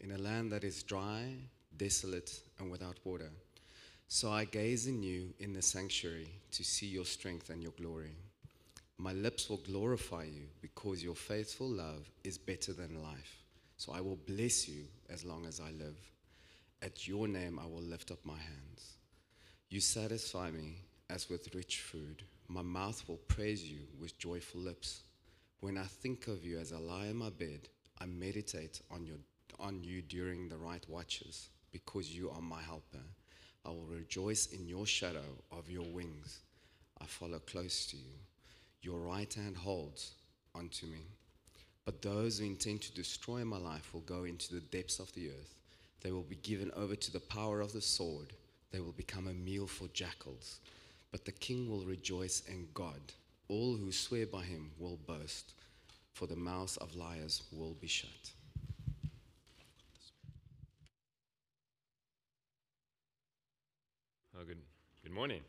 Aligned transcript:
in 0.00 0.12
a 0.12 0.18
land 0.18 0.52
that 0.52 0.64
is 0.64 0.82
dry, 0.82 1.34
desolate, 1.76 2.40
and 2.58 2.70
without 2.70 2.98
water. 3.04 3.30
So 4.08 4.30
I 4.30 4.44
gaze 4.44 4.86
in 4.86 5.02
you 5.02 5.34
in 5.38 5.52
the 5.52 5.62
sanctuary 5.62 6.28
to 6.52 6.64
see 6.64 6.86
your 6.86 7.04
strength 7.04 7.50
and 7.50 7.62
your 7.62 7.72
glory. 7.72 8.14
My 8.96 9.12
lips 9.12 9.48
will 9.48 9.58
glorify 9.58 10.24
you 10.24 10.46
because 10.60 11.04
your 11.04 11.14
faithful 11.14 11.68
love 11.68 12.10
is 12.24 12.38
better 12.38 12.72
than 12.72 13.02
life. 13.02 13.44
So 13.76 13.92
I 13.92 14.00
will 14.00 14.18
bless 14.26 14.68
you 14.68 14.84
as 15.08 15.24
long 15.24 15.46
as 15.46 15.60
I 15.60 15.70
live. 15.72 15.98
At 16.82 17.06
your 17.06 17.28
name 17.28 17.58
I 17.62 17.66
will 17.66 17.82
lift 17.82 18.10
up 18.10 18.24
my 18.24 18.38
hands. 18.38 18.96
You 19.68 19.80
satisfy 19.80 20.50
me 20.50 20.78
as 21.10 21.28
with 21.28 21.54
rich 21.54 21.80
food. 21.80 22.22
My 22.48 22.62
mouth 22.62 23.04
will 23.06 23.20
praise 23.28 23.62
you 23.64 23.80
with 24.00 24.18
joyful 24.18 24.60
lips. 24.60 25.02
When 25.60 25.76
I 25.76 25.84
think 25.84 26.26
of 26.28 26.44
you 26.44 26.58
as 26.58 26.72
I 26.72 26.78
lie 26.78 27.06
in 27.06 27.16
my 27.16 27.30
bed, 27.30 27.68
I 28.00 28.06
meditate 28.06 28.80
on, 28.90 29.04
your, 29.04 29.16
on 29.60 29.82
you 29.82 30.02
during 30.02 30.48
the 30.48 30.56
right 30.56 30.84
watches 30.88 31.48
because 31.72 32.14
you 32.14 32.30
are 32.30 32.40
my 32.40 32.60
helper. 32.62 33.04
I 33.64 33.70
will 33.70 33.86
rejoice 33.90 34.46
in 34.46 34.66
your 34.66 34.86
shadow 34.86 35.24
of 35.52 35.70
your 35.70 35.86
wings. 35.92 36.40
I 37.00 37.04
follow 37.04 37.38
close 37.38 37.86
to 37.86 37.96
you. 37.96 38.14
Your 38.82 38.98
right 38.98 39.32
hand 39.32 39.56
holds 39.56 40.12
onto 40.54 40.86
me. 40.86 41.06
But 41.84 42.02
those 42.02 42.38
who 42.38 42.46
intend 42.46 42.82
to 42.82 42.94
destroy 42.94 43.44
my 43.44 43.58
life 43.58 43.92
will 43.92 44.02
go 44.02 44.24
into 44.24 44.54
the 44.54 44.60
depths 44.60 44.98
of 44.98 45.12
the 45.14 45.28
earth. 45.28 45.54
They 46.02 46.12
will 46.12 46.22
be 46.22 46.36
given 46.36 46.70
over 46.76 46.94
to 46.94 47.12
the 47.12 47.20
power 47.20 47.60
of 47.60 47.72
the 47.72 47.80
sword. 47.80 48.32
They 48.70 48.80
will 48.80 48.92
become 48.92 49.26
a 49.26 49.34
meal 49.34 49.66
for 49.66 49.88
jackals. 49.88 50.60
But 51.10 51.24
the 51.24 51.32
king 51.32 51.68
will 51.68 51.84
rejoice 51.84 52.42
in 52.48 52.68
God. 52.74 53.00
All 53.48 53.76
who 53.76 53.90
swear 53.90 54.26
by 54.26 54.42
him 54.42 54.70
will 54.78 54.98
boast, 55.06 55.54
for 56.12 56.26
the 56.26 56.36
mouths 56.36 56.76
of 56.76 56.94
liars 56.94 57.42
will 57.50 57.74
be 57.80 57.86
shut. 57.86 58.32
Oh, 64.40 64.44
good, 64.46 64.58
good 65.02 65.12
morning. 65.12 65.40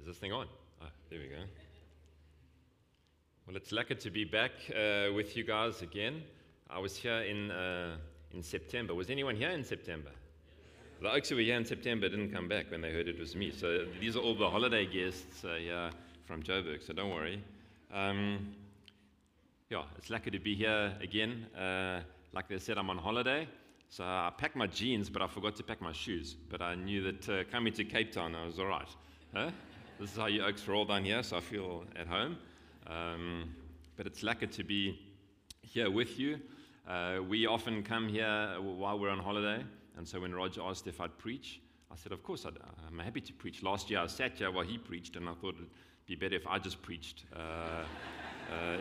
Is 0.00 0.04
this 0.04 0.16
thing 0.16 0.32
on? 0.32 0.48
Ah, 0.82 0.86
there 1.10 1.20
we 1.20 1.28
go. 1.28 1.36
Well, 3.46 3.54
it's 3.54 3.70
lucky 3.70 3.94
to 3.94 4.10
be 4.10 4.24
back 4.24 4.50
uh, 4.70 5.12
with 5.12 5.36
you 5.36 5.44
guys 5.44 5.82
again. 5.82 6.24
I 6.68 6.80
was 6.80 6.96
here 6.96 7.20
in, 7.20 7.52
uh, 7.52 7.98
in 8.32 8.42
September. 8.42 8.96
Was 8.96 9.10
anyone 9.10 9.36
here 9.36 9.50
in 9.50 9.62
September? 9.62 10.10
The 11.00 11.08
oaks 11.08 11.28
who 11.28 11.36
were 11.36 11.42
here 11.42 11.56
in 11.56 11.64
September 11.64 12.08
didn't 12.08 12.32
come 12.32 12.48
back 12.48 12.68
when 12.72 12.80
they 12.80 12.90
heard 12.90 13.06
it 13.06 13.16
was 13.16 13.36
me. 13.36 13.52
So 13.52 13.86
these 14.00 14.16
are 14.16 14.20
all 14.20 14.34
the 14.34 14.50
holiday 14.50 14.86
guests 14.86 15.44
uh, 15.44 15.54
here 15.54 15.90
from 16.24 16.42
Joburg, 16.42 16.84
so 16.84 16.94
don't 16.94 17.10
worry. 17.10 17.40
Um, 17.94 18.56
yeah, 19.70 19.82
it's 19.96 20.10
lucky 20.10 20.32
to 20.32 20.40
be 20.40 20.56
here 20.56 20.94
again. 21.00 21.46
Uh, 21.56 22.00
like 22.32 22.48
they 22.48 22.58
said, 22.58 22.76
I'm 22.76 22.90
on 22.90 22.98
holiday. 22.98 23.46
So 23.90 24.04
I 24.04 24.30
packed 24.36 24.54
my 24.54 24.66
jeans, 24.66 25.08
but 25.08 25.22
I 25.22 25.26
forgot 25.26 25.56
to 25.56 25.62
pack 25.62 25.80
my 25.80 25.92
shoes. 25.92 26.36
But 26.50 26.60
I 26.60 26.74
knew 26.74 27.02
that 27.10 27.28
uh, 27.28 27.44
coming 27.50 27.72
to 27.72 27.84
Cape 27.84 28.12
Town, 28.12 28.34
I 28.34 28.44
was 28.44 28.58
all 28.58 28.66
right. 28.66 28.88
Huh? 29.34 29.50
This 29.98 30.12
is 30.12 30.16
how 30.16 30.26
you 30.26 30.44
oaks 30.44 30.68
roll 30.68 30.84
down 30.84 31.04
here, 31.04 31.22
so 31.22 31.38
I 31.38 31.40
feel 31.40 31.84
at 31.96 32.06
home. 32.06 32.36
Um, 32.86 33.54
but 33.96 34.06
it's 34.06 34.22
lucky 34.22 34.46
to 34.46 34.64
be 34.64 35.00
here 35.62 35.90
with 35.90 36.18
you. 36.18 36.38
Uh, 36.86 37.18
we 37.28 37.46
often 37.46 37.82
come 37.82 38.08
here 38.08 38.56
while 38.60 38.98
we're 38.98 39.10
on 39.10 39.18
holiday. 39.18 39.64
And 39.96 40.06
so 40.06 40.20
when 40.20 40.34
Roger 40.34 40.62
asked 40.62 40.86
if 40.86 41.00
I'd 41.00 41.16
preach, 41.18 41.60
I 41.90 41.96
said, 41.96 42.12
Of 42.12 42.22
course, 42.22 42.44
i 42.44 42.50
am 42.86 42.98
happy 42.98 43.22
to 43.22 43.32
preach. 43.32 43.62
Last 43.62 43.90
year 43.90 44.00
I 44.00 44.06
sat 44.06 44.36
here 44.36 44.50
while 44.50 44.64
he 44.64 44.78
preached, 44.78 45.16
and 45.16 45.28
I 45.28 45.32
thought 45.32 45.54
it'd 45.54 45.66
be 46.06 46.14
better 46.14 46.36
if 46.36 46.46
I 46.46 46.58
just 46.58 46.80
preached 46.82 47.24
uh, 47.34 47.38
uh, 47.38 47.84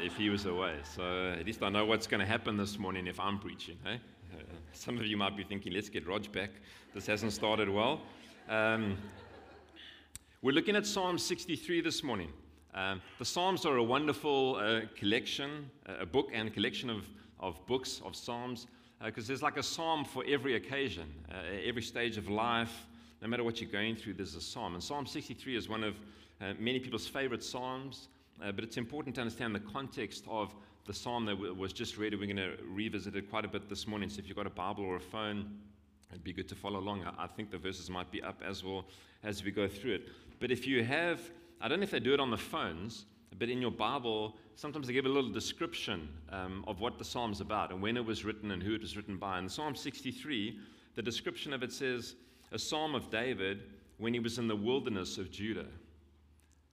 if 0.04 0.16
he 0.18 0.30
was 0.30 0.46
away. 0.46 0.76
So 0.96 1.36
at 1.38 1.46
least 1.46 1.64
I 1.64 1.70
know 1.70 1.86
what's 1.86 2.08
going 2.08 2.20
to 2.20 2.26
happen 2.26 2.58
this 2.58 2.78
morning 2.78 3.08
if 3.08 3.20
I'm 3.20 3.40
preaching. 3.40 3.78
Eh? 3.86 3.98
Some 4.74 4.98
of 4.98 5.06
you 5.06 5.18
might 5.18 5.36
be 5.36 5.44
thinking, 5.44 5.74
Let's 5.74 5.90
get 5.90 6.08
Rog 6.08 6.32
back. 6.32 6.52
This 6.94 7.06
hasn't 7.08 7.34
started 7.34 7.70
well. 7.70 8.02
Um, 8.50 8.98
we're 10.42 10.54
looking 10.54 10.76
at 10.76 10.86
Psalm 10.86 11.18
63 11.18 11.82
this 11.82 12.04
morning. 12.04 12.32
Um, 12.74 13.02
the 13.20 13.26
Psalms 13.26 13.66
are 13.66 13.78
a 13.78 13.84
wonderful 13.84 14.56
uh, 14.56 14.82
collection, 14.96 15.70
a 15.88 16.06
book 16.06 16.30
and 16.34 16.48
a 16.48 16.52
collection 16.52 16.90
of, 16.90 17.08
of 17.40 17.66
books, 17.66 18.02
of 18.06 18.16
Psalms 18.16 18.68
because 19.04 19.26
uh, 19.26 19.28
there's 19.28 19.44
like 19.44 19.58
a 19.58 19.64
psalm 19.64 20.04
for 20.04 20.24
every 20.28 20.56
occasion, 20.56 21.12
uh, 21.32 21.36
every 21.64 21.82
stage 21.82 22.18
of 22.18 22.30
life. 22.30 22.88
No 23.22 23.28
matter 23.28 23.44
what 23.44 23.62
you're 23.62 23.70
going 23.70 23.96
through, 23.96 24.14
there's 24.14 24.36
a 24.36 24.42
psalm. 24.42 24.74
And 24.74 24.84
Psalm 24.84 25.06
63 25.06 25.56
is 25.56 25.70
one 25.70 25.84
of 25.84 25.96
uh, 26.42 26.54
many 26.60 26.80
people's 26.80 27.08
favorite 27.08 27.44
psalms, 27.44 28.10
uh, 28.44 28.52
but 28.52 28.64
it's 28.64 28.78
important 28.78 29.16
to 29.16 29.22
understand 29.22 29.54
the 29.54 29.60
context 29.60 30.26
of 30.28 30.54
the 30.88 30.94
psalm 30.94 31.26
that 31.26 31.38
was 31.38 31.74
just 31.74 31.98
read. 31.98 32.18
We're 32.18 32.34
going 32.34 32.38
to 32.38 32.56
revisit 32.66 33.16
it 33.18 33.30
quite 33.30 33.44
a 33.44 33.48
bit 33.50 33.68
this 33.68 33.88
morning. 33.88 34.10
So 34.10 34.20
if 34.20 34.28
you've 34.28 34.38
got 34.38 34.48
a 34.48 34.50
Bible 34.50 34.86
or 34.86 34.96
a 34.96 35.02
phone, 35.02 35.60
it'd 36.10 36.24
be 36.24 36.32
good 36.32 36.48
to 36.48 36.56
follow 36.56 36.80
along. 36.80 37.04
I, 37.18 37.28
think 37.28 37.52
the 37.52 37.58
verses 37.58 37.90
might 37.90 38.10
be 38.10 38.24
up 38.24 38.42
as 38.44 38.64
well 38.64 38.86
as 39.22 39.44
we 39.44 39.52
go 39.52 39.68
through 39.68 39.96
it. 39.96 40.08
But 40.40 40.50
if 40.50 40.66
you 40.66 40.86
have, 40.86 41.20
I 41.60 41.68
don't 41.68 41.82
know 41.82 41.84
if 41.84 41.92
they 41.92 42.00
do 42.00 42.14
it 42.14 42.22
on 42.22 42.32
the 42.32 42.38
phones, 42.38 43.06
but 43.38 43.50
in 43.50 43.62
your 43.62 43.72
Bible, 43.72 44.38
sometimes 44.56 44.88
they 44.88 44.94
give 44.94 45.06
a 45.06 45.10
little 45.10 45.30
description 45.30 46.08
um, 46.32 46.64
of 46.68 46.80
what 46.80 46.98
the 46.98 47.04
psalm's 47.04 47.42
about 47.42 47.72
and 47.72 47.82
when 47.82 47.98
it 47.98 48.06
was 48.06 48.24
written 48.24 48.52
and 48.52 48.64
who 48.64 48.74
it 48.74 48.82
was 48.82 48.96
written 48.96 49.18
by. 49.18 49.40
In 49.40 49.50
Psalm 49.50 49.76
63, 49.76 50.58
the 50.96 51.02
description 51.02 51.52
of 51.52 51.64
it 51.64 51.74
says, 51.74 52.16
A 52.54 52.60
psalm 52.60 52.96
of 52.96 53.10
David 53.10 53.64
when 53.98 54.14
he 54.14 54.22
was 54.22 54.40
in 54.40 54.48
the 54.48 54.56
wilderness 54.56 55.18
of 55.18 55.32
Judah. 55.32 55.68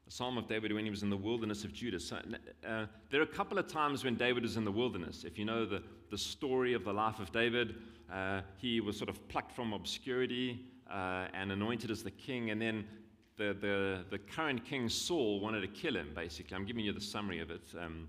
A 0.06 0.10
psalm 0.10 0.36
of 0.36 0.46
David 0.46 0.72
when 0.72 0.84
he 0.84 0.90
was 0.90 1.02
in 1.02 1.10
the 1.10 1.16
wilderness 1.16 1.64
of 1.64 1.72
Judah. 1.72 1.98
So, 1.98 2.16
uh, 2.16 2.86
there 3.10 3.20
are 3.20 3.24
a 3.24 3.26
couple 3.26 3.58
of 3.58 3.66
times 3.66 4.04
when 4.04 4.16
David 4.16 4.42
was 4.42 4.56
in 4.56 4.64
the 4.64 4.72
wilderness. 4.72 5.24
If 5.24 5.38
you 5.38 5.44
know 5.44 5.64
the, 5.64 5.82
the 6.10 6.18
story 6.18 6.74
of 6.74 6.84
the 6.84 6.92
life 6.92 7.20
of 7.20 7.32
David, 7.32 7.76
uh, 8.12 8.42
he 8.58 8.80
was 8.80 8.96
sort 8.96 9.08
of 9.08 9.26
plucked 9.28 9.52
from 9.52 9.72
obscurity 9.72 10.60
uh, 10.90 11.28
and 11.32 11.50
anointed 11.50 11.90
as 11.90 12.02
the 12.02 12.10
king, 12.10 12.50
and 12.50 12.60
then 12.60 12.84
the, 13.36 13.56
the, 13.60 14.04
the 14.10 14.18
current 14.18 14.64
king 14.64 14.88
Saul 14.88 15.40
wanted 15.40 15.62
to 15.62 15.68
kill 15.68 15.96
him, 15.96 16.10
basically. 16.14 16.56
I'm 16.56 16.66
giving 16.66 16.84
you 16.84 16.92
the 16.92 17.00
summary 17.00 17.40
of 17.40 17.50
it. 17.50 17.62
Um, 17.80 18.08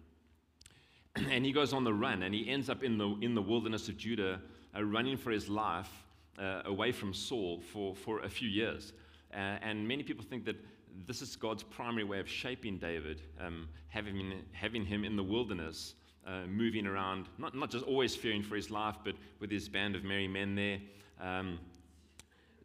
and 1.32 1.46
he 1.46 1.52
goes 1.52 1.74
on 1.74 1.84
the 1.84 1.94
run, 1.94 2.24
and 2.24 2.34
he 2.34 2.50
ends 2.50 2.70
up 2.70 2.84
in 2.84 2.98
the, 2.98 3.16
in 3.22 3.36
the 3.36 3.42
wilderness 3.42 3.88
of 3.88 3.98
Judah, 3.98 4.42
uh, 4.76 4.84
running 4.84 5.18
for 5.18 5.32
his 5.32 5.48
life 5.48 5.90
uh, 6.38 6.62
away 6.66 6.92
from 6.92 7.14
Saul 7.14 7.62
for, 7.72 7.96
for 7.96 8.20
a 8.20 8.30
few 8.30 8.50
years. 8.50 8.94
Uh, 9.34 9.38
and 9.62 9.88
many 9.88 10.04
people 10.04 10.24
think 10.24 10.46
that 10.46 10.58
this 11.06 11.22
is 11.22 11.36
God's 11.36 11.64
primary 11.64 12.04
way 12.04 12.20
of 12.20 12.30
shaping 12.30 12.78
David, 12.78 13.22
um, 13.40 13.68
having, 13.90 14.34
having 14.52 14.86
him 14.86 15.04
in 15.04 15.16
the 15.16 15.24
wilderness, 15.24 15.96
uh, 16.26 16.46
moving 16.48 16.88
around, 16.88 17.28
not, 17.38 17.56
not 17.56 17.70
just 17.70 17.86
always 17.86 18.16
fearing 18.16 18.42
for 18.42 18.56
his 18.56 18.72
life, 18.72 18.96
but 19.04 19.16
with 19.40 19.52
his 19.52 19.70
band 19.70 19.96
of 19.96 20.04
merry 20.04 20.28
men 20.28 20.56
there. 20.56 20.80
Um, 21.22 21.60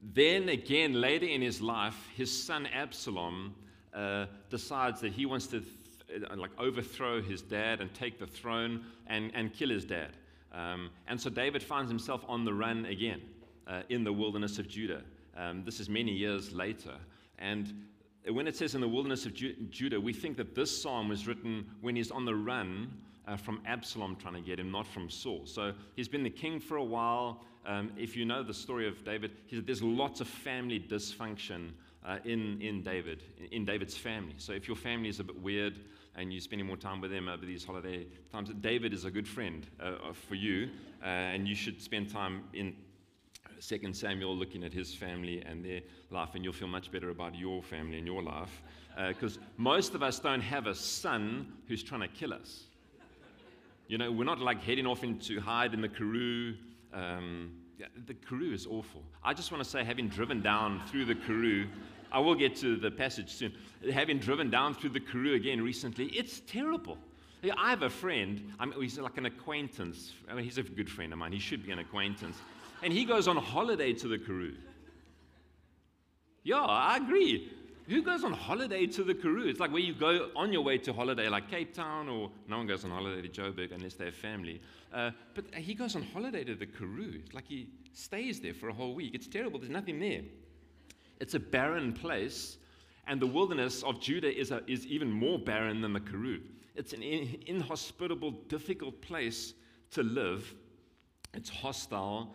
then 0.02 0.48
again, 0.48 0.94
later 0.94 1.26
in 1.26 1.42
his 1.42 1.60
life, 1.60 2.08
his 2.16 2.30
son 2.30 2.66
Absalom 2.66 3.54
uh, 3.92 4.26
decides 4.48 5.00
that 5.02 5.12
he 5.12 5.26
wants 5.26 5.46
to 5.48 5.60
th- 5.60 6.22
uh, 6.30 6.36
like 6.36 6.50
overthrow 6.58 7.20
his 7.20 7.42
dad 7.42 7.80
and 7.80 7.92
take 7.92 8.18
the 8.18 8.26
throne 8.26 8.84
and, 9.08 9.30
and 9.34 9.52
kill 9.52 9.68
his 9.68 9.84
dad. 9.84 10.16
Um, 10.52 10.90
and 11.06 11.20
so 11.20 11.28
David 11.30 11.62
finds 11.62 11.90
himself 11.90 12.24
on 12.28 12.44
the 12.44 12.54
run 12.54 12.86
again 12.86 13.20
uh, 13.66 13.82
in 13.88 14.04
the 14.04 14.12
wilderness 14.12 14.58
of 14.58 14.68
Judah. 14.68 15.02
Um, 15.36 15.64
this 15.64 15.80
is 15.80 15.88
many 15.88 16.12
years 16.12 16.52
later. 16.52 16.94
And 17.38 17.84
when 18.28 18.46
it 18.46 18.56
says 18.56 18.74
in 18.74 18.80
the 18.80 18.88
wilderness 18.88 19.26
of 19.26 19.34
Judah, 19.34 20.00
we 20.00 20.12
think 20.12 20.36
that 20.36 20.54
this 20.54 20.82
psalm 20.82 21.08
was 21.08 21.26
written 21.26 21.66
when 21.80 21.96
he's 21.96 22.10
on 22.10 22.24
the 22.24 22.34
run 22.34 22.90
uh, 23.26 23.36
from 23.36 23.60
Absalom 23.66 24.16
trying 24.16 24.34
to 24.34 24.40
get 24.40 24.58
him, 24.58 24.70
not 24.70 24.86
from 24.86 25.08
Saul. 25.08 25.42
So 25.44 25.72
he's 25.96 26.08
been 26.08 26.22
the 26.22 26.30
king 26.30 26.60
for 26.60 26.76
a 26.76 26.84
while. 26.84 27.44
Um, 27.66 27.92
if 27.96 28.16
you 28.16 28.24
know 28.24 28.42
the 28.42 28.54
story 28.54 28.88
of 28.88 29.04
David, 29.04 29.32
there's 29.50 29.82
lots 29.82 30.20
of 30.20 30.28
family 30.28 30.80
dysfunction 30.80 31.70
uh, 32.04 32.18
in, 32.24 32.60
in 32.60 32.82
David, 32.82 33.22
in 33.52 33.64
David's 33.64 33.96
family. 33.96 34.34
So 34.38 34.52
if 34.52 34.66
your 34.66 34.76
family 34.76 35.08
is 35.08 35.20
a 35.20 35.24
bit 35.24 35.40
weird 35.40 35.78
and 36.16 36.32
you're 36.32 36.40
spending 36.40 36.66
more 36.66 36.76
time 36.76 37.00
with 37.00 37.10
them 37.10 37.28
over 37.28 37.44
these 37.46 37.64
holiday 37.64 38.06
times, 38.32 38.50
David 38.60 38.92
is 38.92 39.04
a 39.04 39.10
good 39.10 39.28
friend 39.28 39.66
uh, 39.80 40.12
for 40.12 40.34
you, 40.34 40.68
uh, 41.02 41.06
and 41.06 41.46
you 41.46 41.54
should 41.54 41.80
spend 41.80 42.10
time 42.10 42.44
in 42.52 42.74
2 43.60 43.92
Samuel 43.92 44.36
looking 44.36 44.64
at 44.64 44.72
his 44.72 44.94
family 44.94 45.42
and 45.46 45.64
their 45.64 45.80
life, 46.10 46.30
and 46.34 46.44
you'll 46.44 46.52
feel 46.52 46.68
much 46.68 46.90
better 46.90 47.10
about 47.10 47.34
your 47.34 47.62
family 47.62 47.98
and 47.98 48.06
your 48.06 48.22
life. 48.22 48.62
Because 49.08 49.38
uh, 49.38 49.42
most 49.56 49.94
of 49.94 50.02
us 50.02 50.18
don't 50.18 50.40
have 50.40 50.66
a 50.66 50.74
son 50.74 51.52
who's 51.68 51.82
trying 51.82 52.00
to 52.00 52.08
kill 52.08 52.32
us. 52.32 52.64
You 53.86 53.98
know, 53.98 54.10
we're 54.10 54.24
not 54.24 54.40
like 54.40 54.62
heading 54.62 54.86
off 54.86 55.04
into 55.04 55.40
hide 55.40 55.74
in 55.74 55.80
the 55.80 55.88
Karoo 55.88 56.54
um, 56.92 57.52
the 58.06 58.14
Karoo 58.14 58.52
is 58.52 58.66
awful. 58.66 59.02
I 59.24 59.34
just 59.34 59.52
want 59.52 59.62
to 59.64 59.68
say, 59.68 59.84
having 59.84 60.08
driven 60.08 60.42
down 60.42 60.82
through 60.86 61.06
the 61.06 61.14
Karoo, 61.14 61.66
I 62.12 62.18
will 62.18 62.34
get 62.34 62.56
to 62.56 62.76
the 62.76 62.90
passage 62.90 63.30
soon. 63.30 63.54
Having 63.92 64.18
driven 64.18 64.50
down 64.50 64.74
through 64.74 64.90
the 64.90 65.00
Karoo 65.00 65.34
again 65.34 65.62
recently, 65.62 66.06
it's 66.06 66.40
terrible. 66.40 66.98
I 67.56 67.70
have 67.70 67.82
a 67.82 67.90
friend, 67.90 68.52
I 68.58 68.66
mean, 68.66 68.80
he's 68.82 68.98
like 68.98 69.16
an 69.16 69.24
acquaintance. 69.24 70.12
I 70.28 70.34
mean, 70.34 70.44
he's 70.44 70.58
a 70.58 70.62
good 70.62 70.90
friend 70.90 71.10
of 71.12 71.18
mine. 71.18 71.32
He 71.32 71.38
should 71.38 71.64
be 71.64 71.72
an 71.72 71.78
acquaintance. 71.78 72.36
And 72.82 72.92
he 72.92 73.04
goes 73.04 73.28
on 73.28 73.36
holiday 73.36 73.92
to 73.94 74.08
the 74.08 74.18
Karoo. 74.18 74.54
Yeah, 76.42 76.56
I 76.60 76.96
agree. 76.96 77.52
who 77.86 78.02
goes 78.02 78.24
on 78.24 78.32
holiday 78.32 78.86
to 78.86 79.04
the 79.04 79.14
Karoo? 79.14 79.48
It's 79.48 79.60
like 79.60 79.72
where 79.72 79.82
you 79.82 79.94
go 79.94 80.30
on 80.36 80.52
your 80.52 80.62
way 80.62 80.78
to 80.78 80.92
holiday, 80.92 81.28
like 81.28 81.50
Cape 81.50 81.74
Town, 81.74 82.08
or 82.08 82.30
no 82.48 82.58
one 82.58 82.66
goes 82.66 82.84
on 82.84 82.90
holiday 82.90 83.26
to 83.26 83.28
Joburg 83.28 83.72
unless 83.72 83.94
they 83.94 84.06
have 84.06 84.14
family. 84.14 84.60
Uh, 84.92 85.10
but 85.34 85.44
he 85.54 85.74
goes 85.74 85.96
on 85.96 86.02
holiday 86.02 86.44
to 86.44 86.54
the 86.54 86.66
Karoo. 86.66 87.20
It's 87.22 87.34
like 87.34 87.46
he 87.46 87.68
stays 87.92 88.40
there 88.40 88.54
for 88.54 88.68
a 88.68 88.72
whole 88.72 88.94
week. 88.94 89.14
It's 89.14 89.26
terrible. 89.26 89.58
There's 89.58 89.70
nothing 89.70 89.98
there. 90.00 90.22
It's 91.20 91.34
a 91.34 91.40
barren 91.40 91.92
place, 91.92 92.56
and 93.06 93.20
the 93.20 93.26
wilderness 93.26 93.82
of 93.82 94.00
Judah 94.00 94.34
is, 94.34 94.52
a, 94.52 94.62
is 94.66 94.86
even 94.86 95.10
more 95.10 95.38
barren 95.38 95.80
than 95.82 95.92
the 95.92 96.00
Karoo. 96.00 96.40
It's 96.76 96.92
an 96.92 97.02
in, 97.02 97.42
inhospitable, 97.46 98.30
difficult 98.48 99.02
place 99.02 99.52
to 99.90 100.02
live. 100.02 100.54
It's 101.34 101.50
hostile. 101.50 102.32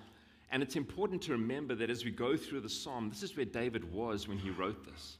And 0.56 0.64
it's 0.64 0.78
important 0.78 1.22
to 1.24 1.34
remember 1.34 1.76
that 1.76 1.90
as 1.90 2.06
we 2.06 2.12
go 2.12 2.38
through 2.38 2.62
the 2.62 2.70
psalm, 2.70 3.10
this 3.10 3.24
is 3.24 3.36
where 3.36 3.44
David 3.46 3.92
was 3.92 4.26
when 4.26 4.38
he 4.38 4.52
wrote 4.52 4.86
this. 4.86 5.18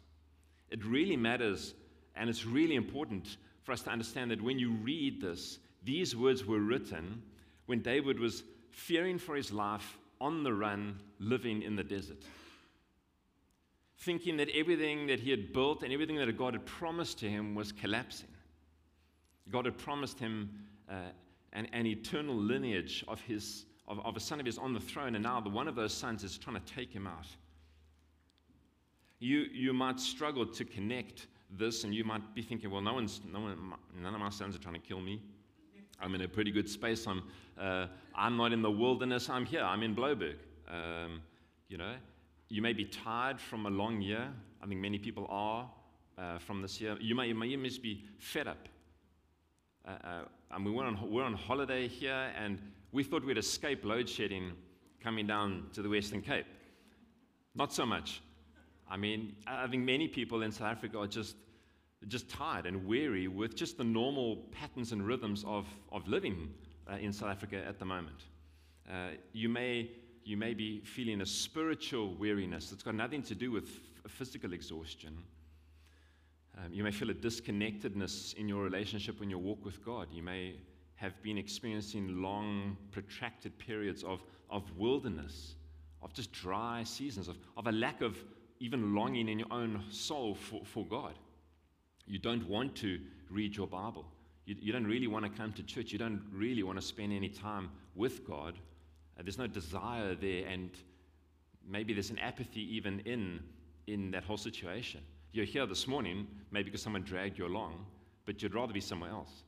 It 0.70 0.86
really 0.86 1.18
matters, 1.18 1.74
and 2.16 2.30
it's 2.30 2.46
really 2.46 2.76
important 2.76 3.36
for 3.64 3.74
us 3.74 3.82
to 3.82 3.90
understand 3.90 4.32
that 4.32 4.42
when 4.42 4.60
you 4.60 4.72
read 4.72 5.20
this, 5.20 5.60
these 5.84 6.16
words 6.16 6.46
were 6.46 6.62
written 6.62 7.22
when 7.66 7.82
David 7.82 8.18
was 8.18 8.44
fearing 8.72 9.18
for 9.18 9.36
his 9.36 9.52
life, 9.52 9.98
on 10.22 10.44
the 10.44 10.54
run, 10.54 11.02
living 11.20 11.64
in 11.64 11.76
the 11.76 11.84
desert 11.84 12.24
thinking 13.98 14.38
that 14.38 14.50
everything 14.56 15.08
that 15.08 15.20
he 15.20 15.32
had 15.32 15.52
built 15.52 15.84
and 15.84 15.92
everything 15.92 16.16
that 16.18 16.38
God 16.38 16.54
had 16.54 16.66
promised 16.66 17.20
to 17.20 17.30
him 17.30 17.56
was 17.56 17.72
collapsing. 17.72 18.30
God 19.50 19.66
had 19.66 19.78
promised 19.78 20.20
him 20.20 20.50
uh, 20.90 20.94
an, 21.54 21.66
an, 21.74 21.88
eternal 21.88 22.36
lineage 22.36 23.04
of, 23.08 23.20
his, 23.22 23.66
of, 23.88 24.06
of 24.06 24.16
a 24.16 24.20
son 24.20 24.40
of 24.40 24.46
his 24.46 24.58
on 24.58 24.74
the 24.74 24.80
throne, 24.80 25.16
and 25.16 25.24
now 25.24 25.40
the 25.40 25.50
one 25.50 25.68
of 25.68 25.76
those 25.76 25.94
sons 25.94 26.24
is 26.24 26.38
trying 26.38 26.60
to 26.60 26.74
take 26.74 26.92
him 26.92 27.08
out. 27.08 27.28
You, 29.20 29.46
you 29.52 29.74
might 29.74 30.00
struggle 30.00 30.46
to 30.46 30.66
connect 30.66 31.28
this, 31.50 31.84
and 31.84 31.94
you 31.94 32.04
might 32.04 32.36
be 32.36 32.42
thinking, 32.42 32.70
well, 32.70 32.82
no 32.82 32.94
one's, 32.94 33.22
no 33.32 33.40
one, 33.40 33.74
none 34.02 34.14
of 34.14 34.20
my 34.20 34.30
sons 34.30 34.56
are 34.56 34.60
trying 34.60 34.76
to 34.76 34.80
kill 34.80 35.00
me. 35.00 35.22
I'm 36.00 36.14
in 36.16 36.22
a 36.22 36.28
pretty 36.28 36.52
good 36.52 36.70
space. 36.70 37.08
I'm, 37.08 37.24
uh, 37.60 37.88
I'm 38.14 38.36
not 38.36 38.52
in 38.52 38.62
the 38.62 38.72
wilderness. 38.72 39.30
I'm 39.30 39.46
here. 39.46 39.62
I'm 39.62 39.82
in 39.82 39.96
Blouberg. 39.96 40.36
Um, 40.70 41.22
you 41.70 41.78
know, 41.78 41.94
you 42.50 42.62
may 42.62 42.74
be 42.74 42.86
tired 42.86 43.40
from 43.40 43.66
a 43.66 43.70
long 43.70 44.02
year. 44.02 44.28
I 44.62 44.68
think 44.68 44.82
many 44.82 44.98
people 44.98 45.26
are 45.30 45.70
uh, 46.18 46.38
from 46.40 46.62
this 46.62 46.82
year. 46.82 46.98
You 47.00 47.16
may, 47.16 47.28
you 47.28 47.36
may 47.36 47.56
must 47.56 47.82
be 47.82 48.04
fed 48.20 48.48
up. 48.48 48.68
Uh, 49.88 49.92
uh, 50.04 50.22
and 50.52 50.66
we 50.66 50.72
were 50.72 50.84
on, 50.84 51.12
we're 51.12 51.24
on 51.24 51.34
holiday 51.34 51.88
here, 51.88 52.32
and 52.38 52.60
we 52.96 53.04
thought 53.04 53.26
we'd 53.26 53.38
escape 53.38 53.84
load 53.84 54.08
shedding 54.08 54.54
coming 55.04 55.28
down 55.28 55.68
to 55.74 55.82
the 55.82 55.90
Western 55.90 56.22
Cape. 56.22 56.46
Not 57.54 57.74
so 57.74 57.86
much. 57.86 58.22
I 58.90 58.96
mean, 58.96 59.36
I 59.46 59.68
think 59.68 59.84
many 59.84 60.08
people 60.08 60.44
in 60.44 60.52
South 60.54 60.70
Africa 60.70 61.00
are 61.00 61.08
just, 61.08 61.36
just 62.08 62.30
tired 62.30 62.66
and 62.66 62.88
weary 62.88 63.28
with 63.28 63.54
just 63.54 63.78
the 63.78 63.84
normal 63.84 64.38
patterns 64.54 64.94
and 64.94 65.06
rhythms 65.06 65.44
of, 65.46 65.68
of 65.92 66.08
living 66.08 66.54
uh, 66.90 66.96
in 66.96 67.12
South 67.12 67.28
Africa 67.28 67.62
at 67.68 67.80
the 67.80 67.86
moment. 67.86 68.24
Uh, 68.90 69.10
you 69.34 69.50
may 69.50 69.92
you 70.24 70.38
may 70.38 70.56
be 70.56 70.80
feeling 70.80 71.22
a 71.22 71.26
spiritual 71.26 72.16
weariness 72.16 72.72
that's 72.72 72.82
got 72.82 72.96
nothing 72.96 73.22
to 73.22 73.36
do 73.36 73.52
with 73.52 73.66
f- 73.66 74.12
physical 74.12 74.54
exhaustion. 74.54 75.16
Um, 76.58 76.74
you 76.74 76.84
may 76.84 76.90
feel 76.90 77.12
a 77.12 77.14
disconnectedness 77.14 78.34
in 78.34 78.50
your 78.50 78.64
relationship 78.64 79.22
in 79.22 79.30
your 79.30 79.38
walk 79.38 79.64
with 79.64 79.86
God. 79.86 80.08
You 80.12 80.24
may 80.24 80.56
have 80.96 81.22
been 81.22 81.38
experiencing 81.38 82.22
long, 82.22 82.78
protracted 82.92 83.58
periods 83.58 84.04
of, 84.04 84.24
of 84.50 84.64
wilderness, 84.78 85.56
of 86.02 86.14
just 86.14 86.32
dry 86.32 86.84
seasons, 86.84 87.28
of, 87.28 87.38
of 87.58 87.68
a 87.68 87.72
lack 87.72 88.02
of 88.02 88.18
even 88.60 88.96
longing 88.96 89.28
in 89.28 89.40
your 89.40 89.52
own 89.52 89.84
soul 89.90 90.36
for, 90.36 90.64
for 90.64 90.86
God. 90.86 91.14
You 92.08 92.20
don't 92.20 92.48
want 92.48 92.76
to 92.78 93.00
read 93.30 93.56
your 93.56 93.68
Bible. 93.68 94.06
You, 94.46 94.56
you 94.60 94.72
don't 94.72 94.86
really 94.86 95.08
want 95.08 95.26
to 95.26 95.32
come 95.32 95.52
to 95.54 95.64
church. 95.64 95.92
You 95.92 96.00
don't 96.00 96.22
really 96.32 96.64
want 96.64 96.80
to 96.80 96.86
spend 96.86 97.12
any 97.12 97.30
time 97.30 97.70
with 97.96 98.26
God 98.28 98.56
uh, 99.18 99.24
there's 99.24 99.38
no 99.38 99.48
desire 99.48 100.16
there, 100.16 100.46
and 100.48 100.70
maybe 101.68 101.94
there's 101.94 102.10
an 102.10 102.20
apathy 102.20 102.62
even 102.76 103.00
in, 103.02 103.40
in 103.88 104.12
that 104.12 104.24
whole 104.24 104.38
situation. 104.38 105.02
You're 105.32 105.46
here 105.46 105.66
this 105.66 105.88
morning, 105.88 106.28
maybe 106.52 106.66
because 106.66 106.82
someone 106.82 107.04
dragged 107.04 107.38
you 107.38 107.46
along, 107.46 107.86
but 108.26 108.42
you'd 108.42 108.54
rather 108.54 108.74
be 108.74 108.82
somewhere 108.82 109.10
else. 109.10 109.44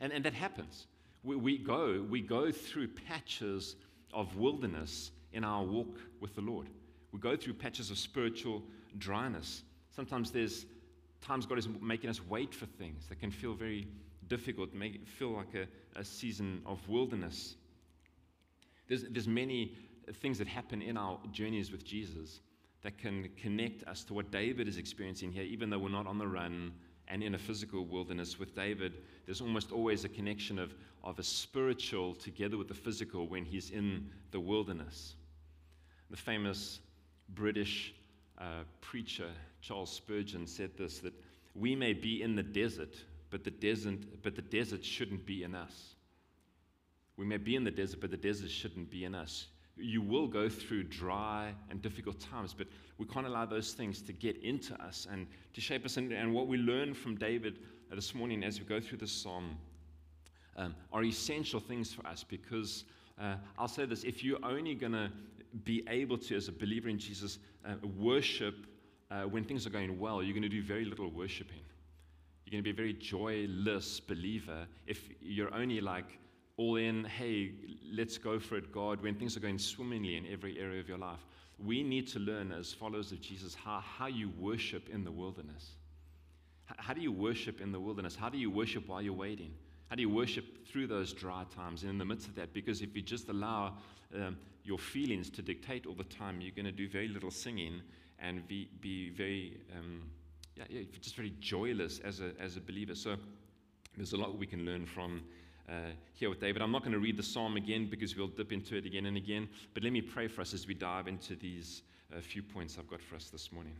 And, 0.00 0.12
and 0.12 0.24
that 0.24 0.34
happens. 0.34 0.86
We, 1.22 1.36
we, 1.36 1.58
go, 1.58 2.04
we 2.08 2.20
go 2.20 2.50
through 2.50 2.88
patches 2.88 3.76
of 4.12 4.36
wilderness 4.36 5.12
in 5.32 5.44
our 5.44 5.62
walk 5.62 5.98
with 6.20 6.34
the 6.34 6.40
Lord. 6.40 6.68
We 7.12 7.20
go 7.20 7.36
through 7.36 7.54
patches 7.54 7.90
of 7.90 7.98
spiritual 7.98 8.62
dryness. 8.98 9.62
Sometimes 9.90 10.30
there's 10.30 10.66
times 11.20 11.46
God 11.46 11.58
is 11.58 11.68
making 11.80 12.08
us 12.08 12.20
wait 12.26 12.54
for 12.54 12.66
things 12.66 13.06
that 13.08 13.20
can 13.20 13.30
feel 13.30 13.54
very 13.54 13.86
difficult, 14.28 14.72
make 14.72 15.06
feel 15.06 15.32
like 15.32 15.54
a, 15.54 16.00
a 16.00 16.04
season 16.04 16.62
of 16.64 16.86
wilderness. 16.88 17.56
There's, 18.88 19.04
there's 19.04 19.28
many 19.28 19.76
things 20.14 20.38
that 20.38 20.48
happen 20.48 20.82
in 20.82 20.96
our 20.96 21.18
journeys 21.30 21.70
with 21.70 21.84
Jesus 21.84 22.40
that 22.82 22.96
can 22.96 23.28
connect 23.36 23.84
us 23.84 24.02
to 24.04 24.14
what 24.14 24.30
David 24.30 24.66
is 24.66 24.78
experiencing 24.78 25.30
here, 25.30 25.42
even 25.42 25.68
though 25.68 25.78
we're 25.78 25.90
not 25.90 26.06
on 26.06 26.18
the 26.18 26.26
run 26.26 26.72
and 27.10 27.22
in 27.22 27.34
a 27.34 27.38
physical 27.38 27.84
wilderness. 27.84 28.38
With 28.38 28.54
David, 28.54 28.94
there's 29.26 29.40
almost 29.40 29.72
always 29.72 30.04
a 30.04 30.08
connection 30.08 30.58
of, 30.58 30.74
of 31.02 31.18
a 31.18 31.22
spiritual 31.22 32.14
together 32.14 32.56
with 32.56 32.68
the 32.68 32.74
physical 32.74 33.26
when 33.26 33.44
he's 33.44 33.70
in 33.70 34.10
the 34.30 34.40
wilderness. 34.40 35.14
The 36.10 36.16
famous 36.16 36.80
British 37.30 37.94
uh, 38.38 38.62
preacher, 38.80 39.30
Charles 39.60 39.90
Spurgeon, 39.90 40.46
said 40.46 40.70
this 40.78 40.98
that 41.00 41.14
we 41.54 41.74
may 41.74 41.92
be 41.92 42.22
in 42.22 42.36
the 42.36 42.42
desert, 42.42 42.94
but 43.30 43.44
the 43.44 43.50
desert, 43.50 44.22
but 44.22 44.36
the 44.36 44.42
desert 44.42 44.84
shouldn't 44.84 45.26
be 45.26 45.42
in 45.42 45.54
us. 45.54 45.94
We 47.16 47.26
may 47.26 47.36
be 47.36 47.56
in 47.56 47.64
the 47.64 47.70
desert, 47.70 48.00
but 48.00 48.10
the 48.10 48.16
desert 48.16 48.50
shouldn't 48.50 48.90
be 48.90 49.04
in 49.04 49.14
us. 49.14 49.48
You 49.80 50.02
will 50.02 50.26
go 50.26 50.48
through 50.48 50.84
dry 50.84 51.54
and 51.70 51.80
difficult 51.80 52.20
times, 52.20 52.54
but 52.56 52.66
we 52.98 53.06
can't 53.06 53.26
allow 53.26 53.46
those 53.46 53.72
things 53.72 54.02
to 54.02 54.12
get 54.12 54.36
into 54.42 54.74
us 54.82 55.06
and 55.10 55.26
to 55.54 55.60
shape 55.60 55.84
us. 55.84 55.96
And, 55.96 56.12
and 56.12 56.34
what 56.34 56.46
we 56.46 56.58
learn 56.58 56.94
from 56.94 57.16
David 57.16 57.58
this 57.90 58.14
morning 58.14 58.44
as 58.44 58.60
we 58.60 58.66
go 58.66 58.80
through 58.80 58.98
this 58.98 59.12
psalm 59.12 59.56
um, 60.56 60.74
are 60.92 61.04
essential 61.04 61.60
things 61.60 61.92
for 61.92 62.06
us 62.06 62.24
because 62.24 62.84
uh, 63.20 63.36
I'll 63.58 63.68
say 63.68 63.86
this 63.86 64.04
if 64.04 64.22
you're 64.22 64.44
only 64.44 64.74
going 64.74 64.92
to 64.92 65.10
be 65.64 65.84
able 65.88 66.18
to, 66.18 66.36
as 66.36 66.48
a 66.48 66.52
believer 66.52 66.88
in 66.88 66.98
Jesus, 66.98 67.38
uh, 67.64 67.74
worship 67.98 68.54
uh, 69.10 69.22
when 69.22 69.44
things 69.44 69.66
are 69.66 69.70
going 69.70 69.98
well, 69.98 70.22
you're 70.22 70.32
going 70.32 70.42
to 70.42 70.48
do 70.48 70.62
very 70.62 70.84
little 70.84 71.10
worshiping. 71.10 71.60
You're 72.44 72.52
going 72.52 72.64
to 72.64 72.64
be 72.64 72.70
a 72.70 72.74
very 72.74 72.94
joyless 72.94 74.00
believer 74.00 74.66
if 74.86 75.08
you're 75.20 75.52
only 75.54 75.80
like 75.80 76.18
all 76.56 76.76
in, 76.76 77.04
hey, 77.04 77.52
let's 77.92 78.18
go 78.18 78.38
for 78.38 78.56
it, 78.56 78.72
God, 78.72 79.02
when 79.02 79.14
things 79.14 79.36
are 79.36 79.40
going 79.40 79.58
swimmingly 79.58 80.16
in 80.16 80.26
every 80.30 80.58
area 80.58 80.80
of 80.80 80.88
your 80.88 80.98
life. 80.98 81.20
We 81.58 81.82
need 81.82 82.06
to 82.08 82.18
learn 82.18 82.52
as 82.52 82.72
followers 82.72 83.12
of 83.12 83.20
Jesus 83.20 83.54
how, 83.54 83.80
how 83.80 84.06
you 84.06 84.30
worship 84.38 84.88
in 84.88 85.04
the 85.04 85.12
wilderness. 85.12 85.72
How 86.76 86.94
do 86.94 87.00
you 87.00 87.12
worship 87.12 87.60
in 87.60 87.72
the 87.72 87.80
wilderness? 87.80 88.14
How 88.14 88.28
do 88.28 88.38
you 88.38 88.50
worship 88.50 88.88
while 88.88 89.02
you're 89.02 89.12
waiting? 89.12 89.52
How 89.88 89.96
do 89.96 90.02
you 90.02 90.10
worship 90.10 90.66
through 90.68 90.86
those 90.86 91.12
dry 91.12 91.44
times 91.54 91.82
and 91.82 91.90
in 91.90 91.98
the 91.98 92.04
midst 92.04 92.28
of 92.28 92.34
that? 92.36 92.52
Because 92.52 92.80
if 92.80 92.94
you 92.94 93.02
just 93.02 93.28
allow 93.28 93.74
um, 94.14 94.36
your 94.64 94.78
feelings 94.78 95.30
to 95.30 95.42
dictate 95.42 95.84
all 95.84 95.94
the 95.94 96.04
time, 96.04 96.40
you're 96.40 96.54
going 96.54 96.64
to 96.66 96.72
do 96.72 96.88
very 96.88 97.08
little 97.08 97.30
singing 97.30 97.82
and 98.20 98.46
be, 98.46 98.68
be 98.80 99.10
very, 99.10 99.58
um, 99.76 100.02
yeah, 100.56 100.64
yeah, 100.70 100.82
just 101.00 101.16
very 101.16 101.32
joyless 101.40 101.98
as 102.00 102.20
a, 102.20 102.32
as 102.38 102.56
a 102.56 102.60
believer. 102.60 102.94
So 102.94 103.16
there's 103.96 104.12
a 104.12 104.16
lot 104.16 104.38
we 104.38 104.46
can 104.46 104.64
learn 104.64 104.86
from 104.86 105.22
uh, 105.70 105.92
here 106.14 106.28
with 106.28 106.40
David. 106.40 106.62
I'm 106.62 106.72
not 106.72 106.82
going 106.82 106.92
to 106.92 106.98
read 106.98 107.16
the 107.16 107.22
psalm 107.22 107.56
again 107.56 107.88
because 107.88 108.16
we'll 108.16 108.28
dip 108.28 108.52
into 108.52 108.76
it 108.76 108.86
again 108.86 109.06
and 109.06 109.16
again, 109.16 109.48
but 109.72 109.82
let 109.84 109.92
me 109.92 110.00
pray 110.00 110.26
for 110.26 110.40
us 110.40 110.52
as 110.52 110.66
we 110.66 110.74
dive 110.74 111.06
into 111.06 111.36
these 111.36 111.82
uh, 112.14 112.20
few 112.20 112.42
points 112.42 112.76
I've 112.78 112.88
got 112.88 113.00
for 113.00 113.14
us 113.14 113.30
this 113.30 113.52
morning. 113.52 113.76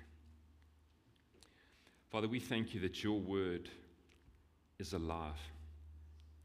Father, 2.11 2.29
we 2.29 2.41
thank 2.41 2.75
you 2.75 2.81
that 2.81 3.03
your 3.03 3.19
word 3.19 3.69
is 4.79 4.93
alive 4.93 5.39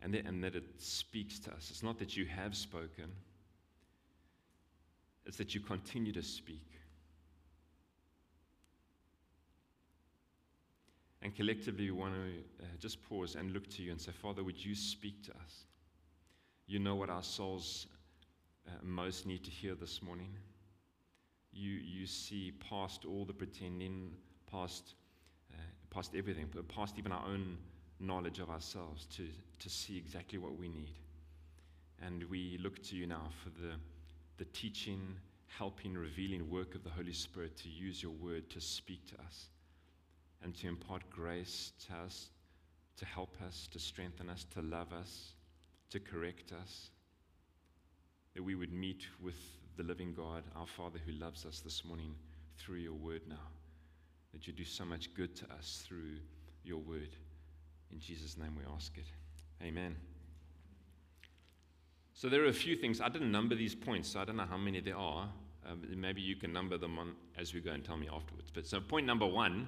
and 0.02 0.14
that, 0.14 0.26
and 0.26 0.44
that 0.44 0.56
it 0.56 0.64
speaks 0.78 1.40
to 1.40 1.52
us. 1.52 1.70
It's 1.70 1.84
not 1.84 2.00
that 2.00 2.18
you 2.18 2.26
have 2.26 2.56
spoken, 2.56 3.12
it's 5.26 5.38
that 5.38 5.54
you 5.54 5.62
continue 5.62 6.14
to 6.14 6.24
speak. 6.24 6.62
And 11.26 11.36
collectively, 11.36 11.90
we 11.90 11.98
want 11.98 12.14
to 12.14 12.64
uh, 12.64 12.68
just 12.80 13.02
pause 13.02 13.34
and 13.34 13.52
look 13.52 13.68
to 13.72 13.82
you 13.82 13.90
and 13.90 14.00
say, 14.00 14.12
Father, 14.12 14.44
would 14.44 14.64
you 14.64 14.76
speak 14.76 15.24
to 15.24 15.32
us? 15.32 15.66
You 16.68 16.78
know 16.78 16.94
what 16.94 17.10
our 17.10 17.24
souls 17.24 17.88
uh, 18.68 18.74
most 18.84 19.26
need 19.26 19.44
to 19.44 19.50
hear 19.50 19.74
this 19.74 20.04
morning. 20.04 20.30
You, 21.52 21.72
you 21.72 22.06
see 22.06 22.54
past 22.70 23.06
all 23.06 23.26
the 23.26 23.34
pretending, 23.34 24.12
past, 24.52 24.94
uh, 25.52 25.58
past 25.90 26.12
everything, 26.16 26.48
past 26.68 27.00
even 27.00 27.12
our 27.12 27.26
own 27.26 27.58
knowledge 28.00 28.38
of 28.38 28.52
ourselves 28.52 29.08
to, 29.16 29.28
to 29.58 29.68
see 29.68 29.98
exactly 29.98 30.38
what 30.38 30.56
we 30.56 30.68
need. 30.68 30.94
And 32.06 32.24
we 32.26 32.60
look 32.62 32.84
to 32.84 32.96
you 32.96 33.08
now 33.08 33.30
for 33.44 33.50
the, 33.50 33.72
the 34.38 34.46
teaching, 34.52 35.02
helping, 35.48 35.98
revealing 35.98 36.48
work 36.52 36.76
of 36.76 36.84
the 36.84 36.92
Holy 36.92 37.14
Spirit 37.14 37.58
to 37.64 37.68
use 37.68 38.04
your 38.04 38.12
word 38.12 38.48
to 38.52 38.62
speak 38.62 39.08
to 39.08 39.16
us 39.24 39.48
and 40.44 40.56
to 40.56 40.68
impart 40.68 41.10
grace 41.10 41.72
to 41.88 41.96
us, 41.96 42.30
to 42.98 43.06
help 43.06 43.36
us, 43.46 43.68
to 43.72 43.80
strengthen 43.80 44.30
us, 44.30 44.46
to 44.54 44.62
love 44.62 44.94
us, 44.94 45.34
to 45.90 46.00
correct 46.00 46.52
us. 46.52 46.90
That 48.34 48.44
we 48.44 48.56
would 48.56 48.74
meet 48.74 49.08
with 49.22 49.38
the 49.78 49.84
living 49.84 50.14
God, 50.14 50.44
our 50.56 50.68
Father 50.68 51.00
who 51.06 51.14
loves 51.14 51.46
us 51.46 51.60
this 51.60 51.84
morning 51.84 52.16
through 52.58 52.78
your 52.78 52.94
word 52.94 53.22
now. 53.28 53.48
That 54.34 54.48
you 54.48 54.54
do 54.54 54.66
so 54.66 54.86
much 54.86 55.14
good 55.14 55.36
to 55.38 55.46
us 55.58 55.84
through 55.88 56.18
your 56.64 56.80
word. 56.80 57.16
In 57.92 58.00
Jesus' 58.00 58.38
name 58.38 58.56
we 58.58 58.64
ask 58.74 58.98
it. 58.98 59.06
Amen. 59.64 59.96
So 62.14 62.30
there 62.30 62.44
are 62.44 62.48
a 62.48 62.54
few 62.54 62.76
things. 62.76 63.02
I 63.02 63.10
didn't 63.10 63.32
number 63.32 63.56
these 63.56 63.76
points, 63.76 64.10
so 64.10 64.22
I 64.22 64.26
don't 64.26 64.38
know 64.38 64.46
how 64.50 64.58
many 64.58 64.80
there 64.80 64.98
are. 64.98 65.30
Um, 65.70 65.82
maybe 65.98 66.22
you 66.22 66.36
can 66.36 66.54
number 66.54 66.78
them 66.78 66.98
on 67.00 67.16
as 67.38 67.54
we 67.54 67.60
go 67.60 67.72
and 67.72 67.84
tell 67.84 67.98
me 67.98 68.08
afterwards. 68.12 68.52
But 68.54 68.68
so 68.68 68.80
point 68.80 69.06
number 69.06 69.26
one 69.26 69.68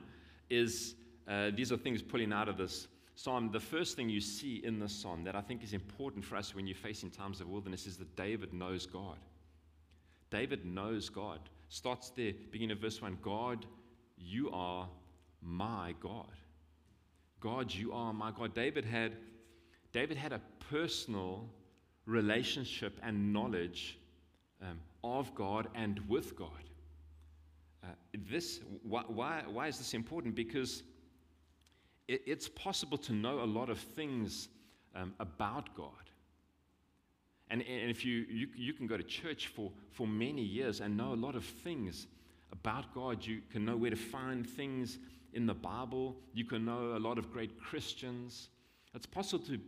is 0.50 0.96
uh, 1.28 1.52
these 1.56 1.72
are 1.72 1.78
things 1.78 2.02
pulling 2.02 2.32
out 2.32 2.48
of 2.48 2.58
this 2.58 2.88
psalm. 3.16 3.50
The 3.52 3.60
first 3.60 3.96
thing 3.96 4.10
you 4.10 4.22
see 4.22 4.62
in 4.64 4.80
this 4.80 4.94
psalm 4.94 5.24
that 5.24 5.36
I 5.36 5.42
think 5.42 5.64
is 5.64 5.74
important 5.74 6.24
for 6.24 6.36
us 6.36 6.56
when 6.56 6.68
you're 6.68 6.76
facing 6.76 7.10
times 7.10 7.42
of 7.42 7.50
wilderness 7.50 7.86
is 7.86 7.98
that 7.98 8.16
David 8.16 8.54
knows 8.54 8.86
God. 8.86 9.18
David 10.30 10.66
knows 10.66 11.10
God. 11.10 11.40
Starts 11.70 12.12
there, 12.12 12.34
beginning 12.52 12.72
of 12.72 12.80
verse 12.80 13.02
1 13.02 13.18
God, 13.22 13.66
you 14.18 14.50
are 14.52 14.88
my 15.42 15.94
God. 16.00 16.32
God, 17.40 17.74
you 17.74 17.92
are 17.94 18.14
my 18.14 18.32
God. 18.32 18.54
David 18.54 18.86
had, 18.86 19.14
David 19.94 20.18
had 20.18 20.34
a 20.34 20.42
personal 20.70 21.50
relationship 22.06 22.98
and 23.04 23.34
knowledge 23.34 24.00
um, 24.62 24.80
of 25.04 25.34
God 25.36 25.68
and 25.76 26.00
with 26.08 26.36
God. 26.36 26.50
Uh, 27.84 27.88
this, 28.30 28.60
why, 28.84 29.04
why, 29.48 29.68
is 29.68 29.78
this 29.78 29.94
important? 29.94 30.36
Because 30.36 30.84
it, 32.08 32.22
it's 32.26 32.48
possible 32.48 32.98
to 33.00 33.14
know 33.14 33.42
a 33.42 33.46
lot 33.46 33.70
of 33.70 33.80
things 33.80 34.50
um, 34.96 35.14
about 35.20 35.74
God. 35.76 35.92
And, 37.50 37.62
and 37.62 37.90
if 37.90 38.04
you, 38.04 38.26
you, 38.30 38.48
you 38.56 38.74
can 38.74 38.88
go 38.88 38.98
to 38.98 39.04
church 39.04 39.48
for, 39.48 39.72
for 39.92 40.06
many 40.06 40.42
years 40.42 40.82
and 40.82 40.98
know 40.98 41.14
a 41.14 41.16
lot 41.16 41.36
of 41.36 41.46
things 41.46 42.08
about 42.52 42.94
God, 42.94 43.26
you 43.26 43.42
can 43.52 43.66
know 43.66 43.78
where 43.78 43.90
to 43.90 43.96
find 43.96 44.48
things 44.48 44.98
in 45.34 45.46
the 45.46 45.54
Bible, 45.54 46.18
you 46.34 46.46
can 46.46 46.66
know 46.66 46.98
a 46.98 47.00
lot 47.00 47.18
of 47.18 47.32
great 47.32 47.60
Christians. 47.60 48.50
It's 48.94 49.06
possible 49.06 49.46
to, 49.46 49.60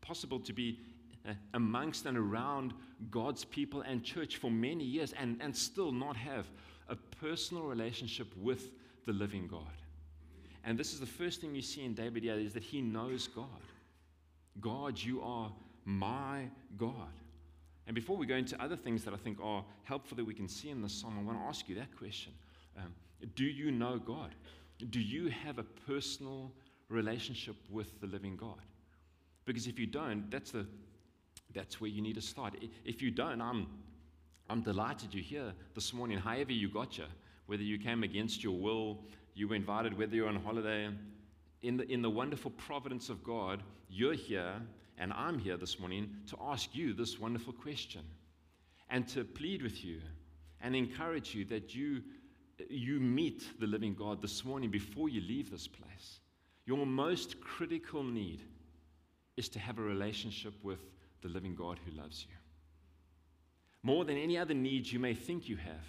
possible 0.00 0.40
to 0.40 0.52
be 0.52 0.80
uh, 1.28 1.34
amongst 1.54 2.06
and 2.06 2.18
around 2.18 2.74
God's 3.10 3.44
people 3.44 3.82
and 3.82 4.02
church 4.02 4.38
for 4.38 4.50
many 4.50 4.84
years 4.84 5.12
and, 5.12 5.38
and 5.40 5.54
still 5.54 5.92
not 5.92 6.16
have 6.16 6.46
a 6.88 6.96
personal 7.20 7.64
relationship 7.64 8.28
with 8.36 8.70
the 9.06 9.12
living 9.12 9.46
God. 9.46 9.62
And 10.64 10.78
this 10.78 10.92
is 10.92 11.00
the 11.00 11.06
first 11.06 11.40
thing 11.40 11.54
you 11.54 11.62
see 11.62 11.84
in 11.84 11.94
David 11.94 12.22
here 12.22 12.34
is 12.34 12.52
that 12.54 12.62
he 12.62 12.80
knows 12.80 13.26
God. 13.26 13.46
God, 14.60 14.98
you 14.98 15.20
are 15.22 15.50
my 15.84 16.48
God. 16.76 17.12
And 17.86 17.94
before 17.94 18.16
we 18.16 18.26
go 18.26 18.36
into 18.36 18.60
other 18.62 18.76
things 18.76 19.04
that 19.04 19.12
I 19.12 19.16
think 19.16 19.38
are 19.42 19.64
helpful 19.82 20.16
that 20.16 20.24
we 20.24 20.34
can 20.34 20.48
see 20.48 20.70
in 20.70 20.82
this 20.82 20.92
psalm, 20.92 21.18
I 21.18 21.22
want 21.22 21.38
to 21.38 21.44
ask 21.44 21.68
you 21.68 21.74
that 21.76 21.96
question. 21.96 22.32
Um, 22.76 22.94
do 23.34 23.44
you 23.44 23.70
know 23.70 23.98
God? 23.98 24.34
Do 24.90 25.00
you 25.00 25.28
have 25.28 25.58
a 25.58 25.64
personal 25.64 26.52
relationship 26.88 27.56
with 27.70 28.00
the 28.00 28.06
living 28.06 28.36
God? 28.36 28.60
Because 29.44 29.66
if 29.66 29.78
you 29.78 29.86
don't, 29.86 30.30
that's, 30.30 30.52
the, 30.52 30.66
that's 31.52 31.80
where 31.80 31.90
you 31.90 32.02
need 32.02 32.14
to 32.14 32.22
start. 32.22 32.54
If 32.84 33.02
you 33.02 33.10
don't, 33.10 33.40
I'm, 33.40 33.66
I'm 34.52 34.60
delighted 34.60 35.14
you're 35.14 35.24
here 35.24 35.54
this 35.74 35.94
morning, 35.94 36.18
however 36.18 36.52
you 36.52 36.68
got 36.68 36.98
you, 36.98 37.06
whether 37.46 37.62
you 37.62 37.78
came 37.78 38.02
against 38.02 38.44
your 38.44 38.52
will, 38.52 38.98
you 39.34 39.48
were 39.48 39.54
invited, 39.54 39.96
whether 39.96 40.14
you're 40.14 40.28
on 40.28 40.36
holiday. 40.36 40.90
In 41.62 41.78
the, 41.78 41.90
in 41.90 42.02
the 42.02 42.10
wonderful 42.10 42.50
providence 42.50 43.08
of 43.08 43.24
God, 43.24 43.62
you're 43.88 44.12
here 44.12 44.52
and 44.98 45.10
I'm 45.14 45.38
here 45.38 45.56
this 45.56 45.80
morning 45.80 46.10
to 46.28 46.36
ask 46.38 46.74
you 46.74 46.92
this 46.92 47.18
wonderful 47.18 47.54
question 47.54 48.02
and 48.90 49.08
to 49.08 49.24
plead 49.24 49.62
with 49.62 49.82
you 49.82 50.02
and 50.60 50.76
encourage 50.76 51.34
you 51.34 51.46
that 51.46 51.74
you, 51.74 52.02
you 52.68 53.00
meet 53.00 53.58
the 53.58 53.66
living 53.66 53.94
God 53.94 54.20
this 54.20 54.44
morning 54.44 54.70
before 54.70 55.08
you 55.08 55.22
leave 55.22 55.50
this 55.50 55.66
place. 55.66 56.20
Your 56.66 56.84
most 56.84 57.40
critical 57.40 58.04
need 58.04 58.42
is 59.38 59.48
to 59.48 59.58
have 59.58 59.78
a 59.78 59.82
relationship 59.82 60.52
with 60.62 60.80
the 61.22 61.28
living 61.28 61.54
God 61.54 61.80
who 61.86 61.98
loves 61.98 62.26
you. 62.28 62.36
More 63.82 64.04
than 64.04 64.16
any 64.16 64.38
other 64.38 64.54
need 64.54 64.86
you 64.86 64.98
may 64.98 65.14
think 65.14 65.48
you 65.48 65.56
have, 65.56 65.86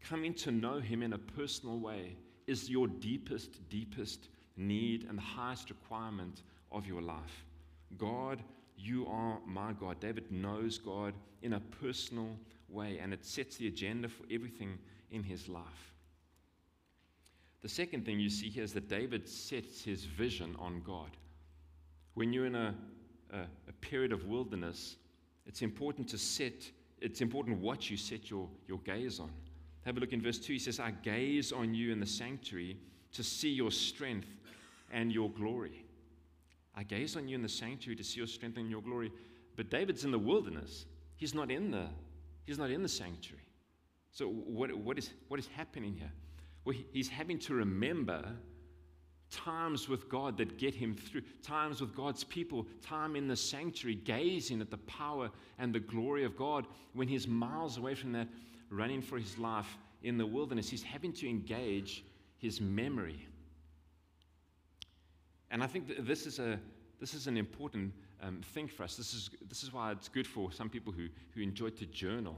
coming 0.00 0.34
to 0.34 0.50
know 0.50 0.80
Him 0.80 1.02
in 1.02 1.12
a 1.12 1.18
personal 1.18 1.78
way 1.78 2.16
is 2.46 2.68
your 2.68 2.88
deepest, 2.88 3.68
deepest 3.68 4.28
need 4.56 5.06
and 5.08 5.16
the 5.16 5.22
highest 5.22 5.70
requirement 5.70 6.42
of 6.70 6.86
your 6.86 7.00
life. 7.00 7.44
God, 7.96 8.42
you 8.76 9.06
are 9.06 9.38
my 9.46 9.72
God. 9.72 10.00
David 10.00 10.30
knows 10.32 10.78
God 10.78 11.14
in 11.42 11.52
a 11.52 11.60
personal 11.60 12.36
way, 12.68 12.98
and 12.98 13.12
it 13.12 13.24
sets 13.24 13.56
the 13.56 13.68
agenda 13.68 14.08
for 14.08 14.24
everything 14.30 14.78
in 15.10 15.22
his 15.22 15.48
life. 15.48 15.92
The 17.60 17.68
second 17.68 18.04
thing 18.04 18.18
you 18.18 18.30
see 18.30 18.48
here 18.48 18.64
is 18.64 18.72
that 18.72 18.88
David 18.88 19.28
sets 19.28 19.84
his 19.84 20.04
vision 20.04 20.56
on 20.58 20.82
God. 20.84 21.10
When 22.14 22.32
you're 22.32 22.46
in 22.46 22.56
a, 22.56 22.74
a, 23.32 23.40
a 23.68 23.72
period 23.80 24.12
of 24.12 24.26
wilderness, 24.26 24.96
it's 25.46 25.62
important 25.62 26.08
to 26.08 26.18
set, 26.18 26.70
it's 27.02 27.20
important 27.20 27.58
what 27.58 27.90
you 27.90 27.96
set 27.96 28.30
your, 28.30 28.48
your 28.68 28.78
gaze 28.78 29.18
on. 29.18 29.30
Have 29.84 29.96
a 29.96 30.00
look 30.00 30.12
in 30.12 30.22
verse 30.22 30.38
2. 30.38 30.52
He 30.52 30.58
says, 30.58 30.78
I 30.78 30.92
gaze 30.92 31.52
on 31.52 31.74
you 31.74 31.92
in 31.92 31.98
the 31.98 32.06
sanctuary 32.06 32.78
to 33.12 33.24
see 33.24 33.50
your 33.50 33.70
strength 33.70 34.28
and 34.92 35.12
your 35.12 35.28
glory. 35.30 35.84
I 36.74 36.84
gaze 36.84 37.16
on 37.16 37.28
you 37.28 37.34
in 37.34 37.42
the 37.42 37.48
sanctuary 37.48 37.96
to 37.96 38.04
see 38.04 38.18
your 38.18 38.26
strength 38.26 38.56
and 38.56 38.70
your 38.70 38.80
glory. 38.80 39.12
But 39.56 39.70
David's 39.70 40.04
in 40.04 40.12
the 40.12 40.18
wilderness. 40.18 40.86
He's 41.16 41.34
not 41.34 41.50
in 41.50 41.70
the, 41.70 41.86
he's 42.46 42.58
not 42.58 42.70
in 42.70 42.82
the 42.82 42.88
sanctuary. 42.88 43.42
So 44.12 44.28
what, 44.28 44.72
what, 44.72 44.96
is, 44.98 45.10
what 45.28 45.40
is 45.40 45.48
happening 45.48 45.94
here? 45.94 46.12
Well, 46.64 46.76
he's 46.92 47.08
having 47.08 47.38
to 47.40 47.54
remember 47.54 48.24
times 49.32 49.88
with 49.88 50.08
God 50.08 50.36
that 50.36 50.58
get 50.58 50.74
him 50.74 50.94
through, 50.94 51.22
times 51.42 51.80
with 51.80 51.96
God's 51.96 52.22
people, 52.22 52.66
time 52.82 53.16
in 53.16 53.26
the 53.26 53.36
sanctuary, 53.36 53.96
gazing 53.96 54.60
at 54.60 54.70
the 54.70 54.78
power 54.78 55.30
and 55.58 55.74
the 55.74 55.80
glory 55.80 56.24
of 56.24 56.36
God 56.36 56.66
when 56.92 57.08
he's 57.08 57.26
miles 57.26 57.78
away 57.78 57.94
from 57.94 58.12
that, 58.12 58.28
running 58.70 59.02
for 59.02 59.18
his 59.18 59.38
life 59.38 59.78
in 60.02 60.18
the 60.18 60.26
wilderness. 60.26 60.68
He's 60.68 60.82
having 60.82 61.12
to 61.14 61.28
engage 61.28 62.04
his 62.38 62.60
memory. 62.60 63.26
And 65.50 65.62
I 65.62 65.66
think 65.66 66.06
this 66.06 66.26
is, 66.26 66.38
a, 66.38 66.58
this 67.00 67.14
is 67.14 67.26
an 67.26 67.36
important 67.36 67.92
um, 68.22 68.40
thing 68.54 68.68
for 68.68 68.84
us. 68.84 68.96
This 68.96 69.12
is, 69.14 69.30
this 69.48 69.62
is 69.62 69.72
why 69.72 69.92
it's 69.92 70.08
good 70.08 70.26
for 70.26 70.52
some 70.52 70.68
people 70.68 70.92
who, 70.92 71.08
who 71.34 71.40
enjoy 71.40 71.70
to 71.70 71.86
journal. 71.86 72.36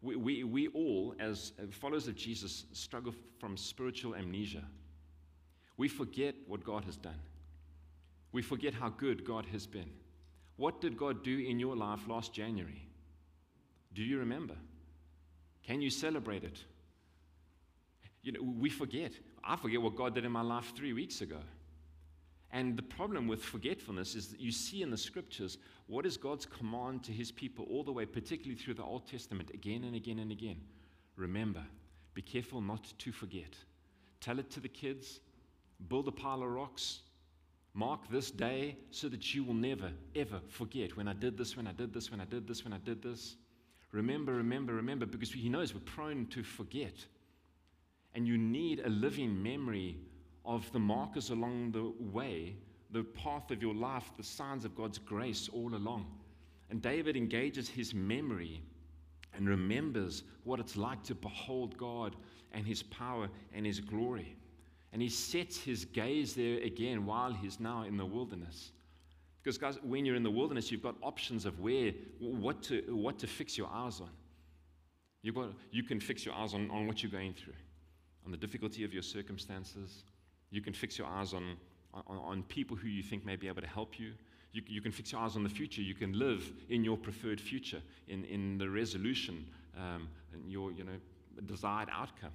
We, 0.00 0.16
we, 0.16 0.44
we 0.44 0.68
all, 0.68 1.14
as 1.20 1.52
followers 1.70 2.08
of 2.08 2.16
Jesus, 2.16 2.64
struggle 2.72 3.14
from 3.38 3.56
spiritual 3.56 4.14
amnesia. 4.14 4.64
We 5.76 5.88
forget 5.88 6.34
what 6.46 6.64
God 6.64 6.84
has 6.84 6.96
done. 6.96 7.20
We 8.32 8.42
forget 8.42 8.74
how 8.74 8.88
good 8.88 9.24
God 9.24 9.46
has 9.52 9.66
been. 9.66 9.90
What 10.56 10.80
did 10.80 10.96
God 10.96 11.24
do 11.24 11.38
in 11.38 11.58
your 11.58 11.76
life 11.76 12.00
last 12.08 12.32
January? 12.32 12.86
Do 13.94 14.02
you 14.02 14.18
remember? 14.18 14.54
Can 15.62 15.80
you 15.80 15.90
celebrate 15.90 16.44
it? 16.44 16.58
You 18.22 18.32
know, 18.32 18.40
we 18.42 18.70
forget. 18.70 19.12
I 19.44 19.56
forget 19.56 19.82
what 19.82 19.96
God 19.96 20.14
did 20.14 20.24
in 20.24 20.32
my 20.32 20.42
life 20.42 20.72
three 20.76 20.92
weeks 20.92 21.20
ago. 21.20 21.38
And 22.52 22.76
the 22.76 22.82
problem 22.82 23.26
with 23.28 23.42
forgetfulness 23.42 24.14
is 24.14 24.28
that 24.28 24.40
you 24.40 24.52
see 24.52 24.82
in 24.82 24.90
the 24.90 24.98
scriptures 24.98 25.56
what 25.86 26.04
is 26.04 26.16
God's 26.16 26.44
command 26.44 27.02
to 27.04 27.12
his 27.12 27.32
people 27.32 27.66
all 27.70 27.82
the 27.82 27.92
way, 27.92 28.04
particularly 28.04 28.60
through 28.60 28.74
the 28.74 28.84
Old 28.84 29.06
Testament, 29.06 29.50
again 29.54 29.84
and 29.84 29.96
again 29.96 30.18
and 30.18 30.30
again. 30.30 30.60
Remember, 31.16 31.62
be 32.14 32.22
careful 32.22 32.60
not 32.60 32.92
to 32.98 33.10
forget. 33.10 33.56
Tell 34.20 34.38
it 34.38 34.50
to 34.50 34.60
the 34.60 34.68
kids, 34.68 35.20
build 35.88 36.08
a 36.08 36.12
pile 36.12 36.42
of 36.42 36.48
rocks, 36.48 37.00
mark 37.74 38.00
this 38.10 38.30
day 38.30 38.76
so 38.90 39.08
that 39.08 39.34
you 39.34 39.44
will 39.44 39.54
never, 39.54 39.90
ever 40.14 40.40
forget 40.48 40.96
when 40.96 41.08
I 41.08 41.12
did 41.12 41.36
this, 41.38 41.56
when 41.56 41.66
I 41.66 41.72
did 41.72 41.92
this, 41.92 42.10
when 42.10 42.20
I 42.20 42.24
did 42.24 42.46
this, 42.46 42.64
when 42.64 42.72
I 42.72 42.78
did 42.78 43.02
this. 43.02 43.36
Remember, 43.92 44.34
remember, 44.34 44.74
remember, 44.74 45.06
because 45.06 45.32
he 45.32 45.48
knows 45.48 45.74
we're 45.74 45.80
prone 45.80 46.26
to 46.26 46.42
forget. 46.42 46.94
And 48.14 48.26
you 48.26 48.38
need 48.38 48.80
a 48.80 48.88
living 48.88 49.42
memory 49.42 49.98
of 50.44 50.70
the 50.72 50.78
markers 50.78 51.30
along 51.30 51.72
the 51.72 51.92
way, 52.12 52.56
the 52.90 53.04
path 53.04 53.50
of 53.50 53.62
your 53.62 53.74
life, 53.74 54.10
the 54.16 54.24
signs 54.24 54.64
of 54.64 54.74
God's 54.74 54.98
grace 54.98 55.48
all 55.52 55.74
along. 55.74 56.06
And 56.70 56.80
David 56.80 57.16
engages 57.16 57.68
his 57.68 57.94
memory 57.94 58.62
and 59.34 59.48
remembers 59.48 60.24
what 60.44 60.60
it's 60.60 60.76
like 60.76 61.02
to 61.04 61.14
behold 61.14 61.76
God 61.78 62.16
and 62.52 62.66
his 62.66 62.82
power 62.82 63.28
and 63.54 63.64
his 63.64 63.80
glory. 63.80 64.36
And 64.92 65.00
he 65.00 65.08
sets 65.08 65.56
his 65.58 65.84
gaze 65.86 66.34
there 66.34 66.58
again 66.58 67.06
while 67.06 67.32
he's 67.32 67.58
now 67.58 67.84
in 67.84 67.96
the 67.96 68.04
wilderness. 68.04 68.72
Because, 69.42 69.58
guys, 69.58 69.78
when 69.82 70.04
you're 70.04 70.16
in 70.16 70.22
the 70.22 70.30
wilderness, 70.30 70.70
you've 70.70 70.82
got 70.82 70.96
options 71.02 71.46
of 71.46 71.58
where, 71.60 71.92
what 72.20 72.62
to, 72.64 72.82
what 72.90 73.18
to 73.20 73.26
fix 73.26 73.56
your 73.56 73.68
eyes 73.72 74.00
on. 74.00 74.10
You've 75.22 75.34
got, 75.34 75.50
you 75.70 75.82
can 75.82 75.98
fix 75.98 76.24
your 76.24 76.34
eyes 76.34 76.52
on, 76.52 76.70
on 76.70 76.86
what 76.86 77.02
you're 77.02 77.10
going 77.10 77.32
through, 77.32 77.54
on 78.24 78.30
the 78.30 78.36
difficulty 78.36 78.84
of 78.84 78.92
your 78.92 79.02
circumstances, 79.02 80.04
You 80.52 80.60
can 80.60 80.74
fix 80.74 80.98
your 80.98 81.08
eyes 81.08 81.32
on, 81.32 81.56
on, 81.94 82.18
on 82.18 82.42
people 82.44 82.76
who 82.76 82.86
you 82.86 83.02
think 83.02 83.24
may 83.24 83.36
be 83.36 83.48
able 83.48 83.62
to 83.62 83.68
help 83.68 83.98
you. 83.98 84.12
You, 84.52 84.62
you 84.66 84.82
can 84.82 84.92
fix 84.92 85.10
your 85.12 85.22
eyes 85.22 85.34
on 85.34 85.42
the 85.42 85.48
future. 85.48 85.80
You 85.80 85.94
can 85.94 86.16
live 86.16 86.52
in 86.68 86.84
your 86.84 86.98
preferred 86.98 87.40
future, 87.40 87.80
in, 88.06 88.24
in 88.26 88.58
the 88.58 88.68
resolution, 88.68 89.46
um, 89.76 90.08
and 90.34 90.52
your 90.52 90.70
you 90.70 90.84
know, 90.84 90.92
desired 91.46 91.88
outcome. 91.90 92.32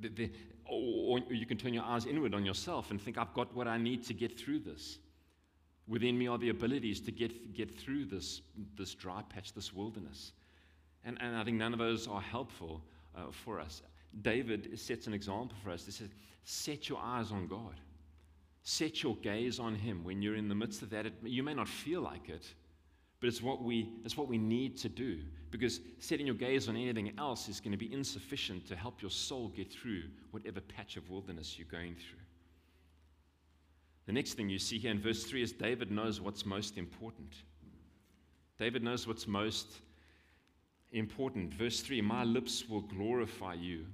The, 0.00 0.08
the, 0.08 0.30
or, 0.66 1.20
or 1.28 1.34
you 1.34 1.46
can 1.46 1.56
turn 1.56 1.74
your 1.74 1.84
eyes 1.84 2.06
inward 2.06 2.34
on 2.34 2.44
yourself 2.44 2.90
and 2.90 3.00
think, 3.00 3.18
I've 3.18 3.32
got 3.34 3.54
what 3.54 3.68
I 3.68 3.78
need 3.78 4.04
to 4.06 4.14
get 4.14 4.38
through 4.38 4.60
this. 4.60 4.98
Within 5.86 6.18
me 6.18 6.26
are 6.28 6.38
the 6.38 6.48
abilities 6.48 7.00
to 7.00 7.12
get, 7.12 7.54
get 7.54 7.78
through 7.78 8.06
this, 8.06 8.40
this 8.76 8.94
dry 8.94 9.22
patch, 9.28 9.52
this 9.52 9.72
wilderness. 9.72 10.32
And, 11.04 11.18
and 11.20 11.36
I 11.36 11.44
think 11.44 11.58
none 11.58 11.72
of 11.72 11.78
those 11.78 12.08
are 12.08 12.20
helpful 12.20 12.82
uh, 13.14 13.24
for 13.30 13.60
us. 13.60 13.82
David 14.22 14.78
sets 14.78 15.06
an 15.06 15.14
example 15.14 15.56
for 15.62 15.70
us. 15.70 15.84
He 15.84 15.92
says, 15.92 16.08
Set 16.44 16.88
your 16.88 16.98
eyes 17.02 17.32
on 17.32 17.46
God. 17.46 17.80
Set 18.62 19.02
your 19.02 19.16
gaze 19.16 19.58
on 19.58 19.74
Him 19.74 20.04
when 20.04 20.22
you're 20.22 20.36
in 20.36 20.48
the 20.48 20.54
midst 20.54 20.82
of 20.82 20.90
that. 20.90 21.06
It, 21.06 21.14
you 21.22 21.42
may 21.42 21.54
not 21.54 21.68
feel 21.68 22.00
like 22.00 22.28
it, 22.28 22.46
but 23.24 23.28
it's 23.28 23.40
what, 23.40 23.62
we, 23.62 23.88
it's 24.04 24.18
what 24.18 24.28
we 24.28 24.36
need 24.36 24.76
to 24.76 24.86
do 24.86 25.18
because 25.50 25.80
setting 25.98 26.26
your 26.26 26.34
gaze 26.34 26.68
on 26.68 26.76
anything 26.76 27.10
else 27.16 27.48
is 27.48 27.58
going 27.58 27.72
to 27.72 27.78
be 27.78 27.90
insufficient 27.90 28.66
to 28.66 28.76
help 28.76 29.00
your 29.00 29.10
soul 29.10 29.48
get 29.48 29.72
through 29.72 30.02
whatever 30.32 30.60
patch 30.60 30.98
of 30.98 31.08
wilderness 31.08 31.58
you're 31.58 31.66
going 31.70 31.94
through. 31.94 32.20
The 34.04 34.12
next 34.12 34.34
thing 34.34 34.50
you 34.50 34.58
see 34.58 34.76
here 34.76 34.90
in 34.90 35.00
verse 35.00 35.24
3 35.24 35.42
is 35.42 35.52
David 35.52 35.90
knows 35.90 36.20
what's 36.20 36.44
most 36.44 36.76
important. 36.76 37.34
David 38.58 38.82
knows 38.82 39.06
what's 39.06 39.26
most 39.26 39.68
important. 40.92 41.54
Verse 41.54 41.80
3 41.80 42.02
My 42.02 42.24
lips 42.24 42.68
will 42.68 42.82
glorify 42.82 43.54
you 43.54 43.86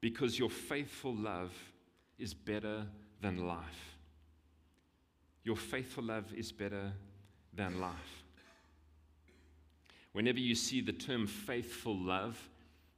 because 0.00 0.40
your 0.40 0.50
faithful 0.50 1.14
love 1.14 1.52
is 2.18 2.34
better 2.34 2.84
than 3.20 3.46
life. 3.46 3.94
Your 5.44 5.54
faithful 5.54 6.02
love 6.02 6.34
is 6.34 6.50
better 6.50 6.94
than 7.60 7.78
life. 7.78 8.24
Whenever 10.12 10.38
you 10.38 10.54
see 10.54 10.80
the 10.80 10.94
term 10.94 11.26
faithful 11.26 11.94
love 11.94 12.40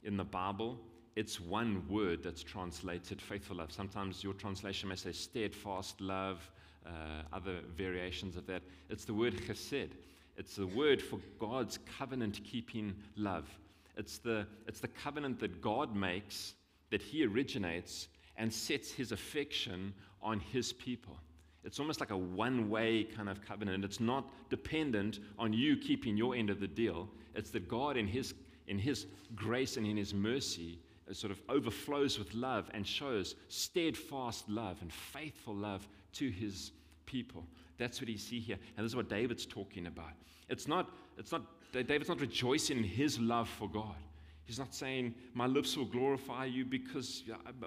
in 0.03 0.15
the 0.15 0.23
Bible, 0.23 0.79
it's 1.17 1.37
one 1.37 1.83
word 1.89 2.23
that's 2.23 2.41
translated 2.41 3.21
faithful 3.21 3.57
love. 3.57 3.73
Sometimes 3.73 4.23
your 4.23 4.31
translation 4.31 4.87
may 4.87 4.95
say 4.95 5.11
steadfast 5.11 5.99
love, 5.99 6.49
uh, 6.85 6.89
other 7.33 7.59
variations 7.75 8.37
of 8.37 8.47
that. 8.47 8.61
It's 8.89 9.03
the 9.03 9.13
word 9.13 9.33
chesed. 9.33 9.91
It's 10.37 10.55
the 10.55 10.67
word 10.67 11.01
for 11.01 11.19
God's 11.39 11.77
covenant 11.97 12.39
keeping 12.45 12.95
love. 13.17 13.49
It's 13.97 14.17
the, 14.17 14.47
it's 14.65 14.79
the 14.79 14.87
covenant 14.87 15.41
that 15.41 15.61
God 15.61 15.93
makes, 15.93 16.53
that 16.89 17.01
He 17.01 17.25
originates, 17.25 18.07
and 18.37 18.51
sets 18.51 18.91
His 18.91 19.11
affection 19.11 19.93
on 20.21 20.39
His 20.39 20.71
people. 20.71 21.17
It's 21.63 21.79
almost 21.79 21.99
like 21.99 22.11
a 22.11 22.17
one 22.17 22.69
way 22.69 23.03
kind 23.03 23.29
of 23.29 23.41
covenant. 23.41 23.85
It's 23.85 23.99
not 23.99 24.29
dependent 24.49 25.19
on 25.39 25.53
you 25.53 25.77
keeping 25.77 26.17
your 26.17 26.35
end 26.35 26.49
of 26.49 26.59
the 26.59 26.67
deal. 26.67 27.09
It's 27.35 27.51
that 27.51 27.67
God, 27.67 27.97
in 27.97 28.07
His, 28.07 28.33
in 28.67 28.77
his 28.77 29.07
grace 29.35 29.77
and 29.77 29.87
in 29.87 29.97
His 29.97 30.13
mercy, 30.13 30.79
uh, 31.09 31.13
sort 31.13 31.31
of 31.31 31.41
overflows 31.49 32.19
with 32.19 32.33
love 32.33 32.69
and 32.73 32.85
shows 32.85 33.35
steadfast 33.47 34.47
love 34.49 34.77
and 34.81 34.91
faithful 34.91 35.55
love 35.55 35.87
to 36.13 36.29
His 36.29 36.71
people. 37.05 37.45
That's 37.77 37.99
what 37.99 38.09
you 38.09 38.17
see 38.17 38.39
here. 38.39 38.57
And 38.77 38.83
this 38.83 38.91
is 38.91 38.95
what 38.95 39.09
David's 39.09 39.45
talking 39.45 39.87
about. 39.87 40.11
It's 40.49 40.67
not, 40.67 40.91
it's 41.17 41.31
not, 41.31 41.43
David's 41.71 42.09
not 42.09 42.19
rejoicing 42.19 42.77
in 42.77 42.83
his 42.83 43.19
love 43.19 43.49
for 43.49 43.69
God. 43.69 43.95
He's 44.45 44.59
not 44.59 44.73
saying, 44.73 45.15
My 45.33 45.47
lips 45.47 45.77
will 45.77 45.85
glorify 45.85 46.45
you 46.45 46.65
because 46.65 47.23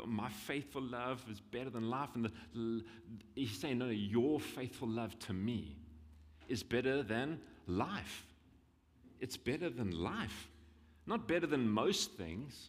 my 0.06 0.28
faithful 0.28 0.82
love 0.82 1.24
is 1.30 1.40
better 1.40 1.70
than 1.70 1.88
life. 1.88 2.10
And 2.14 2.30
the, 2.54 2.84
he's 3.34 3.58
saying, 3.58 3.78
No, 3.78 3.88
your 3.88 4.40
faithful 4.40 4.88
love 4.88 5.18
to 5.20 5.32
me 5.32 5.76
is 6.48 6.62
better 6.62 7.02
than 7.02 7.40
life. 7.66 8.26
It's 9.20 9.36
better 9.36 9.70
than 9.70 9.90
life, 9.90 10.48
not 11.06 11.26
better 11.26 11.46
than 11.46 11.68
most 11.68 12.12
things. 12.12 12.68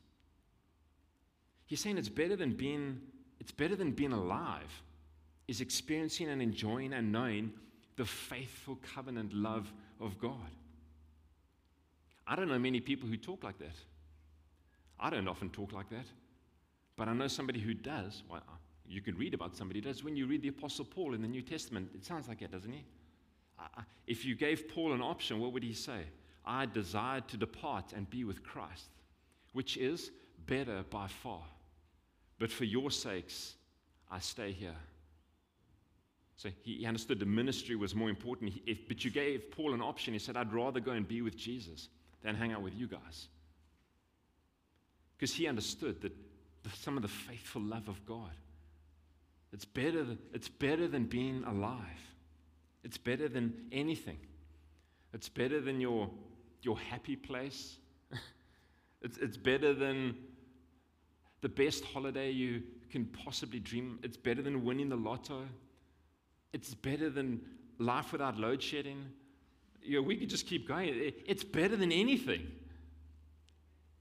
He's 1.65 1.81
saying 1.81 1.97
it's 1.97 2.07
better 2.07 2.37
than 2.37 2.53
being, 2.53 3.01
it's 3.41 3.51
better 3.51 3.75
than 3.75 3.91
being 3.91 4.13
alive, 4.13 4.81
is 5.49 5.59
experiencing 5.59 6.29
and 6.29 6.41
enjoying 6.41 6.93
and 6.93 7.11
knowing 7.11 7.51
the 7.97 8.05
faithful 8.05 8.77
covenant 8.95 9.33
love 9.33 9.71
of 9.99 10.17
God. 10.17 10.49
I 12.25 12.35
don't 12.35 12.47
know 12.47 12.59
many 12.59 12.79
people 12.79 13.09
who 13.09 13.17
talk 13.17 13.43
like 13.43 13.57
that. 13.59 13.75
I 14.99 15.09
don't 15.09 15.27
often 15.27 15.49
talk 15.49 15.73
like 15.73 15.89
that, 15.89 16.05
but 16.95 17.07
I 17.07 17.13
know 17.13 17.27
somebody 17.27 17.59
who 17.59 17.73
does. 17.73 18.23
Well, 18.29 18.41
uh, 18.47 18.53
you 18.87 19.01
can 19.01 19.15
read 19.17 19.33
about 19.33 19.55
somebody 19.55 19.79
who 19.79 19.85
does. 19.85 20.03
When 20.03 20.15
you 20.15 20.25
read 20.27 20.41
the 20.41 20.47
Apostle 20.47 20.85
Paul 20.85 21.13
in 21.13 21.21
the 21.21 21.27
New 21.27 21.41
Testament, 21.41 21.89
it 21.93 22.05
sounds 22.05 22.27
like 22.27 22.41
it, 22.41 22.51
doesn't 22.51 22.71
he? 22.71 22.83
If 24.05 24.23
you 24.25 24.35
gave 24.35 24.69
Paul 24.69 24.93
an 24.93 25.01
option, 25.01 25.39
what 25.39 25.51
would 25.53 25.63
he 25.63 25.73
say? 25.73 26.01
I 26.45 26.65
desired 26.65 27.27
to 27.29 27.37
depart 27.37 27.93
and 27.93 28.09
be 28.09 28.23
with 28.23 28.43
Christ, 28.43 28.89
which 29.53 29.77
is 29.77 30.11
better 30.45 30.83
by 30.89 31.07
far. 31.07 31.43
But 32.39 32.51
for 32.51 32.63
your 32.63 32.91
sakes, 32.91 33.55
I 34.09 34.19
stay 34.19 34.51
here. 34.51 34.75
So 36.37 36.49
he 36.61 36.85
understood 36.85 37.19
the 37.19 37.25
ministry 37.25 37.75
was 37.75 37.95
more 37.95 38.09
important. 38.09 38.53
If, 38.67 38.87
but 38.87 39.03
you 39.03 39.09
gave 39.09 39.49
Paul 39.51 39.73
an 39.73 39.81
option. 39.81 40.13
He 40.13 40.19
said, 40.19 40.37
I'd 40.37 40.53
rather 40.53 40.79
go 40.79 40.91
and 40.91 41.07
be 41.07 41.23
with 41.23 41.35
Jesus 41.35 41.89
than 42.21 42.35
hang 42.35 42.53
out 42.53 42.61
with 42.61 42.75
you 42.75 42.87
guys. 42.87 43.27
Because 45.17 45.33
he 45.33 45.47
understood 45.47 46.01
that 46.01 46.13
some 46.75 46.95
of 46.95 47.01
the 47.01 47.07
faithful 47.07 47.61
love 47.61 47.87
of 47.87 48.05
God. 48.05 48.31
It's 49.53 49.65
better, 49.65 50.05
it's 50.33 50.49
better 50.49 50.87
than 50.87 51.05
being 51.05 51.43
alive. 51.45 51.81
It's 52.83 52.97
better 52.97 53.27
than 53.27 53.53
anything. 53.71 54.19
It's 55.13 55.29
better 55.29 55.61
than 55.61 55.81
your, 55.81 56.09
your 56.61 56.77
happy 56.77 57.15
place. 57.15 57.77
it's, 59.01 59.17
it's 59.17 59.37
better 59.37 59.73
than 59.73 60.15
the 61.41 61.49
best 61.49 61.83
holiday 61.85 62.31
you 62.31 62.61
can 62.91 63.05
possibly 63.05 63.59
dream. 63.59 63.99
It's 64.03 64.17
better 64.17 64.41
than 64.41 64.63
winning 64.63 64.89
the 64.89 64.95
lotto. 64.95 65.43
It's 66.53 66.73
better 66.73 67.09
than 67.09 67.41
life 67.79 68.11
without 68.11 68.37
load 68.37 68.61
shedding. 68.61 69.05
You 69.81 70.01
know, 70.01 70.07
we 70.07 70.17
could 70.17 70.29
just 70.29 70.47
keep 70.47 70.67
going. 70.67 71.13
It's 71.25 71.43
better 71.43 71.75
than 71.75 71.91
anything. 71.91 72.47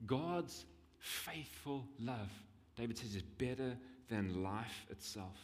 God's 0.05 0.65
faithful 1.07 1.87
love, 2.01 2.31
David 2.77 2.99
says, 2.99 3.15
is 3.15 3.23
better 3.23 3.77
than 4.09 4.43
life 4.43 4.87
itself. 4.91 5.39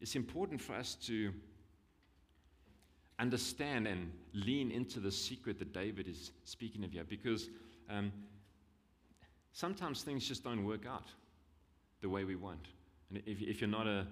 It's 0.00 0.16
important 0.16 0.60
for 0.60 0.74
us 0.74 0.94
to 1.06 1.32
understand 3.18 3.86
and 3.86 4.12
lean 4.32 4.70
into 4.70 5.00
the 5.00 5.10
secret 5.10 5.58
that 5.58 5.72
David 5.72 6.08
is 6.08 6.30
speaking 6.44 6.84
of 6.84 6.92
here 6.92 7.04
because 7.04 7.48
um, 7.90 8.12
sometimes 9.52 10.02
things 10.02 10.26
just 10.26 10.44
don't 10.44 10.64
work 10.64 10.86
out 10.86 11.06
the 12.00 12.08
way 12.08 12.24
we 12.24 12.36
want. 12.36 12.66
And 13.10 13.22
if, 13.26 13.40
if 13.40 13.60
you're 13.60 13.70
not 13.70 13.86
a, 13.86 14.06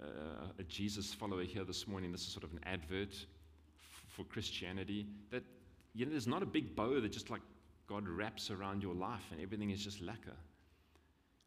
a, 0.00 0.60
a, 0.60 0.62
Jesus 0.64 1.12
follower 1.12 1.42
here 1.42 1.64
this 1.64 1.86
morning, 1.86 2.12
this 2.12 2.22
is 2.22 2.28
sort 2.28 2.44
of 2.44 2.52
an 2.52 2.60
advert 2.64 3.14
for 4.08 4.24
Christianity 4.24 5.06
that 5.30 5.42
you 5.94 6.04
know, 6.04 6.10
there's 6.10 6.26
not 6.26 6.42
a 6.42 6.46
big 6.46 6.74
bow 6.74 7.00
that 7.00 7.12
just 7.12 7.30
like 7.30 7.42
God 7.86 8.08
wraps 8.08 8.50
around 8.50 8.82
your 8.82 8.94
life 8.94 9.24
and 9.30 9.40
everything 9.40 9.70
is 9.70 9.82
just 9.82 10.02
lekker. 10.02 10.36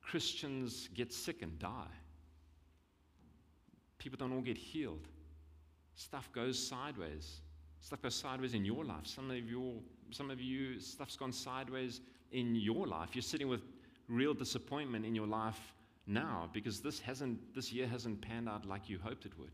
Christians 0.02 0.90
get 0.94 1.12
sick 1.12 1.42
and 1.42 1.58
die. 1.60 1.94
People 3.98 4.18
don't 4.18 4.32
all 4.32 4.42
get 4.42 4.58
healed. 4.58 5.08
Stuff 5.96 6.30
goes 6.32 6.58
sideways. 6.66 7.42
Stuff 7.82 8.02
goes 8.02 8.16
sideways 8.16 8.54
in 8.54 8.64
your 8.64 8.86
life. 8.86 9.06
Some 9.06 9.32
of 9.32 9.38
your, 9.38 9.74
some 10.12 10.30
of 10.30 10.40
you, 10.40 10.80
stuff's 10.80 11.16
gone 11.16 11.34
sideways 11.34 12.02
in 12.32 12.56
your 12.56 12.88
life. 12.88 13.10
You're 13.14 13.22
sitting 13.22 13.48
with 13.48 13.62
real 14.08 14.34
disappointment 14.34 15.06
in 15.06 15.16
your 15.16 15.28
life 15.28 15.74
now 16.06 16.50
because 16.54 16.80
this 16.80 17.00
hasn't, 17.00 17.54
this 17.54 17.72
year 17.74 17.88
hasn't 17.88 18.22
panned 18.22 18.48
out 18.48 18.66
like 18.66 18.90
you 18.90 19.00
hoped 19.00 19.26
it 19.26 19.34
would. 19.38 19.52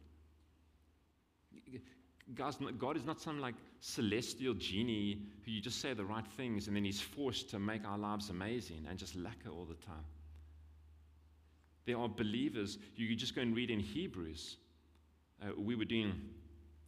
God 2.36 2.98
is 2.98 3.06
not 3.06 3.20
some 3.20 3.40
like 3.40 3.56
celestial 3.80 4.54
genie 4.54 5.22
who 5.46 5.52
you 5.52 5.62
just 5.62 5.82
say 5.82 5.94
the 5.94 6.06
right 6.06 6.26
things 6.38 6.68
and 6.68 6.76
then 6.76 6.86
he's 6.86 7.02
forced 7.02 7.50
to 7.50 7.60
make 7.60 7.86
our 7.86 7.98
lives 7.98 8.30
amazing 8.30 8.86
and 8.90 8.98
just 8.98 9.18
lekker 9.18 9.52
all 9.52 9.66
the 9.66 9.76
time. 9.86 10.06
There 11.86 11.98
are 11.98 12.08
believers, 12.08 12.78
you 12.96 13.14
just 13.16 13.36
go 13.36 13.42
and 13.42 13.56
read 13.56 13.70
in 13.70 13.80
Hebrews. 13.80 14.58
Uh, 15.42 15.52
we 15.58 15.76
were 15.76 15.86
doing 15.86 16.14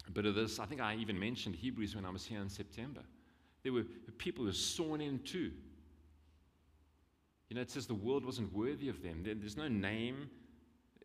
a 0.08 0.12
bit 0.12 0.26
of 0.26 0.36
this. 0.36 0.60
I 0.60 0.65
think 0.65 0.80
I 0.80 0.95
even 0.95 1.19
mentioned 1.19 1.56
Hebrews 1.56 1.95
when 1.95 2.06
I 2.06 2.10
was 2.10 2.26
here 2.26 2.39
in 2.39 2.50
September. 2.50 3.02
There 3.63 3.74
were 3.74 3.84
people 4.17 4.43
who 4.43 4.50
were 4.50 4.54
sawn 4.54 5.02
in 5.02 5.19
two. 5.19 5.52
You 7.50 7.56
know, 7.56 7.62
it 7.62 7.69
says 7.69 7.88
the 7.88 7.93
world 7.93 8.26
wasn't 8.26 8.54
worthy 8.54 8.89
of 8.89 9.04
them. 9.04 9.21
There, 9.24 9.36
there's 9.36 9.58
no 9.58 9.67
name. 9.67 10.30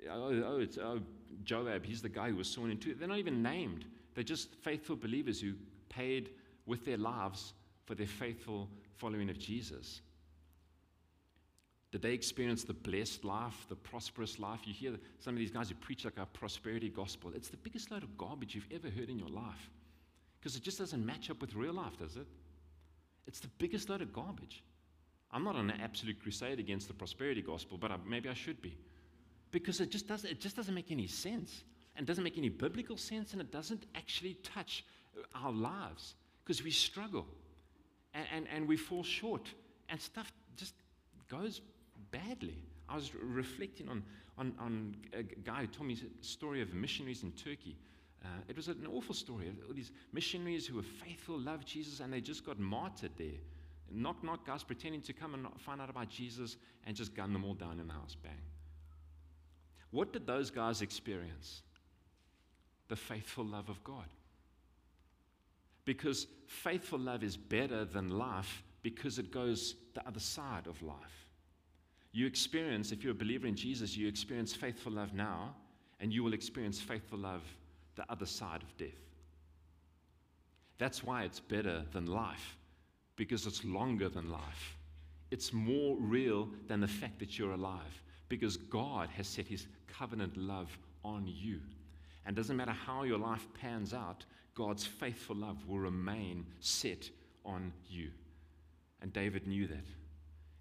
Oh, 0.08 0.42
oh, 0.46 0.60
it's 0.60 0.78
oh, 0.78 1.00
Joab, 1.42 1.84
he's 1.84 2.00
the 2.00 2.08
guy 2.08 2.30
who 2.30 2.36
was 2.36 2.48
sawn 2.48 2.70
in 2.70 2.78
two. 2.78 2.94
They're 2.94 3.08
not 3.08 3.18
even 3.18 3.42
named. 3.42 3.86
They're 4.20 4.24
just 4.26 4.54
faithful 4.56 4.96
believers 4.96 5.40
who 5.40 5.54
paid 5.88 6.28
with 6.66 6.84
their 6.84 6.98
lives 6.98 7.54
for 7.86 7.94
their 7.94 8.06
faithful 8.06 8.68
following 8.98 9.30
of 9.30 9.38
Jesus. 9.38 10.02
Did 11.90 12.02
they 12.02 12.12
experience 12.12 12.62
the 12.62 12.74
blessed 12.74 13.24
life, 13.24 13.64
the 13.70 13.76
prosperous 13.76 14.38
life? 14.38 14.60
You 14.66 14.74
hear 14.74 14.98
some 15.20 15.32
of 15.32 15.38
these 15.38 15.50
guys 15.50 15.70
who 15.70 15.74
preach 15.76 16.04
like 16.04 16.18
a 16.18 16.26
prosperity 16.26 16.90
gospel. 16.90 17.32
It's 17.34 17.48
the 17.48 17.56
biggest 17.56 17.90
load 17.90 18.02
of 18.02 18.18
garbage 18.18 18.54
you've 18.54 18.68
ever 18.70 18.90
heard 18.90 19.08
in 19.08 19.18
your 19.18 19.30
life 19.30 19.70
because 20.38 20.54
it 20.54 20.62
just 20.62 20.76
doesn't 20.76 21.06
match 21.06 21.30
up 21.30 21.40
with 21.40 21.54
real 21.54 21.72
life, 21.72 21.96
does 21.96 22.16
it? 22.16 22.26
It's 23.26 23.40
the 23.40 23.48
biggest 23.56 23.88
load 23.88 24.02
of 24.02 24.12
garbage. 24.12 24.62
I'm 25.30 25.44
not 25.44 25.56
on 25.56 25.70
an 25.70 25.80
absolute 25.80 26.22
crusade 26.22 26.58
against 26.58 26.88
the 26.88 26.94
prosperity 26.94 27.40
gospel, 27.40 27.78
but 27.78 27.90
I, 27.90 27.96
maybe 28.06 28.28
I 28.28 28.34
should 28.34 28.60
be. 28.60 28.76
Because 29.50 29.80
it 29.80 29.90
just, 29.90 30.06
does, 30.06 30.26
it 30.26 30.42
just 30.42 30.56
doesn't 30.56 30.74
make 30.74 30.90
any 30.90 31.06
sense. 31.06 31.64
And 31.96 32.06
doesn't 32.06 32.24
make 32.24 32.38
any 32.38 32.48
biblical 32.48 32.96
sense, 32.96 33.32
and 33.32 33.40
it 33.40 33.50
doesn't 33.50 33.84
actually 33.94 34.34
touch 34.42 34.84
our 35.34 35.52
lives 35.52 36.14
because 36.44 36.62
we 36.62 36.70
struggle 36.70 37.26
and, 38.14 38.26
and, 38.34 38.46
and 38.54 38.68
we 38.68 38.76
fall 38.76 39.02
short, 39.02 39.48
and 39.88 40.00
stuff 40.00 40.32
just 40.56 40.74
goes 41.28 41.60
badly. 42.10 42.56
I 42.88 42.96
was 42.96 43.12
reflecting 43.14 43.88
on, 43.88 44.02
on, 44.36 44.52
on 44.58 44.96
a 45.12 45.22
guy 45.22 45.60
who 45.60 45.66
told 45.68 45.86
me 45.86 45.94
a 45.94 46.24
story 46.24 46.60
of 46.60 46.74
missionaries 46.74 47.22
in 47.22 47.32
Turkey. 47.32 47.76
Uh, 48.24 48.28
it 48.48 48.56
was 48.56 48.68
an 48.68 48.86
awful 48.92 49.14
story. 49.14 49.52
All 49.66 49.74
these 49.74 49.92
missionaries 50.12 50.66
who 50.66 50.76
were 50.76 50.82
faithful, 50.82 51.38
loved 51.38 51.66
Jesus, 51.66 52.00
and 52.00 52.12
they 52.12 52.20
just 52.20 52.44
got 52.44 52.58
martyred 52.58 53.12
there. 53.16 53.38
Knock, 53.92 54.22
knock, 54.22 54.46
guys 54.46 54.62
pretending 54.62 55.00
to 55.02 55.12
come 55.12 55.34
and 55.34 55.46
find 55.58 55.80
out 55.80 55.90
about 55.90 56.08
Jesus 56.08 56.56
and 56.86 56.96
just 56.96 57.14
gun 57.14 57.32
them 57.32 57.44
all 57.44 57.54
down 57.54 57.80
in 57.80 57.86
the 57.86 57.92
house. 57.92 58.16
Bang. 58.20 58.32
What 59.90 60.12
did 60.12 60.26
those 60.26 60.50
guys 60.50 60.82
experience? 60.82 61.62
The 62.90 62.96
faithful 62.96 63.44
love 63.44 63.68
of 63.68 63.82
God. 63.84 64.08
Because 65.84 66.26
faithful 66.48 66.98
love 66.98 67.22
is 67.22 67.36
better 67.36 67.84
than 67.84 68.10
life 68.10 68.64
because 68.82 69.20
it 69.20 69.30
goes 69.30 69.76
the 69.94 70.04
other 70.08 70.18
side 70.18 70.66
of 70.66 70.82
life. 70.82 71.28
You 72.10 72.26
experience, 72.26 72.90
if 72.90 73.04
you're 73.04 73.12
a 73.12 73.14
believer 73.14 73.46
in 73.46 73.54
Jesus, 73.54 73.96
you 73.96 74.08
experience 74.08 74.52
faithful 74.54 74.90
love 74.90 75.14
now, 75.14 75.54
and 76.00 76.12
you 76.12 76.24
will 76.24 76.34
experience 76.34 76.80
faithful 76.80 77.20
love 77.20 77.42
the 77.94 78.04
other 78.10 78.26
side 78.26 78.64
of 78.64 78.76
death. 78.76 78.88
That's 80.78 81.04
why 81.04 81.22
it's 81.22 81.38
better 81.38 81.84
than 81.92 82.06
life, 82.06 82.56
because 83.14 83.46
it's 83.46 83.64
longer 83.64 84.08
than 84.08 84.32
life. 84.32 84.76
It's 85.30 85.52
more 85.52 85.96
real 85.96 86.48
than 86.66 86.80
the 86.80 86.88
fact 86.88 87.20
that 87.20 87.38
you're 87.38 87.52
alive, 87.52 88.02
because 88.28 88.56
God 88.56 89.08
has 89.10 89.28
set 89.28 89.46
his 89.46 89.68
covenant 89.86 90.36
love 90.36 90.76
on 91.04 91.24
you. 91.28 91.60
And 92.30 92.36
doesn't 92.36 92.56
matter 92.56 92.70
how 92.70 93.02
your 93.02 93.18
life 93.18 93.44
pans 93.60 93.92
out, 93.92 94.24
God's 94.54 94.86
faithful 94.86 95.34
love 95.34 95.66
will 95.66 95.80
remain 95.80 96.46
set 96.60 97.10
on 97.44 97.72
you. 97.88 98.10
And 99.02 99.12
David 99.12 99.48
knew 99.48 99.66
that. 99.66 99.84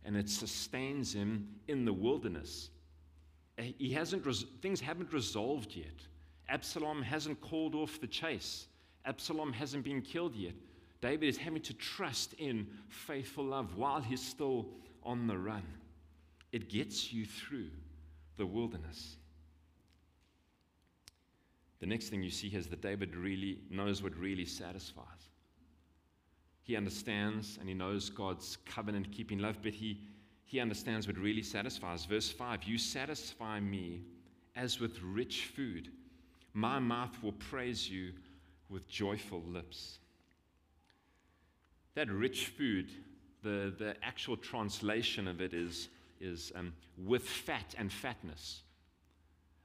And 0.04 0.18
it 0.18 0.32
sustains 0.32 1.14
him 1.14 1.48
in 1.68 1.86
the 1.86 1.94
wilderness. 1.94 2.72
Eh, 3.60 3.74
he 3.78 3.92
hasn't 3.92 4.26
res- 4.26 4.48
things 4.64 4.82
haven't 4.82 5.14
resolved 5.14 5.76
yet. 5.76 6.08
Absalom 6.48 7.04
hasn't 7.04 7.40
called 7.40 7.76
off 7.76 8.02
the 8.02 8.08
chase. 8.08 8.66
Absalom 9.06 9.54
hasn't 9.54 9.84
been 9.84 10.02
killed 10.02 10.36
yet. 10.36 10.56
David 11.02 11.30
is 11.30 11.38
having 11.38 11.62
to 11.62 11.74
trust 11.76 12.34
in 12.40 12.66
faithful 12.88 13.46
love 13.46 13.78
while 13.78 14.02
he's 14.02 14.28
still 14.28 14.66
on 15.04 15.28
the 15.28 15.38
run. 15.38 15.68
It 16.52 16.68
gets 16.68 17.14
you 17.14 17.28
through 17.28 17.70
the 18.38 18.48
wilderness. 18.48 19.18
The 21.80 21.86
next 21.86 22.10
thing 22.10 22.22
you 22.22 22.30
see 22.30 22.50
is 22.50 22.68
that 22.68 22.82
David 22.82 23.16
really 23.16 23.60
knows 23.70 24.04
what 24.04 24.16
really 24.18 24.46
satisfies. 24.46 25.30
He 26.64 26.76
understands 26.76 27.58
and 27.60 27.68
he 27.68 27.74
knows 27.74 28.10
God's 28.10 28.58
covenant 28.66 29.12
keeping 29.12 29.40
love, 29.40 29.58
but 29.64 29.74
he, 29.74 30.02
he 30.46 30.60
understands 30.60 31.08
what 31.08 31.18
really 31.18 31.42
satisfies. 31.42 32.06
Verse 32.06 32.30
5 32.30 32.64
You 32.66 32.78
satisfy 32.78 33.60
me 33.60 34.02
as 34.56 34.80
with 34.80 35.02
rich 35.02 35.46
food. 35.56 35.90
My 36.54 36.80
mouth 36.80 37.16
will 37.24 37.32
praise 37.34 37.90
you 37.90 38.12
with 38.68 38.88
joyful 38.88 39.42
lips. 39.48 40.00
That 41.96 42.10
rich 42.10 42.48
food, 42.48 42.90
the, 43.42 43.74
the 43.78 43.96
actual 44.04 44.38
translation 44.38 45.28
of 45.28 45.42
it 45.42 45.54
is, 45.54 45.90
is 46.20 46.52
um, 46.56 46.74
with 46.98 47.24
fat 47.24 47.74
and 47.78 47.92
fatness. 47.92 48.62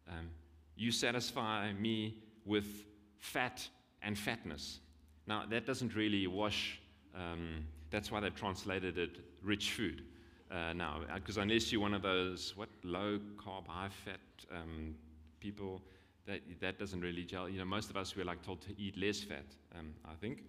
Um, 0.08 0.30
you 0.76 0.90
satisfy 0.90 1.72
me 1.72 2.18
with 2.44 2.84
fat 3.18 3.66
and 4.02 4.18
fatness. 4.18 4.80
Now, 5.26 5.44
that 5.50 5.66
doesn't 5.66 5.94
really 5.94 6.26
wash, 6.26 6.80
um, 7.14 7.64
that's 7.90 8.10
why 8.10 8.20
they've 8.20 8.34
translated 8.34 8.98
it 8.98 9.20
rich 9.42 9.72
food 9.72 10.02
uh, 10.50 10.72
now. 10.74 11.00
Because 11.14 11.38
uh, 11.38 11.42
unless 11.42 11.72
you're 11.72 11.80
one 11.80 11.94
of 11.94 12.02
those, 12.02 12.54
what, 12.56 12.68
low 12.82 13.18
carb, 13.36 13.66
high 13.66 13.88
fat 14.04 14.20
um, 14.54 14.94
people, 15.40 15.80
that, 16.26 16.40
that 16.60 16.78
doesn't 16.78 17.00
really 17.00 17.24
gel. 17.24 17.48
You 17.48 17.58
know, 17.58 17.64
most 17.64 17.90
of 17.90 17.96
us, 17.96 18.16
we're 18.16 18.24
like 18.24 18.42
told 18.42 18.60
to 18.62 18.78
eat 18.78 18.96
less 18.96 19.20
fat, 19.20 19.46
um, 19.78 19.94
I 20.04 20.14
think. 20.20 20.44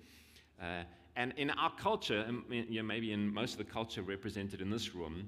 Uh, 0.61 0.83
and 1.15 1.33
in 1.37 1.49
our 1.51 1.71
culture, 1.77 2.25
you 2.49 2.81
know, 2.81 2.83
maybe 2.83 3.13
in 3.13 3.33
most 3.33 3.53
of 3.53 3.57
the 3.57 3.71
culture 3.71 4.01
represented 4.01 4.61
in 4.61 4.69
this 4.69 4.93
room, 4.93 5.27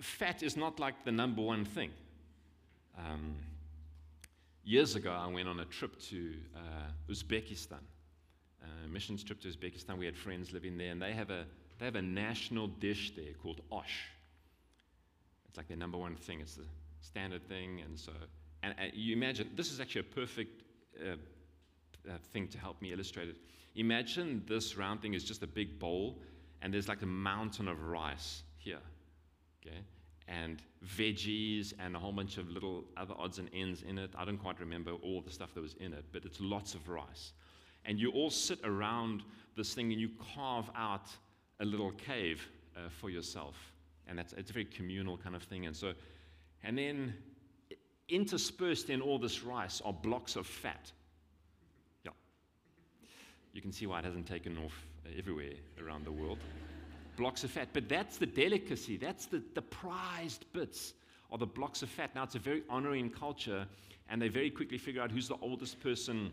fat 0.00 0.42
is 0.42 0.56
not 0.56 0.80
like 0.80 1.04
the 1.04 1.12
number 1.12 1.42
one 1.42 1.64
thing. 1.64 1.90
Um, 2.98 3.36
Years 4.68 4.96
ago, 4.96 5.10
I 5.12 5.26
went 5.28 5.48
on 5.48 5.60
a 5.60 5.64
trip 5.64 5.98
to 6.10 6.34
uh, 6.54 7.10
Uzbekistan, 7.10 7.80
a 8.62 8.88
missions 8.88 9.24
trip 9.24 9.40
to 9.40 9.48
Uzbekistan. 9.48 9.96
We 9.96 10.04
had 10.04 10.14
friends 10.14 10.52
living 10.52 10.76
there, 10.76 10.92
and 10.92 11.00
they 11.00 11.14
have 11.14 11.30
a 11.30 11.46
they 11.78 11.86
have 11.86 11.94
a 11.94 12.02
national 12.02 12.66
dish 12.66 13.14
there 13.16 13.32
called 13.42 13.62
osh. 13.72 14.10
It's 15.48 15.56
like 15.56 15.68
their 15.68 15.78
number 15.78 15.96
one 15.96 16.16
thing. 16.16 16.42
It's 16.42 16.56
the 16.56 16.66
standard 17.00 17.48
thing, 17.48 17.80
and 17.80 17.98
so 17.98 18.12
and, 18.62 18.74
and 18.78 18.92
you 18.92 19.16
imagine 19.16 19.48
this 19.56 19.72
is 19.72 19.80
actually 19.80 20.02
a 20.02 20.14
perfect 20.14 20.64
uh, 21.00 21.12
uh, 22.06 22.18
thing 22.34 22.46
to 22.48 22.58
help 22.58 22.82
me 22.82 22.92
illustrate 22.92 23.30
it. 23.30 23.36
Imagine 23.74 24.44
this 24.46 24.76
round 24.76 25.00
thing 25.00 25.14
is 25.14 25.24
just 25.24 25.42
a 25.42 25.46
big 25.46 25.78
bowl, 25.78 26.18
and 26.60 26.74
there's 26.74 26.88
like 26.88 27.00
a 27.00 27.06
mountain 27.06 27.68
of 27.68 27.84
rice 27.84 28.42
here. 28.58 28.82
Okay, 29.66 29.78
and 30.28 30.62
veggies 30.84 31.72
and 31.78 31.96
a 31.96 31.98
whole 31.98 32.12
bunch 32.12 32.36
of 32.38 32.50
little 32.50 32.84
other 32.96 33.14
odds 33.18 33.38
and 33.38 33.48
ends 33.54 33.82
in 33.82 33.98
it. 33.98 34.10
I 34.16 34.24
don't 34.24 34.38
quite 34.38 34.60
remember 34.60 34.92
all 34.92 35.20
the 35.20 35.30
stuff 35.30 35.54
that 35.54 35.60
was 35.60 35.74
in 35.80 35.92
it, 35.92 36.04
but 36.12 36.24
it's 36.24 36.40
lots 36.40 36.74
of 36.74 36.88
rice. 36.88 37.32
And 37.84 37.98
you 37.98 38.10
all 38.10 38.30
sit 38.30 38.58
around 38.64 39.22
this 39.56 39.74
thing 39.74 39.90
and 39.92 40.00
you 40.00 40.10
carve 40.34 40.70
out 40.76 41.08
a 41.60 41.64
little 41.64 41.92
cave 41.92 42.46
uh, 42.76 42.88
for 43.00 43.10
yourself. 43.10 43.56
And 44.06 44.18
that's, 44.18 44.32
it's 44.34 44.50
a 44.50 44.52
very 44.52 44.66
communal 44.66 45.16
kind 45.16 45.34
of 45.34 45.42
thing. 45.42 45.66
And 45.66 45.74
so, 45.74 45.92
and 46.62 46.76
then 46.76 47.14
interspersed 48.08 48.90
in 48.90 49.00
all 49.00 49.18
this 49.18 49.42
rice 49.42 49.80
are 49.84 49.92
blocks 49.92 50.36
of 50.36 50.46
fat. 50.46 50.92
Yeah. 52.04 52.12
You 53.52 53.62
can 53.62 53.72
see 53.72 53.86
why 53.86 54.00
it 54.00 54.04
hasn't 54.04 54.26
taken 54.26 54.58
off 54.58 54.74
everywhere 55.16 55.54
around 55.82 56.04
the 56.04 56.12
world 56.12 56.38
blocks 57.18 57.44
of 57.44 57.50
fat. 57.50 57.68
But 57.74 57.88
that's 57.88 58.16
the 58.16 58.26
delicacy, 58.26 58.96
that's 58.96 59.26
the, 59.26 59.42
the 59.54 59.62
prized 59.62 60.50
bits 60.54 60.94
are 61.30 61.36
the 61.36 61.46
blocks 61.46 61.82
of 61.82 61.90
fat. 61.90 62.14
Now, 62.14 62.22
it's 62.22 62.36
a 62.36 62.38
very 62.38 62.62
honoring 62.70 63.10
culture, 63.10 63.66
and 64.08 64.22
they 64.22 64.28
very 64.28 64.50
quickly 64.50 64.78
figure 64.78 65.02
out 65.02 65.10
who's 65.10 65.28
the 65.28 65.36
oldest 65.42 65.80
person 65.80 66.30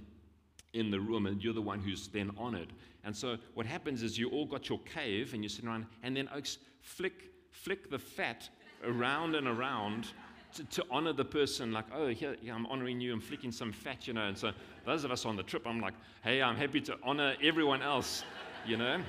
in 0.73 0.91
the 0.91 0.99
room, 0.99 1.25
and 1.25 1.43
you're 1.43 1.53
the 1.53 1.61
one 1.61 1.79
who's 1.79 2.07
then 2.07 2.31
honored. 2.37 2.71
And 3.03 3.15
so, 3.15 3.37
what 3.55 3.65
happens 3.65 4.03
is 4.03 4.17
you 4.17 4.29
all 4.29 4.45
got 4.45 4.69
your 4.69 4.79
cave, 4.79 5.33
and 5.33 5.43
you're 5.43 5.49
sitting 5.49 5.69
around, 5.69 5.85
and 6.03 6.15
then 6.15 6.29
oaks 6.33 6.59
flick, 6.81 7.31
flick 7.51 7.89
the 7.89 7.99
fat 7.99 8.47
around 8.85 9.35
and 9.35 9.47
around. 9.47 10.07
To, 10.53 10.63
to, 10.63 10.85
honor 10.89 11.11
the 11.11 11.25
person, 11.25 11.73
like, 11.73 11.83
oh, 11.93 12.07
here, 12.07 12.37
yeah, 12.41 12.55
I'm 12.55 12.65
honoring 12.67 13.01
you, 13.01 13.11
I'm 13.11 13.19
flicking 13.19 13.51
some 13.51 13.73
fat, 13.73 14.07
you 14.07 14.13
know. 14.13 14.27
And 14.27 14.37
so, 14.37 14.51
those 14.85 15.03
of 15.03 15.11
us 15.11 15.25
on 15.25 15.35
the 15.35 15.43
trip, 15.43 15.67
I'm 15.67 15.81
like, 15.81 15.95
hey, 16.23 16.41
I'm 16.41 16.55
happy 16.55 16.79
to 16.81 16.97
honor 17.03 17.35
everyone 17.43 17.81
else, 17.81 18.23
you 18.65 18.77
know. 18.77 19.01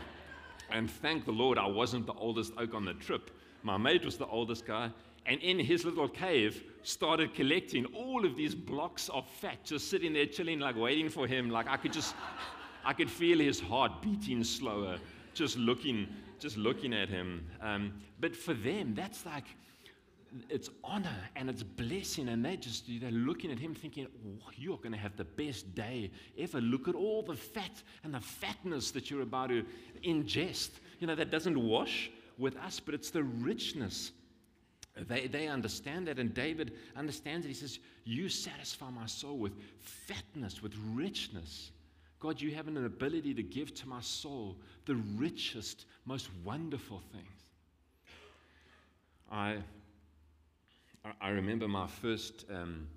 And 0.70 0.90
thank 0.90 1.24
the 1.24 1.32
Lord 1.32 1.58
I 1.58 1.66
wasn't 1.66 2.06
the 2.06 2.14
oldest 2.14 2.52
oak 2.58 2.74
on 2.74 2.84
the 2.84 2.94
trip. 2.94 3.30
My 3.62 3.76
mate 3.76 4.04
was 4.04 4.16
the 4.16 4.26
oldest 4.26 4.66
guy. 4.66 4.90
And 5.26 5.40
in 5.40 5.58
his 5.58 5.84
little 5.84 6.08
cave, 6.08 6.62
started 6.82 7.34
collecting 7.34 7.84
all 7.86 8.24
of 8.24 8.36
these 8.36 8.54
blocks 8.54 9.08
of 9.08 9.26
fat, 9.26 9.64
just 9.64 9.90
sitting 9.90 10.12
there 10.12 10.26
chilling, 10.26 10.60
like 10.60 10.76
waiting 10.76 11.08
for 11.08 11.26
him. 11.26 11.50
Like 11.50 11.68
I 11.68 11.76
could 11.76 11.92
just, 11.92 12.14
I 12.84 12.92
could 12.92 13.10
feel 13.10 13.38
his 13.38 13.58
heart 13.58 14.02
beating 14.02 14.44
slower, 14.44 14.98
just 15.34 15.56
looking, 15.56 16.06
just 16.38 16.56
looking 16.56 16.94
at 16.94 17.08
him. 17.08 17.44
Um, 17.60 17.92
but 18.20 18.36
for 18.36 18.54
them, 18.54 18.94
that's 18.94 19.26
like, 19.26 19.46
it's 20.48 20.70
honor 20.82 21.16
and 21.34 21.48
it's 21.48 21.62
blessing, 21.62 22.28
and 22.28 22.44
they 22.44 22.56
just 22.56 22.84
they're 23.00 23.10
looking 23.10 23.50
at 23.50 23.58
him 23.58 23.74
thinking, 23.74 24.06
oh, 24.26 24.50
"You're 24.56 24.78
going 24.78 24.92
to 24.92 24.98
have 24.98 25.16
the 25.16 25.24
best 25.24 25.74
day 25.74 26.10
ever. 26.38 26.60
Look 26.60 26.88
at 26.88 26.94
all 26.94 27.22
the 27.22 27.36
fat 27.36 27.82
and 28.04 28.14
the 28.14 28.20
fatness 28.20 28.90
that 28.92 29.10
you're 29.10 29.22
about 29.22 29.48
to 29.50 29.64
ingest." 30.04 30.70
You 31.00 31.06
know 31.06 31.14
that 31.14 31.30
doesn't 31.30 31.58
wash 31.58 32.10
with 32.38 32.56
us, 32.56 32.80
but 32.80 32.94
it's 32.94 33.10
the 33.10 33.22
richness. 33.22 34.12
They, 34.96 35.26
they 35.26 35.46
understand 35.46 36.08
that, 36.08 36.18
and 36.18 36.32
David 36.32 36.72
understands 36.96 37.44
it. 37.44 37.48
He 37.48 37.54
says, 37.54 37.78
You 38.04 38.28
satisfy 38.28 38.90
my 38.90 39.06
soul 39.06 39.36
with 39.36 39.52
fatness, 39.80 40.62
with 40.62 40.74
richness. 40.94 41.70
God, 42.18 42.40
you 42.40 42.54
have 42.54 42.66
an 42.66 42.82
ability 42.84 43.34
to 43.34 43.42
give 43.42 43.74
to 43.74 43.88
my 43.88 44.00
soul 44.00 44.56
the 44.86 44.96
richest, 45.16 45.84
most 46.06 46.30
wonderful 46.44 47.02
things. 47.12 47.26
I, 49.30 49.58
I 51.20 51.28
remember 51.28 51.68
my 51.68 51.86
first 51.86 52.44
um, 52.50 52.88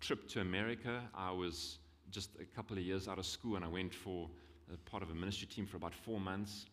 trip 0.00 0.28
to 0.30 0.40
America. 0.40 1.02
I 1.14 1.30
was 1.30 1.78
just 2.10 2.30
a 2.40 2.44
couple 2.44 2.76
of 2.76 2.82
years 2.82 3.08
out 3.08 3.18
of 3.18 3.26
school 3.26 3.56
and 3.56 3.64
I 3.64 3.68
went 3.68 3.94
for 3.94 4.28
a 4.72 4.76
part 4.90 5.02
of 5.02 5.10
a 5.10 5.14
ministry 5.14 5.46
team 5.46 5.66
for 5.66 5.76
about 5.76 5.94
four 5.94 6.20
months. 6.20 6.66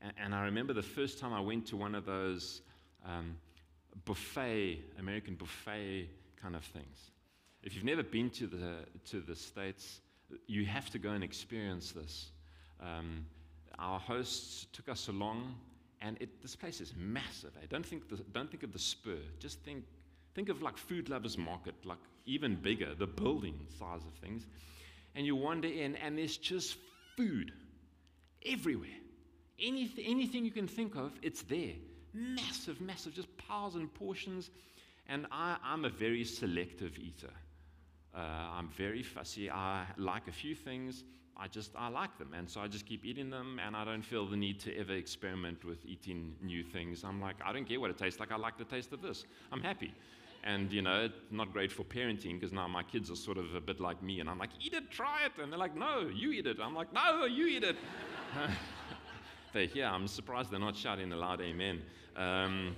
And, 0.00 0.12
and 0.22 0.34
I 0.34 0.44
remember 0.44 0.72
the 0.72 0.82
first 0.82 1.18
time 1.18 1.32
I 1.32 1.40
went 1.40 1.66
to 1.66 1.76
one 1.76 1.94
of 1.94 2.04
those 2.06 2.62
um, 3.04 3.36
buffet, 4.04 4.80
American 4.98 5.34
buffet 5.34 6.08
kind 6.40 6.54
of 6.54 6.64
things. 6.64 7.10
If 7.62 7.74
you've 7.74 7.84
never 7.84 8.02
been 8.02 8.30
to 8.30 8.46
the, 8.46 8.74
to 9.10 9.20
the 9.20 9.36
States, 9.36 10.00
you 10.46 10.64
have 10.64 10.90
to 10.90 10.98
go 10.98 11.10
and 11.10 11.24
experience 11.24 11.92
this. 11.92 12.30
Um, 12.80 13.26
our 13.78 13.98
hosts 13.98 14.66
took 14.72 14.88
us 14.88 15.08
along, 15.08 15.54
and 16.00 16.16
it, 16.20 16.40
this 16.40 16.56
place 16.56 16.80
is 16.80 16.94
massive. 16.96 17.50
Eh? 17.62 17.66
Don't, 17.68 17.84
think 17.84 18.04
don't 18.32 18.50
think 18.50 18.62
of 18.62 18.72
the 18.72 18.78
spur. 18.78 19.18
Just 19.38 19.60
think, 19.60 19.84
think 20.34 20.48
of 20.48 20.62
like 20.62 20.76
Food 20.76 21.08
Lovers 21.08 21.36
Market, 21.38 21.74
like 21.84 21.98
even 22.26 22.54
bigger, 22.56 22.94
the 22.94 23.06
building 23.06 23.66
size 23.78 24.02
of 24.06 24.14
things. 24.20 24.46
And 25.14 25.26
you 25.26 25.36
wander 25.36 25.68
in, 25.68 25.96
and 25.96 26.16
there's 26.16 26.36
just 26.36 26.76
food 27.16 27.52
everywhere. 28.46 28.88
Anything, 29.58 30.04
anything 30.06 30.44
you 30.44 30.52
can 30.52 30.68
think 30.68 30.94
of, 30.96 31.12
it's 31.22 31.42
there. 31.42 31.74
Massive, 32.14 32.80
massive, 32.80 33.14
just 33.14 33.36
piles 33.36 33.74
and 33.74 33.92
portions. 33.92 34.50
And 35.08 35.26
I, 35.32 35.56
I'm 35.64 35.84
a 35.84 35.90
very 35.90 36.24
selective 36.24 36.98
eater. 36.98 37.32
Uh, 38.14 38.18
I'm 38.18 38.68
very 38.68 39.02
fussy. 39.02 39.50
I 39.50 39.84
like 39.96 40.28
a 40.28 40.32
few 40.32 40.54
things. 40.54 41.04
I 41.36 41.48
just 41.48 41.70
I 41.74 41.88
like 41.88 42.18
them, 42.18 42.34
and 42.36 42.50
so 42.50 42.60
I 42.60 42.68
just 42.68 42.84
keep 42.84 43.02
eating 43.04 43.30
them, 43.30 43.58
and 43.64 43.74
I 43.74 43.82
don't 43.82 44.02
feel 44.02 44.26
the 44.26 44.36
need 44.36 44.60
to 44.60 44.76
ever 44.76 44.92
experiment 44.92 45.64
with 45.64 45.86
eating 45.86 46.34
new 46.42 46.62
things. 46.62 47.02
I'm 47.02 47.18
like, 47.18 47.36
I 47.42 47.50
don't 47.50 47.66
care 47.66 47.80
what 47.80 47.88
it 47.88 47.96
tastes 47.96 48.20
like. 48.20 48.30
I 48.30 48.36
like 48.36 48.58
the 48.58 48.64
taste 48.64 48.92
of 48.92 49.00
this. 49.00 49.24
I'm 49.50 49.62
happy, 49.62 49.94
and 50.44 50.72
you 50.72 50.82
know, 50.82 51.04
it's 51.04 51.14
not 51.30 51.52
great 51.52 51.70
for 51.70 51.84
parenting 51.84 52.38
because 52.38 52.52
now 52.52 52.66
my 52.68 52.82
kids 52.82 53.10
are 53.10 53.16
sort 53.16 53.38
of 53.38 53.54
a 53.54 53.60
bit 53.60 53.80
like 53.80 54.02
me, 54.02 54.20
and 54.20 54.28
I'm 54.28 54.38
like, 54.38 54.50
eat 54.60 54.72
it, 54.72 54.90
try 54.90 55.24
it, 55.24 55.32
and 55.42 55.52
they're 55.52 55.58
like, 55.58 55.76
no, 55.76 56.08
you 56.12 56.32
eat 56.32 56.46
it. 56.46 56.58
I'm 56.60 56.74
like, 56.74 56.92
no, 56.92 57.26
you 57.26 57.46
eat 57.46 57.64
it. 57.64 57.76
but 59.52 59.74
yeah, 59.74 59.92
I'm 59.92 60.08
surprised 60.08 60.50
they're 60.50 60.60
not 60.60 60.76
shouting 60.76 61.12
a 61.12 61.16
loud 61.16 61.40
amen. 61.40 61.82
Um, 62.16 62.76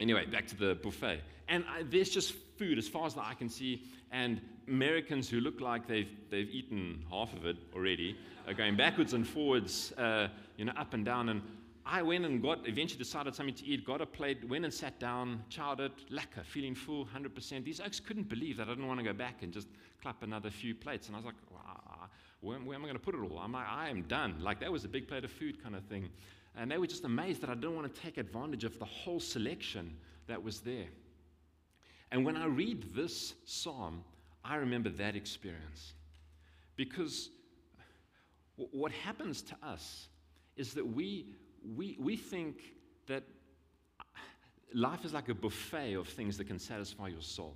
anyway, 0.00 0.26
back 0.26 0.46
to 0.48 0.56
the 0.56 0.78
buffet, 0.82 1.20
and 1.48 1.64
I, 1.68 1.82
there's 1.82 2.10
just 2.10 2.34
food 2.58 2.78
as 2.78 2.88
far 2.88 3.06
as 3.06 3.16
eye 3.16 3.34
can 3.38 3.48
see, 3.48 3.82
and 4.10 4.40
Americans 4.68 5.28
who 5.28 5.40
look 5.40 5.60
like 5.60 5.86
they've, 5.86 6.08
they've 6.30 6.48
eaten 6.48 7.04
half 7.10 7.32
of 7.34 7.46
it 7.46 7.56
already 7.74 8.16
are 8.46 8.54
going 8.54 8.76
backwards 8.76 9.12
and 9.12 9.26
forwards, 9.26 9.92
uh, 9.92 10.28
you 10.56 10.64
know, 10.64 10.72
up 10.76 10.94
and 10.94 11.04
down. 11.04 11.28
And 11.28 11.42
I 11.84 12.02
went 12.02 12.24
and 12.24 12.40
got, 12.40 12.68
eventually 12.68 12.98
decided 12.98 13.34
something 13.34 13.54
to 13.56 13.66
eat, 13.66 13.84
got 13.84 14.00
a 14.00 14.06
plate, 14.06 14.48
went 14.48 14.64
and 14.64 14.72
sat 14.72 15.00
down, 15.00 15.42
chowed 15.50 15.80
it, 15.80 15.92
lekker, 16.10 16.44
feeling 16.44 16.74
full, 16.74 17.06
100%. 17.06 17.64
These 17.64 17.80
oaks 17.80 17.98
couldn't 17.98 18.28
believe 18.28 18.56
that 18.58 18.68
I 18.68 18.70
didn't 18.70 18.86
want 18.86 19.00
to 19.00 19.04
go 19.04 19.12
back 19.12 19.42
and 19.42 19.52
just 19.52 19.68
clap 20.00 20.22
another 20.22 20.48
few 20.48 20.74
plates. 20.74 21.08
And 21.08 21.16
I 21.16 21.18
was 21.18 21.26
like, 21.26 21.34
wow, 21.50 22.08
where, 22.40 22.58
where 22.58 22.76
am 22.76 22.82
I 22.82 22.86
going 22.86 22.98
to 22.98 23.02
put 23.02 23.14
it 23.14 23.20
all? 23.20 23.38
I'm 23.38 23.52
like, 23.52 23.66
I 23.68 23.88
am 23.88 24.02
done. 24.02 24.36
Like, 24.40 24.60
that 24.60 24.70
was 24.70 24.84
a 24.84 24.88
big 24.88 25.08
plate 25.08 25.24
of 25.24 25.32
food 25.32 25.62
kind 25.62 25.74
of 25.74 25.84
thing. 25.84 26.08
And 26.56 26.70
they 26.70 26.78
were 26.78 26.86
just 26.86 27.04
amazed 27.04 27.40
that 27.40 27.50
I 27.50 27.54
didn't 27.54 27.74
want 27.74 27.92
to 27.92 28.00
take 28.00 28.16
advantage 28.16 28.64
of 28.64 28.78
the 28.78 28.84
whole 28.84 29.18
selection 29.18 29.96
that 30.28 30.42
was 30.42 30.60
there. 30.60 30.88
And 32.12 32.24
when 32.24 32.36
I 32.36 32.44
read 32.46 32.94
this 32.94 33.34
psalm, 33.44 34.04
I 34.44 34.56
remember 34.56 34.90
that 34.90 35.16
experience. 35.16 35.94
Because 36.76 37.30
what 38.56 38.92
happens 38.92 39.42
to 39.42 39.56
us 39.62 40.08
is 40.56 40.74
that 40.74 40.86
we, 40.86 41.34
we, 41.76 41.96
we 42.00 42.16
think 42.16 42.56
that 43.06 43.22
life 44.74 45.04
is 45.04 45.12
like 45.12 45.28
a 45.28 45.34
buffet 45.34 45.94
of 45.94 46.08
things 46.08 46.36
that 46.38 46.46
can 46.46 46.58
satisfy 46.58 47.08
your 47.08 47.22
soul. 47.22 47.54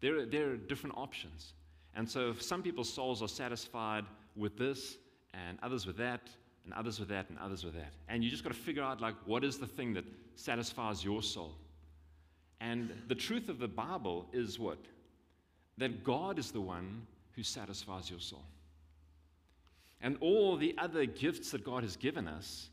There 0.00 0.20
are, 0.20 0.26
there 0.26 0.50
are 0.50 0.56
different 0.56 0.96
options. 0.96 1.54
And 1.94 2.08
so 2.08 2.34
some 2.34 2.62
people's 2.62 2.92
souls 2.92 3.22
are 3.22 3.28
satisfied 3.28 4.04
with 4.34 4.56
this, 4.56 4.96
and 5.34 5.58
others 5.62 5.86
with 5.86 5.96
that, 5.98 6.28
and 6.64 6.72
others 6.74 6.98
with 6.98 7.08
that, 7.08 7.28
and 7.28 7.38
others 7.38 7.64
with 7.64 7.74
that. 7.74 7.92
And 8.08 8.24
you 8.24 8.30
just 8.30 8.42
got 8.42 8.52
to 8.52 8.58
figure 8.58 8.82
out, 8.82 9.00
like, 9.00 9.14
what 9.26 9.44
is 9.44 9.58
the 9.58 9.66
thing 9.66 9.94
that 9.94 10.04
satisfies 10.34 11.04
your 11.04 11.22
soul? 11.22 11.54
And 12.60 12.90
the 13.08 13.14
truth 13.14 13.48
of 13.48 13.58
the 13.58 13.68
Bible 13.68 14.26
is 14.32 14.58
what? 14.58 14.78
that 15.78 16.04
God 16.04 16.38
is 16.38 16.50
the 16.50 16.60
one 16.60 17.06
who 17.32 17.42
satisfies 17.42 18.10
your 18.10 18.20
soul. 18.20 18.44
And 20.02 20.16
all 20.20 20.56
the 20.56 20.74
other 20.78 21.06
gifts 21.06 21.52
that 21.52 21.64
God 21.64 21.84
has 21.84 21.96
given 21.96 22.26
us 22.26 22.68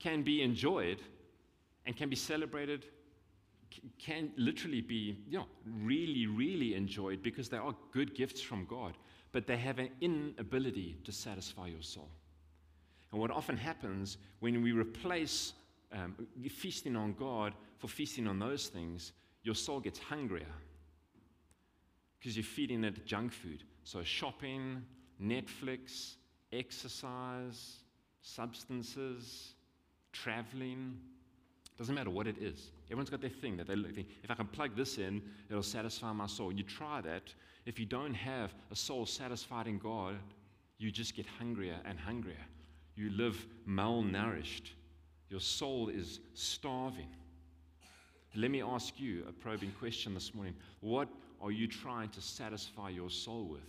can 0.00 0.22
be 0.22 0.42
enjoyed 0.42 1.00
and 1.86 1.96
can 1.96 2.08
be 2.10 2.16
celebrated, 2.16 2.86
can 3.98 4.32
literally 4.36 4.80
be 4.80 5.18
you 5.28 5.38
know, 5.38 5.46
really, 5.64 6.26
really 6.26 6.74
enjoyed 6.74 7.22
because 7.22 7.48
they 7.48 7.56
are 7.56 7.74
good 7.92 8.14
gifts 8.14 8.40
from 8.40 8.66
God, 8.66 8.96
but 9.30 9.46
they 9.46 9.56
have 9.56 9.78
an 9.78 9.90
inability 10.00 10.98
to 11.04 11.12
satisfy 11.12 11.68
your 11.68 11.82
soul. 11.82 12.10
And 13.12 13.20
what 13.20 13.30
often 13.30 13.56
happens 13.56 14.18
when 14.40 14.62
we 14.62 14.72
replace 14.72 15.54
um, 15.92 16.14
feasting 16.50 16.96
on 16.96 17.14
God 17.14 17.54
for 17.78 17.88
feasting 17.88 18.26
on 18.26 18.38
those 18.38 18.66
things, 18.66 19.12
your 19.42 19.54
soul 19.54 19.80
gets 19.80 19.98
hungrier 19.98 20.52
because 22.18 22.36
you're 22.36 22.44
feeding 22.44 22.84
it 22.84 23.06
junk 23.06 23.32
food. 23.32 23.62
So, 23.84 24.02
shopping, 24.02 24.82
Netflix, 25.22 26.16
exercise, 26.52 27.76
substances, 28.20 29.54
traveling, 30.12 30.98
doesn't 31.78 31.94
matter 31.94 32.10
what 32.10 32.26
it 32.26 32.36
is. 32.38 32.72
Everyone's 32.86 33.08
got 33.08 33.20
their 33.20 33.30
thing 33.30 33.56
that 33.56 33.68
they 33.68 33.76
look. 33.76 33.92
If 33.96 34.30
I 34.30 34.34
can 34.34 34.46
plug 34.46 34.74
this 34.74 34.98
in, 34.98 35.22
it'll 35.48 35.62
satisfy 35.62 36.12
my 36.12 36.26
soul. 36.26 36.52
You 36.52 36.64
try 36.64 37.00
that. 37.02 37.22
If 37.66 37.78
you 37.78 37.86
don't 37.86 38.14
have 38.14 38.52
a 38.72 38.76
soul 38.76 39.06
satisfied 39.06 39.68
in 39.68 39.78
God, 39.78 40.16
you 40.78 40.90
just 40.90 41.14
get 41.14 41.26
hungrier 41.38 41.76
and 41.84 41.98
hungrier. 41.98 42.44
You 42.96 43.10
live 43.10 43.46
malnourished. 43.68 44.70
Your 45.30 45.40
soul 45.40 45.88
is 45.88 46.18
starving. 46.34 47.08
Let 48.34 48.50
me 48.50 48.62
ask 48.62 48.98
you 48.98 49.24
a 49.28 49.32
probing 49.32 49.72
question 49.78 50.14
this 50.14 50.34
morning. 50.34 50.54
What 50.80 51.08
are 51.40 51.52
you 51.52 51.68
trying 51.68 52.08
to 52.10 52.20
satisfy 52.20 52.90
your 52.90 53.10
soul 53.10 53.44
with 53.44 53.60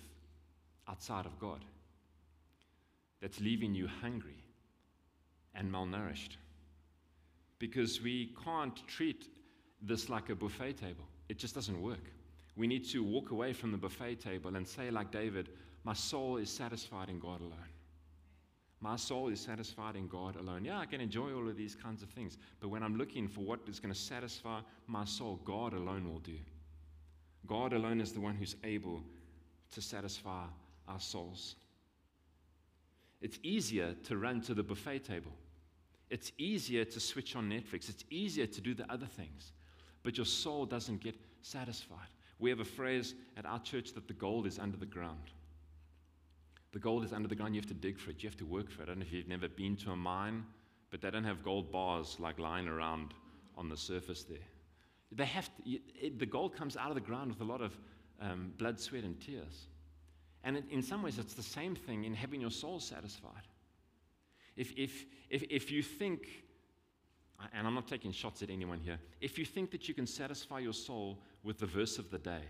outside 0.88 1.28
of 1.28 1.40
God 1.40 1.64
that's 3.22 3.40
leaving 3.40 3.74
you 3.74 3.88
hungry 4.02 4.44
and 5.56 5.72
malnourished? 5.72 6.38
Because 7.58 8.02
we 8.02 8.34
can't 8.44 8.88
treat 8.88 9.28
this 9.82 10.10
like 10.10 10.30
a 10.30 10.36
buffet 10.36 10.74
table, 10.78 11.06
it 11.30 11.38
just 11.38 11.56
doesn't 11.56 11.82
work. 11.82 12.12
We 12.56 12.68
need 12.68 12.88
to 12.90 13.04
walk 13.04 13.32
away 13.32 13.54
from 13.54 13.72
the 13.72 13.78
buffet 13.78 14.16
table 14.16 14.56
and 14.56 14.68
say, 14.68 14.92
like 14.92 15.12
David, 15.12 15.50
My 15.86 15.94
soul 15.94 16.38
is 16.38 16.50
satisfied 16.50 17.10
in 17.10 17.20
God 17.20 17.40
alone. 17.40 17.70
My 18.82 18.96
soul 18.96 19.30
is 19.30 19.42
satisfied 19.42 19.96
in 19.96 20.08
God 20.08 20.38
alone. 20.38 20.64
Yeah, 20.64 20.80
I 20.80 20.86
can 20.86 21.02
enjoy 21.02 21.34
all 21.34 21.50
of 21.50 21.58
these 21.58 21.76
kinds 21.76 22.02
of 22.02 22.10
things, 22.10 22.38
but 22.62 22.70
when 22.70 22.82
I'm 22.82 22.98
looking 22.98 23.28
for 23.28 23.42
what 23.42 23.60
is 23.68 23.80
going 23.80 23.94
to 23.94 24.00
satisfy 24.00 24.62
my 24.88 25.04
soul, 25.04 25.40
God 25.44 25.74
alone 25.74 26.08
will 26.08 26.20
do. 26.20 26.38
God 27.46 27.74
alone 27.74 28.00
is 28.00 28.14
the 28.14 28.22
one 28.22 28.36
who's 28.36 28.56
able 28.64 29.02
to 29.74 29.82
satisfy 29.82 30.46
our 30.88 31.00
souls. 31.00 31.56
It's 33.22 33.40
easier 33.44 33.96
to 34.06 34.18
run 34.18 34.42
to 34.42 34.54
the 34.54 34.64
buffet 34.64 35.00
table. 35.00 35.34
It's 36.10 36.32
easier 36.38 36.86
to 36.86 37.00
switch 37.00 37.36
on 37.36 37.50
Netflix. 37.50 37.90
It's 37.90 38.04
easier 38.10 38.48
to 38.48 38.62
do 38.62 38.74
the 38.74 38.92
other 38.92 39.06
things. 39.06 39.52
But 40.04 40.18
your 40.18 40.26
soul 40.26 40.66
doesn't 40.66 41.02
get 41.02 41.16
satisfied. 41.42 42.08
We 42.40 42.50
have 42.50 42.62
a 42.62 42.66
phrase 42.66 43.16
at 43.38 43.46
our 43.46 43.60
church 43.60 43.94
that 43.94 44.08
the 44.08 44.14
gold 44.14 44.48
is 44.48 44.58
under 44.58 44.78
the 44.78 44.86
ground. 44.86 45.32
The 46.72 46.80
gold 46.80 47.04
is 47.04 47.14
under 47.14 47.28
the 47.28 47.36
ground. 47.36 47.56
You 47.56 47.62
have 47.62 47.68
to 47.68 47.74
dig 47.74 48.00
for 48.00 48.12
it. 48.12 48.24
You 48.24 48.30
have 48.30 48.38
to 48.38 48.46
work 48.46 48.72
for 48.72 48.82
it. 48.82 48.86
I 48.86 48.88
don't 48.88 49.00
know 49.00 49.06
if 49.06 49.12
you've 49.12 49.28
never 49.28 49.50
been 49.50 49.76
to 49.78 49.92
a 49.92 49.96
mine, 49.96 50.46
but 50.90 51.02
they 51.02 51.12
don't 51.12 51.24
have 51.24 51.44
gold 51.44 51.72
bars 51.72 52.16
like 52.20 52.40
lying 52.40 52.68
around 52.68 53.14
on 53.58 53.70
the 53.70 53.78
surface 53.78 54.24
there. 54.24 54.38
They 55.12 55.26
have 55.26 55.50
to, 55.56 55.72
it, 55.72 56.20
the 56.20 56.26
gold 56.26 56.56
comes 56.56 56.78
out 56.78 56.90
of 56.90 56.96
the 56.96 57.02
ground 57.02 57.32
with 57.32 57.42
a 57.42 57.44
lot 57.52 57.62
of 57.62 57.78
um, 58.22 58.54
blood, 58.58 58.80
sweat, 58.80 59.04
and 59.04 59.20
tears. 59.20 59.68
And 60.44 60.64
in 60.70 60.82
some 60.82 61.04
ways, 61.04 61.20
it's 61.20 61.34
the 61.34 61.44
same 61.44 61.76
thing 61.76 62.06
in 62.06 62.14
having 62.14 62.42
your 62.42 62.52
soul 62.52 62.80
satisfied. 62.80 63.48
If, 64.56 64.74
if, 64.78 65.06
if, 65.30 65.44
if 65.50 65.72
you 65.72 65.84
think, 65.84 66.28
and 67.54 67.68
I'm 67.68 67.76
not 67.76 67.88
taking 67.88 68.12
shots 68.12 68.42
at 68.42 68.50
anyone 68.50 68.80
here, 68.80 69.00
if 69.22 69.38
you 69.38 69.46
think 69.46 69.72
that 69.72 69.88
you 69.88 69.94
can 69.94 70.08
satisfy 70.08 70.60
your 70.60 70.74
soul 70.74 71.20
with 71.44 71.60
the 71.60 71.66
verse 71.66 71.98
of 71.98 72.10
the 72.10 72.20
day 72.20 72.44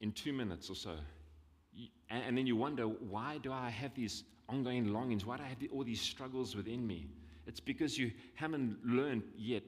in 0.00 0.12
two 0.12 0.32
minutes 0.32 0.70
or 0.70 0.74
so, 0.74 0.96
and, 2.10 2.22
and, 2.26 2.38
then 2.38 2.46
you 2.46 2.56
wonder, 2.56 2.84
why 2.84 3.38
do 3.38 3.52
I 3.52 3.68
have 3.70 3.94
these 3.94 4.24
ongoing 4.48 4.92
longings? 4.92 5.24
Why 5.24 5.36
do 5.36 5.42
I 5.42 5.48
have 5.48 5.58
all 5.72 5.84
these 5.84 6.00
struggles 6.00 6.56
within 6.56 6.86
me? 6.86 7.06
It's 7.46 7.60
because 7.60 7.98
you 7.98 8.10
haven't 8.34 8.78
learned 8.84 9.22
yet 9.36 9.62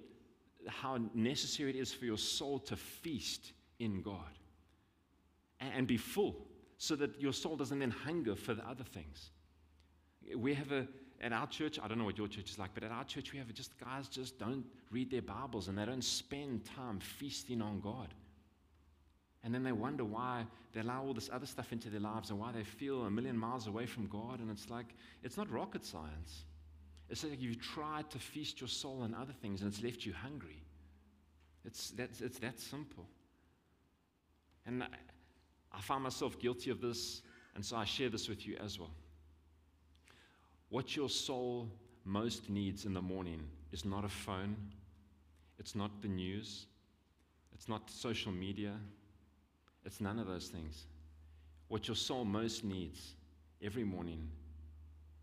how 0.66 0.98
necessary 1.14 1.70
it 1.70 1.76
is 1.76 1.92
for 1.92 2.04
your 2.06 2.18
soul 2.18 2.58
to 2.60 2.76
feast 2.76 3.52
in 3.78 4.02
God 4.02 4.39
and 5.60 5.86
be 5.86 5.96
full 5.96 6.46
so 6.78 6.96
that 6.96 7.20
your 7.20 7.32
soul 7.32 7.56
doesn't 7.56 7.78
then 7.78 7.90
hunger 7.90 8.34
for 8.34 8.54
the 8.54 8.66
other 8.66 8.84
things. 8.84 9.30
We 10.34 10.54
have 10.54 10.72
a, 10.72 10.88
at 11.20 11.32
our 11.32 11.46
church, 11.46 11.78
I 11.82 11.88
don't 11.88 11.98
know 11.98 12.04
what 12.04 12.16
your 12.16 12.28
church 12.28 12.50
is 12.50 12.58
like, 12.58 12.70
but 12.72 12.82
at 12.82 12.90
our 12.90 13.04
church, 13.04 13.32
we 13.32 13.38
have 13.38 13.52
just 13.52 13.78
guys 13.78 14.08
just 14.08 14.38
don't 14.38 14.64
read 14.90 15.10
their 15.10 15.22
Bibles 15.22 15.68
and 15.68 15.76
they 15.76 15.84
don't 15.84 16.04
spend 16.04 16.64
time 16.64 17.00
feasting 17.00 17.60
on 17.60 17.80
God. 17.80 18.14
And 19.42 19.54
then 19.54 19.62
they 19.62 19.72
wonder 19.72 20.04
why 20.04 20.46
they 20.72 20.80
allow 20.80 21.02
all 21.02 21.14
this 21.14 21.30
other 21.32 21.46
stuff 21.46 21.72
into 21.72 21.88
their 21.88 22.00
lives 22.00 22.30
and 22.30 22.38
why 22.38 22.52
they 22.52 22.64
feel 22.64 23.04
a 23.04 23.10
million 23.10 23.36
miles 23.36 23.66
away 23.66 23.86
from 23.86 24.06
God. 24.06 24.40
And 24.40 24.50
it's 24.50 24.68
like, 24.70 24.94
it's 25.22 25.36
not 25.36 25.50
rocket 25.50 25.84
science. 25.84 26.44
It's 27.08 27.24
like 27.24 27.40
you've 27.40 27.60
tried 27.60 28.08
to 28.10 28.18
feast 28.18 28.60
your 28.60 28.68
soul 28.68 29.02
on 29.02 29.14
other 29.14 29.32
things 29.32 29.62
and 29.62 29.72
it's 29.72 29.82
left 29.82 30.06
you 30.06 30.12
hungry. 30.12 30.62
It's, 31.64 31.90
that's, 31.90 32.20
it's 32.20 32.38
that 32.38 32.60
simple. 32.60 33.06
And 34.66 34.84
I, 35.72 35.80
find 35.80 36.02
myself 36.02 36.38
guilty 36.38 36.70
of 36.70 36.80
this, 36.80 37.22
and 37.54 37.64
so 37.64 37.76
I 37.76 37.84
share 37.84 38.08
this 38.08 38.28
with 38.28 38.46
you 38.46 38.56
as 38.56 38.78
well. 38.78 38.90
What 40.68 40.96
your 40.96 41.08
soul 41.08 41.68
most 42.04 42.48
needs 42.48 42.84
in 42.84 42.94
the 42.94 43.02
morning 43.02 43.42
is 43.72 43.84
not 43.84 44.04
a 44.04 44.08
phone, 44.08 44.56
it's 45.58 45.74
not 45.74 46.02
the 46.02 46.08
news, 46.08 46.66
it's 47.52 47.68
not 47.68 47.90
social 47.90 48.32
media, 48.32 48.74
it's 49.84 50.00
none 50.00 50.18
of 50.18 50.26
those 50.26 50.48
things. 50.48 50.86
What 51.68 51.88
your 51.88 51.96
soul 51.96 52.24
most 52.24 52.64
needs 52.64 53.14
every 53.62 53.84
morning 53.84 54.28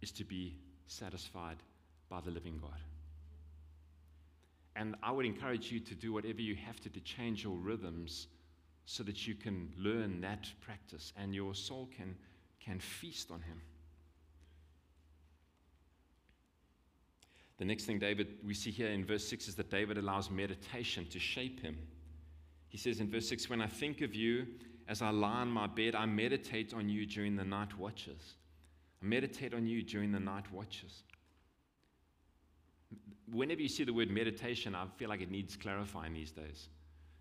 is 0.01 0.11
to 0.11 0.23
be 0.23 0.55
satisfied 0.87 1.57
by 2.09 2.21
the 2.21 2.31
living 2.31 2.57
God. 2.61 2.79
And 4.75 4.95
I 5.01 5.11
would 5.11 5.25
encourage 5.25 5.71
you 5.71 5.79
to 5.79 5.95
do 5.95 6.13
whatever 6.13 6.41
you 6.41 6.55
have 6.55 6.79
to 6.81 6.89
to 6.89 6.99
change 6.99 7.43
your 7.43 7.55
rhythms 7.55 8.27
so 8.87 9.03
that 9.03 9.27
you 9.27 9.35
can 9.35 9.69
learn 9.77 10.21
that 10.21 10.49
practice 10.61 11.11
and 11.17 11.35
your 11.35 11.53
soul 11.53 11.89
can, 11.95 12.15
can 12.59 12.79
feast 12.79 13.29
on 13.31 13.41
Him. 13.41 13.61
The 17.57 17.65
next 17.65 17.83
thing 17.83 17.99
David 17.99 18.37
we 18.45 18.53
see 18.53 18.71
here 18.71 18.87
in 18.87 19.03
verse 19.03 19.27
6 19.27 19.49
is 19.49 19.55
that 19.55 19.69
David 19.69 19.97
allows 19.97 20.31
meditation 20.31 21.05
to 21.09 21.19
shape 21.19 21.59
him. 21.59 21.77
He 22.69 22.77
says 22.77 22.99
in 22.99 23.09
verse 23.09 23.27
6 23.27 23.49
When 23.49 23.61
I 23.61 23.67
think 23.67 24.01
of 24.01 24.13
you 24.13 24.45
as 24.87 25.01
I 25.01 25.09
lie 25.09 25.41
on 25.41 25.49
my 25.49 25.67
bed, 25.67 25.95
I 25.95 26.05
meditate 26.05 26.73
on 26.73 26.87
you 26.87 27.05
during 27.05 27.35
the 27.35 27.43
night 27.43 27.77
watches. 27.77 28.35
I 29.01 29.05
meditate 29.05 29.53
on 29.53 29.65
you 29.65 29.81
during 29.81 30.11
the 30.11 30.19
night 30.19 30.51
watches. 30.51 31.03
Whenever 33.31 33.61
you 33.61 33.69
see 33.69 33.83
the 33.83 33.93
word 33.93 34.11
meditation, 34.11 34.75
I 34.75 34.85
feel 34.97 35.09
like 35.09 35.21
it 35.21 35.31
needs 35.31 35.57
clarifying 35.57 36.13
these 36.13 36.31
days. 36.31 36.69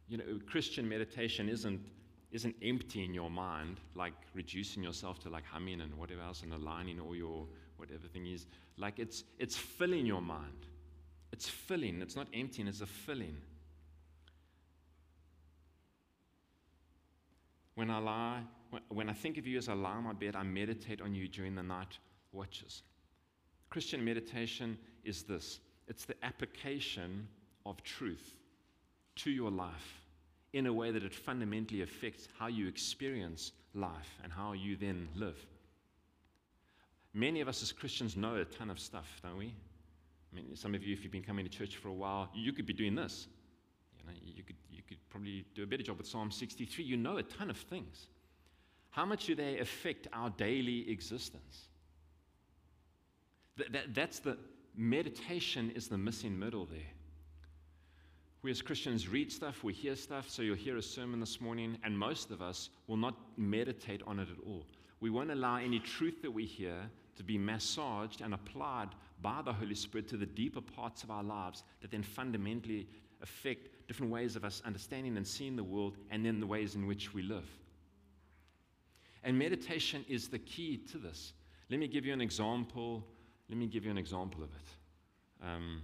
You 0.08 0.18
know, 0.18 0.24
Christian 0.48 0.88
meditation 0.88 1.48
isn't, 1.48 1.80
isn't 2.30 2.54
emptying 2.62 3.12
your 3.12 3.30
mind, 3.30 3.80
like 3.94 4.14
reducing 4.34 4.82
yourself 4.82 5.18
to 5.20 5.28
like 5.28 5.44
humming 5.44 5.80
and 5.80 5.94
whatever 5.94 6.22
else 6.22 6.42
and 6.42 6.52
aligning 6.52 7.00
all 7.00 7.16
your 7.16 7.46
whatever 7.76 8.06
thing 8.06 8.26
is. 8.26 8.46
Like 8.76 8.98
it's, 8.98 9.24
it's 9.38 9.56
filling 9.56 10.06
your 10.06 10.20
mind. 10.20 10.66
It's 11.32 11.48
filling. 11.48 12.00
It's 12.02 12.16
not 12.16 12.28
emptying, 12.32 12.68
it's 12.68 12.80
a 12.80 12.86
filling. 12.86 13.36
When 17.74 17.90
I 17.90 17.98
lie, 17.98 18.42
when 18.88 19.10
I 19.10 19.12
think 19.12 19.36
of 19.36 19.46
you 19.46 19.58
as 19.58 19.68
I 19.68 19.74
lie 19.74 19.90
on 19.90 20.04
my 20.04 20.14
bed, 20.14 20.34
I 20.34 20.42
meditate 20.42 21.02
on 21.02 21.14
you 21.14 21.28
during 21.28 21.54
the 21.54 21.62
night 21.62 21.98
watches. 22.32 22.82
Christian 23.68 24.04
meditation 24.04 24.78
is 25.04 25.24
this 25.24 25.60
it's 25.88 26.04
the 26.04 26.14
application 26.24 27.28
of 27.66 27.82
truth 27.82 28.36
to 29.16 29.30
your 29.30 29.50
life 29.50 30.00
in 30.52 30.66
a 30.66 30.72
way 30.72 30.90
that 30.90 31.02
it 31.02 31.12
fundamentally 31.12 31.82
affects 31.82 32.28
how 32.38 32.46
you 32.46 32.66
experience 32.66 33.52
life 33.74 34.18
and 34.22 34.32
how 34.32 34.52
you 34.52 34.76
then 34.76 35.08
live. 35.14 35.36
Many 37.12 37.40
of 37.40 37.48
us 37.48 37.62
as 37.62 37.72
Christians 37.72 38.16
know 38.16 38.36
a 38.36 38.44
ton 38.44 38.70
of 38.70 38.78
stuff, 38.78 39.20
don't 39.22 39.38
we? 39.38 39.54
I 40.32 40.36
mean, 40.36 40.54
some 40.54 40.74
of 40.74 40.82
you, 40.82 40.92
if 40.92 41.02
you've 41.02 41.12
been 41.12 41.22
coming 41.22 41.44
to 41.44 41.50
church 41.50 41.76
for 41.76 41.88
a 41.88 41.92
while, 41.92 42.28
you 42.34 42.52
could 42.52 42.66
be 42.66 42.72
doing 42.72 42.94
this. 42.94 43.26
You 43.98 44.06
know, 44.06 44.18
you 44.24 44.42
could, 44.42 44.56
you 44.70 44.82
could 44.86 44.98
probably 45.08 45.44
do 45.54 45.62
a 45.62 45.66
better 45.66 45.82
job 45.82 45.98
with 45.98 46.06
Psalm 46.06 46.30
63. 46.30 46.84
You 46.84 46.96
know 46.96 47.16
a 47.18 47.22
ton 47.22 47.50
of 47.50 47.56
things. 47.56 48.06
How 48.90 49.04
much 49.04 49.26
do 49.26 49.34
they 49.34 49.58
affect 49.58 50.08
our 50.12 50.30
daily 50.30 50.90
existence? 50.90 51.68
That, 53.56 53.72
that, 53.72 53.94
that's 53.94 54.18
the 54.18 54.36
meditation 54.76 55.70
is 55.74 55.88
the 55.88 55.98
missing 55.98 56.38
middle 56.38 56.66
there. 56.66 56.80
We 58.42 58.50
as 58.50 58.62
Christians 58.62 59.08
read 59.08 59.32
stuff, 59.32 59.64
we 59.64 59.72
hear 59.72 59.96
stuff, 59.96 60.28
so 60.28 60.42
you'll 60.42 60.56
hear 60.56 60.76
a 60.76 60.82
sermon 60.82 61.20
this 61.20 61.40
morning, 61.40 61.78
and 61.82 61.98
most 61.98 62.30
of 62.30 62.40
us 62.40 62.70
will 62.86 62.96
not 62.96 63.16
meditate 63.36 64.02
on 64.06 64.20
it 64.20 64.28
at 64.30 64.44
all. 64.46 64.66
We 65.00 65.10
won't 65.10 65.30
allow 65.30 65.56
any 65.56 65.78
truth 65.78 66.22
that 66.22 66.30
we 66.30 66.44
hear 66.44 66.90
to 67.16 67.24
be 67.24 67.38
massaged 67.38 68.20
and 68.20 68.34
applied 68.34 68.88
by 69.22 69.40
the 69.42 69.52
Holy 69.52 69.74
Spirit 69.74 70.08
to 70.08 70.16
the 70.16 70.26
deeper 70.26 70.60
parts 70.60 71.02
of 71.02 71.10
our 71.10 71.24
lives 71.24 71.64
that 71.80 71.90
then 71.90 72.02
fundamentally 72.02 72.86
affect 73.22 73.68
different 73.88 74.12
ways 74.12 74.36
of 74.36 74.44
us 74.44 74.62
understanding 74.64 75.16
and 75.16 75.26
seeing 75.26 75.56
the 75.56 75.64
world 75.64 75.96
and 76.10 76.24
then 76.24 76.38
the 76.38 76.46
ways 76.46 76.74
in 76.74 76.86
which 76.86 77.14
we 77.14 77.22
live. 77.22 77.48
And 79.24 79.38
meditation 79.38 80.04
is 80.08 80.28
the 80.28 80.38
key 80.38 80.76
to 80.92 80.98
this. 80.98 81.32
Let 81.70 81.80
me 81.80 81.88
give 81.88 82.04
you 82.04 82.12
an 82.12 82.20
example. 82.20 83.04
Let 83.48 83.58
me 83.58 83.66
give 83.66 83.84
you 83.84 83.90
an 83.90 83.98
example 83.98 84.42
of 84.42 84.50
it. 84.50 85.44
Um, 85.44 85.82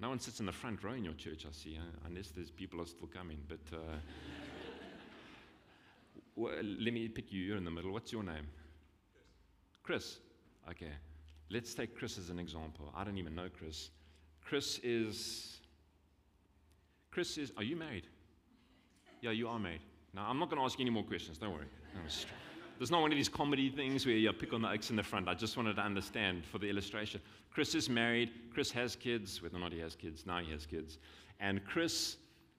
no 0.00 0.08
one 0.08 0.18
sits 0.18 0.40
in 0.40 0.46
the 0.46 0.52
front 0.52 0.82
row 0.82 0.92
in 0.92 1.04
your 1.04 1.14
church, 1.14 1.44
I 1.46 1.52
see, 1.52 1.78
unless 2.06 2.30
there's 2.30 2.50
people 2.50 2.80
are 2.80 2.86
still 2.86 3.08
coming. 3.08 3.38
But 3.48 3.60
uh, 3.72 3.78
well, 6.36 6.54
let 6.54 6.92
me 6.92 7.08
pick 7.08 7.32
you. 7.32 7.42
You're 7.42 7.56
in 7.56 7.64
the 7.64 7.70
middle. 7.70 7.92
What's 7.92 8.12
your 8.12 8.22
name? 8.22 8.46
Chris. 9.82 10.18
Okay. 10.70 10.92
Let's 11.50 11.74
take 11.74 11.96
Chris 11.96 12.16
as 12.16 12.30
an 12.30 12.38
example. 12.38 12.92
I 12.96 13.04
don't 13.04 13.18
even 13.18 13.34
know 13.34 13.48
Chris. 13.58 13.90
Chris 14.44 14.78
is 14.82 15.60
Chris 17.10 17.38
is, 17.38 17.52
are 17.56 17.64
you 17.64 17.76
married? 17.76 18.06
Yeah, 19.20 19.32
you 19.32 19.48
are 19.48 19.58
married. 19.58 19.80
Now, 20.14 20.26
I'm 20.28 20.38
not 20.38 20.48
going 20.48 20.60
to 20.60 20.64
ask 20.64 20.78
you 20.78 20.84
any 20.84 20.90
more 20.90 21.02
questions. 21.02 21.38
Don't 21.38 21.52
worry. 21.52 21.66
There's 22.80 22.90
not 22.90 23.02
one 23.02 23.12
of 23.12 23.18
these 23.18 23.28
comedy 23.28 23.68
things 23.68 24.06
where 24.06 24.14
you 24.14 24.32
pick 24.32 24.54
on 24.54 24.62
the 24.62 24.68
X 24.68 24.88
in 24.88 24.96
the 24.96 25.02
front. 25.02 25.28
I 25.28 25.34
just 25.34 25.54
wanted 25.54 25.76
to 25.76 25.82
understand 25.82 26.46
for 26.46 26.56
the 26.56 26.66
illustration. 26.66 27.20
Chris 27.50 27.74
is 27.74 27.90
married. 27.90 28.30
Chris 28.54 28.70
has 28.70 28.96
kids, 28.96 29.42
whether 29.42 29.58
or 29.58 29.60
not 29.60 29.70
he 29.70 29.78
has 29.80 29.94
kids. 29.94 30.24
Now 30.24 30.38
he 30.38 30.50
has 30.52 30.64
kids. 30.64 30.96
And 31.40 31.62
Chris, 31.66 32.16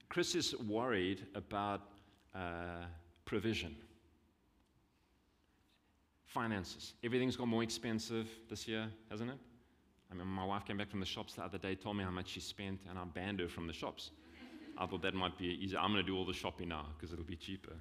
Chris 0.10 0.36
is 0.36 0.56
worried 0.60 1.26
about 1.34 1.82
uh, 2.36 2.86
provision, 3.26 3.76
finances. 6.28 6.94
Everything's 7.04 7.36
got 7.36 7.48
more 7.48 7.64
expensive 7.64 8.30
this 8.48 8.68
year, 8.68 8.92
hasn't 9.10 9.32
it? 9.32 9.40
I 10.12 10.14
mean, 10.14 10.28
my 10.28 10.46
wife 10.46 10.66
came 10.66 10.78
back 10.78 10.92
from 10.92 11.00
the 11.00 11.06
shops 11.08 11.34
the 11.34 11.42
other 11.42 11.58
day, 11.58 11.74
told 11.74 11.98
me 11.98 12.04
how 12.04 12.12
much 12.12 12.28
she 12.28 12.42
spent, 12.42 12.82
and 12.88 13.00
I 13.00 13.06
banned 13.06 13.40
her 13.40 13.48
from 13.48 13.66
the 13.66 13.74
shops. 13.74 14.12
I 14.78 14.86
thought 14.86 15.02
that 15.02 15.16
might 15.16 15.36
be 15.40 15.48
easy. 15.48 15.76
I'm 15.76 15.92
going 15.92 16.06
to 16.06 16.12
do 16.12 16.16
all 16.16 16.28
the 16.28 16.32
shopping 16.32 16.68
now 16.68 16.86
because 16.96 17.12
it'll 17.12 17.26
be 17.26 17.36
cheaper. 17.36 17.74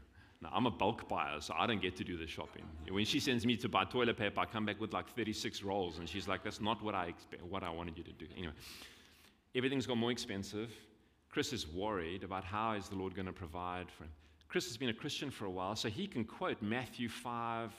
Now, 0.43 0.51
I'm 0.55 0.65
a 0.65 0.71
bulk 0.71 1.07
buyer, 1.07 1.41
so 1.41 1.55
I 1.57 1.67
don't 1.67 1.83
get 1.83 1.97
to 1.97 2.05
do 2.05 2.17
the 2.17 2.27
shopping. 2.27 2.63
When 2.89 3.05
she 3.05 3.21
sends 3.21 3.45
me 3.45 3.57
to 3.59 3.69
buy 3.69 3.85
toilet 3.85 4.17
paper, 4.17 4.41
I 4.41 4.47
come 4.47 4.65
back 4.65 4.81
with 4.81 4.93
like 4.93 5.15
36 5.15 5.63
rolls, 5.63 5.99
and 5.99 6.09
she's 6.09 6.27
like, 6.27 6.43
that's 6.43 6.61
not 6.61 6.83
what 6.83 6.95
I, 6.95 7.07
expect, 7.07 7.43
what 7.43 7.63
I 7.63 7.69
wanted 7.69 7.99
you 7.99 8.05
to 8.05 8.13
do. 8.13 8.27
Anyway, 8.37 8.55
everything's 9.55 9.87
got 9.87 9.99
more 9.99 10.11
expensive. 10.11 10.71
Chris 11.29 11.53
is 11.53 11.69
worried 11.69 12.25
about 12.25 12.43
how 12.43 12.73
is 12.73 12.89
the 12.89 12.97
Lord 12.97 13.15
going 13.15 13.27
to 13.27 13.33
provide 13.33 13.91
for 13.91 14.05
him. 14.05 14.11
Chris 14.49 14.67
has 14.67 14.77
been 14.77 14.89
a 14.89 14.95
Christian 14.95 15.31
for 15.31 15.45
a 15.45 15.51
while, 15.51 15.77
so 15.77 15.89
he 15.89 16.07
can 16.07 16.25
quote 16.25 16.61
Matthew 16.63 17.09
5, 17.09 17.71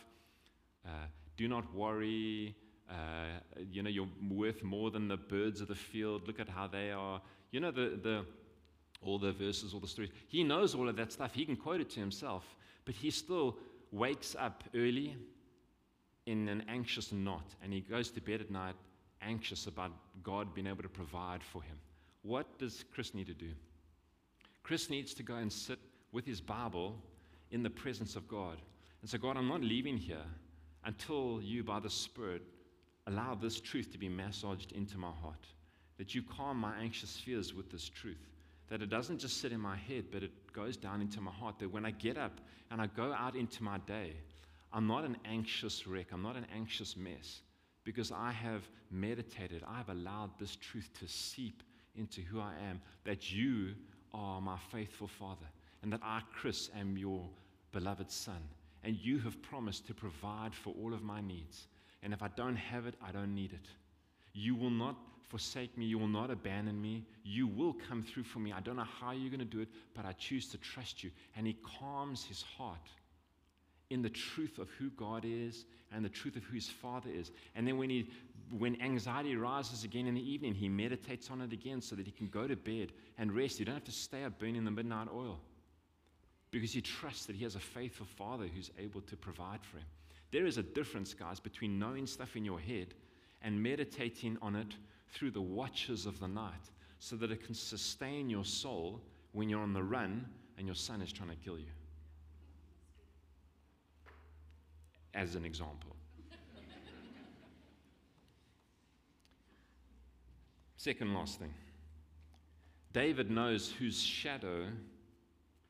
uh, 0.86 0.90
do 1.36 1.48
not 1.48 1.74
worry, 1.74 2.56
uh, 2.90 3.40
you 3.72 3.82
know, 3.82 3.90
you're 3.90 4.08
worth 4.30 4.64
more 4.64 4.92
than 4.92 5.08
the 5.08 5.18
birds 5.18 5.62
of 5.62 5.68
the 5.68 5.76
field. 5.76 6.28
Look 6.28 6.40
at 6.40 6.48
how 6.48 6.68
they 6.68 6.92
are. 6.92 7.22
You 7.52 7.60
know, 7.60 7.72
the, 7.72 8.00
the, 8.02 8.26
all 9.02 9.18
the 9.18 9.32
verses, 9.32 9.74
all 9.74 9.80
the 9.80 9.88
stories. 9.88 10.12
He 10.28 10.44
knows 10.44 10.76
all 10.76 10.88
of 10.88 10.96
that 10.98 11.12
stuff. 11.12 11.34
He 11.34 11.46
can 11.46 11.56
quote 11.56 11.82
it 11.82 11.90
to 11.92 12.00
himself, 12.00 12.56
but 12.86 12.96
he 12.96 13.10
still 13.10 13.58
wakes 13.92 14.36
up 14.38 14.64
early 14.76 15.18
in 16.26 16.48
an 16.48 16.64
anxious 16.68 17.12
knot 17.12 17.56
and 17.64 17.74
he 17.74 17.82
goes 17.82 18.12
to 18.12 18.22
bed 18.22 18.42
at 18.42 18.52
night 18.52 18.76
anxious 19.22 19.68
about 19.68 19.92
God 20.24 20.54
being 20.54 20.68
able 20.68 20.84
to 20.84 20.90
provide 20.90 21.44
for 21.44 21.62
him. 21.62 21.78
What 22.24 22.60
does 22.60 22.86
Chris 22.94 23.14
need 23.14 23.28
to 23.28 23.34
do? 23.34 23.52
Chris 24.64 24.90
needs 24.90 25.14
to 25.16 25.24
go 25.24 25.36
and 25.36 25.52
sit 25.52 25.80
with 26.12 26.26
his 26.26 26.42
Bible 26.42 26.96
in 27.52 27.64
the 27.64 27.70
presence 27.70 28.16
of 28.16 28.28
God 28.28 28.58
and 29.02 29.10
say, 29.10 29.18
God, 29.18 29.38
I'm 29.38 29.48
not 29.48 29.62
leaving 29.62 29.98
here 29.98 30.26
until 30.86 31.40
you, 31.42 31.64
by 31.64 31.80
the 31.80 31.90
Spirit, 31.90 32.44
allow 33.08 33.36
this 33.36 33.60
truth 33.60 33.92
to 33.92 33.98
be 33.98 34.10
massaged 34.10 34.72
into 34.72 34.98
my 34.98 35.12
heart. 35.22 35.48
That 35.98 36.16
you 36.16 36.22
calm 36.24 36.58
my 36.58 36.76
anxious 36.78 37.18
fears 37.18 37.54
with 37.54 37.72
this 37.72 37.90
truth 37.90 38.31
that 38.72 38.82
it 38.82 38.90
doesn't 38.90 39.18
just 39.18 39.42
sit 39.42 39.52
in 39.52 39.60
my 39.60 39.76
head, 39.76 40.06
but 40.14 40.24
it 40.24 40.32
goes 40.54 40.78
down 40.78 41.02
into 41.02 41.20
my 41.20 41.30
heart. 41.30 41.60
That 41.60 41.70
when 41.70 41.86
I 41.86 41.92
get 41.92 42.18
up 42.18 42.40
and 42.72 42.82
I 42.82 42.88
go 42.88 43.12
out 43.12 43.36
into 43.36 43.64
my 43.64 43.80
day, 43.80 44.14
I'm 44.72 44.88
not 44.88 45.04
an 45.04 45.18
anxious 45.26 45.86
wreck, 45.86 46.08
I'm 46.14 46.24
not 46.24 46.38
an 46.38 46.48
anxious 46.56 46.96
mess, 46.96 47.42
because 47.84 48.14
I 48.14 48.32
have 48.32 48.64
meditated, 48.90 49.62
I 49.68 49.76
have 49.76 49.90
allowed 49.90 50.30
this 50.40 50.56
truth 50.56 50.90
to 51.02 51.08
seep 51.10 51.64
into 51.98 52.22
who 52.22 52.40
I 52.40 52.54
am, 52.70 52.80
that 53.04 53.30
you 53.30 53.74
are 54.14 54.40
my 54.40 54.58
faithful 54.72 55.08
Father, 55.08 55.48
and 55.84 55.92
that 55.92 56.00
I, 56.02 56.22
Chris, 56.34 56.70
am 56.74 56.98
your 56.98 57.28
beloved 57.74 58.10
Son, 58.10 58.42
and 58.86 58.96
you 58.96 59.20
have 59.20 59.42
promised 59.42 59.86
to 59.88 59.94
provide 59.94 60.56
for 60.56 60.74
all 60.82 60.94
of 60.94 61.04
my 61.04 61.20
needs. 61.20 61.68
And 62.04 62.14
if 62.14 62.24
I 62.24 62.30
don't 62.38 62.56
have 62.56 62.86
it, 62.86 62.96
I 63.06 63.12
don't 63.12 63.36
need 63.36 63.52
it. 63.52 63.68
You 64.32 64.56
will 64.56 64.70
not 64.70 64.96
forsake 65.30 65.78
me. 65.78 65.86
You 65.86 65.98
will 66.00 66.08
not 66.08 66.30
abandon 66.30 66.82
me. 66.82 67.06
You 67.24 67.48
will 67.48 67.76
come 67.88 68.04
through 68.04 68.24
for 68.24 68.40
me. 68.40 68.52
I 68.52 68.60
don't 68.60 68.76
know 68.76 68.88
how 69.00 69.12
you're 69.12 69.30
going 69.30 69.40
to 69.40 69.46
do 69.46 69.62
it, 69.62 69.70
but 69.96 70.06
I 70.06 70.14
choose 70.14 70.48
to 70.50 70.58
trust 70.58 71.04
you. 71.04 71.12
And 71.36 71.48
he 71.48 71.58
calms 71.80 72.26
his 72.26 72.42
heart 72.42 72.90
in 73.90 74.02
the 74.02 74.10
truth 74.10 74.58
of 74.58 74.70
who 74.80 74.90
God 74.92 75.26
is 75.26 75.66
and 75.92 76.04
the 76.04 76.10
truth 76.10 76.36
of 76.36 76.44
who 76.44 76.56
his 76.56 76.70
Father 76.70 77.10
is. 77.14 77.32
And 77.56 77.68
then 77.68 77.78
when, 77.78 77.90
he, 77.90 78.10
when 78.58 78.82
anxiety 78.82 79.36
rises 79.36 79.84
again 79.84 80.08
in 80.08 80.16
the 80.16 80.32
evening, 80.32 80.54
he 80.54 80.70
meditates 80.70 81.30
on 81.30 81.42
it 81.42 81.52
again 81.52 81.82
so 81.82 81.96
that 81.96 82.06
he 82.06 82.12
can 82.12 82.28
go 82.28 82.48
to 82.48 82.56
bed 82.56 82.94
and 83.18 83.34
rest. 83.34 83.60
You 83.60 83.66
don't 83.66 83.76
have 83.76 83.84
to 83.84 83.92
stay 83.92 84.24
up 84.24 84.40
burning 84.40 84.64
the 84.64 84.72
midnight 84.72 85.10
oil 85.14 85.40
because 86.52 86.72
he 86.74 86.82
trusts 86.82 87.26
that 87.26 87.36
he 87.36 87.44
has 87.44 87.56
a 87.56 87.60
faithful 87.60 88.06
Father 88.06 88.48
who's 88.48 88.72
able 88.80 89.02
to 89.02 89.16
provide 89.16 89.64
for 89.64 89.78
him. 89.78 89.86
There 90.32 90.46
is 90.46 90.58
a 90.58 90.64
difference, 90.64 91.14
guys, 91.14 91.40
between 91.40 91.78
knowing 91.78 92.08
stuff 92.08 92.36
in 92.36 92.46
your 92.46 92.60
head 92.60 92.94
and 93.42 93.62
meditating 93.62 94.38
on 94.42 94.56
it 94.56 94.74
through 95.12 95.32
the 95.32 95.42
watches 95.42 96.06
of 96.06 96.20
the 96.20 96.28
night 96.28 96.70
so 97.00 97.16
that 97.16 97.32
it 97.32 97.44
can 97.46 97.56
sustain 97.56 98.30
your 98.30 98.46
soul 98.46 99.02
when 99.32 99.50
you're 99.50 99.62
on 99.62 99.74
the 99.74 99.84
run 99.84 100.26
and 100.58 100.68
your 100.68 100.76
son 100.76 101.02
is 101.02 101.12
trying 101.12 101.30
to 101.30 101.36
kill 101.36 101.58
you. 101.58 101.66
As 105.14 105.36
an 105.36 105.44
example. 105.44 105.96
Second 110.78 111.14
last 111.14 111.40
thing 111.40 111.54
David 112.94 113.30
knows 113.32 113.72
whose 113.72 114.02
shadow 114.02 114.68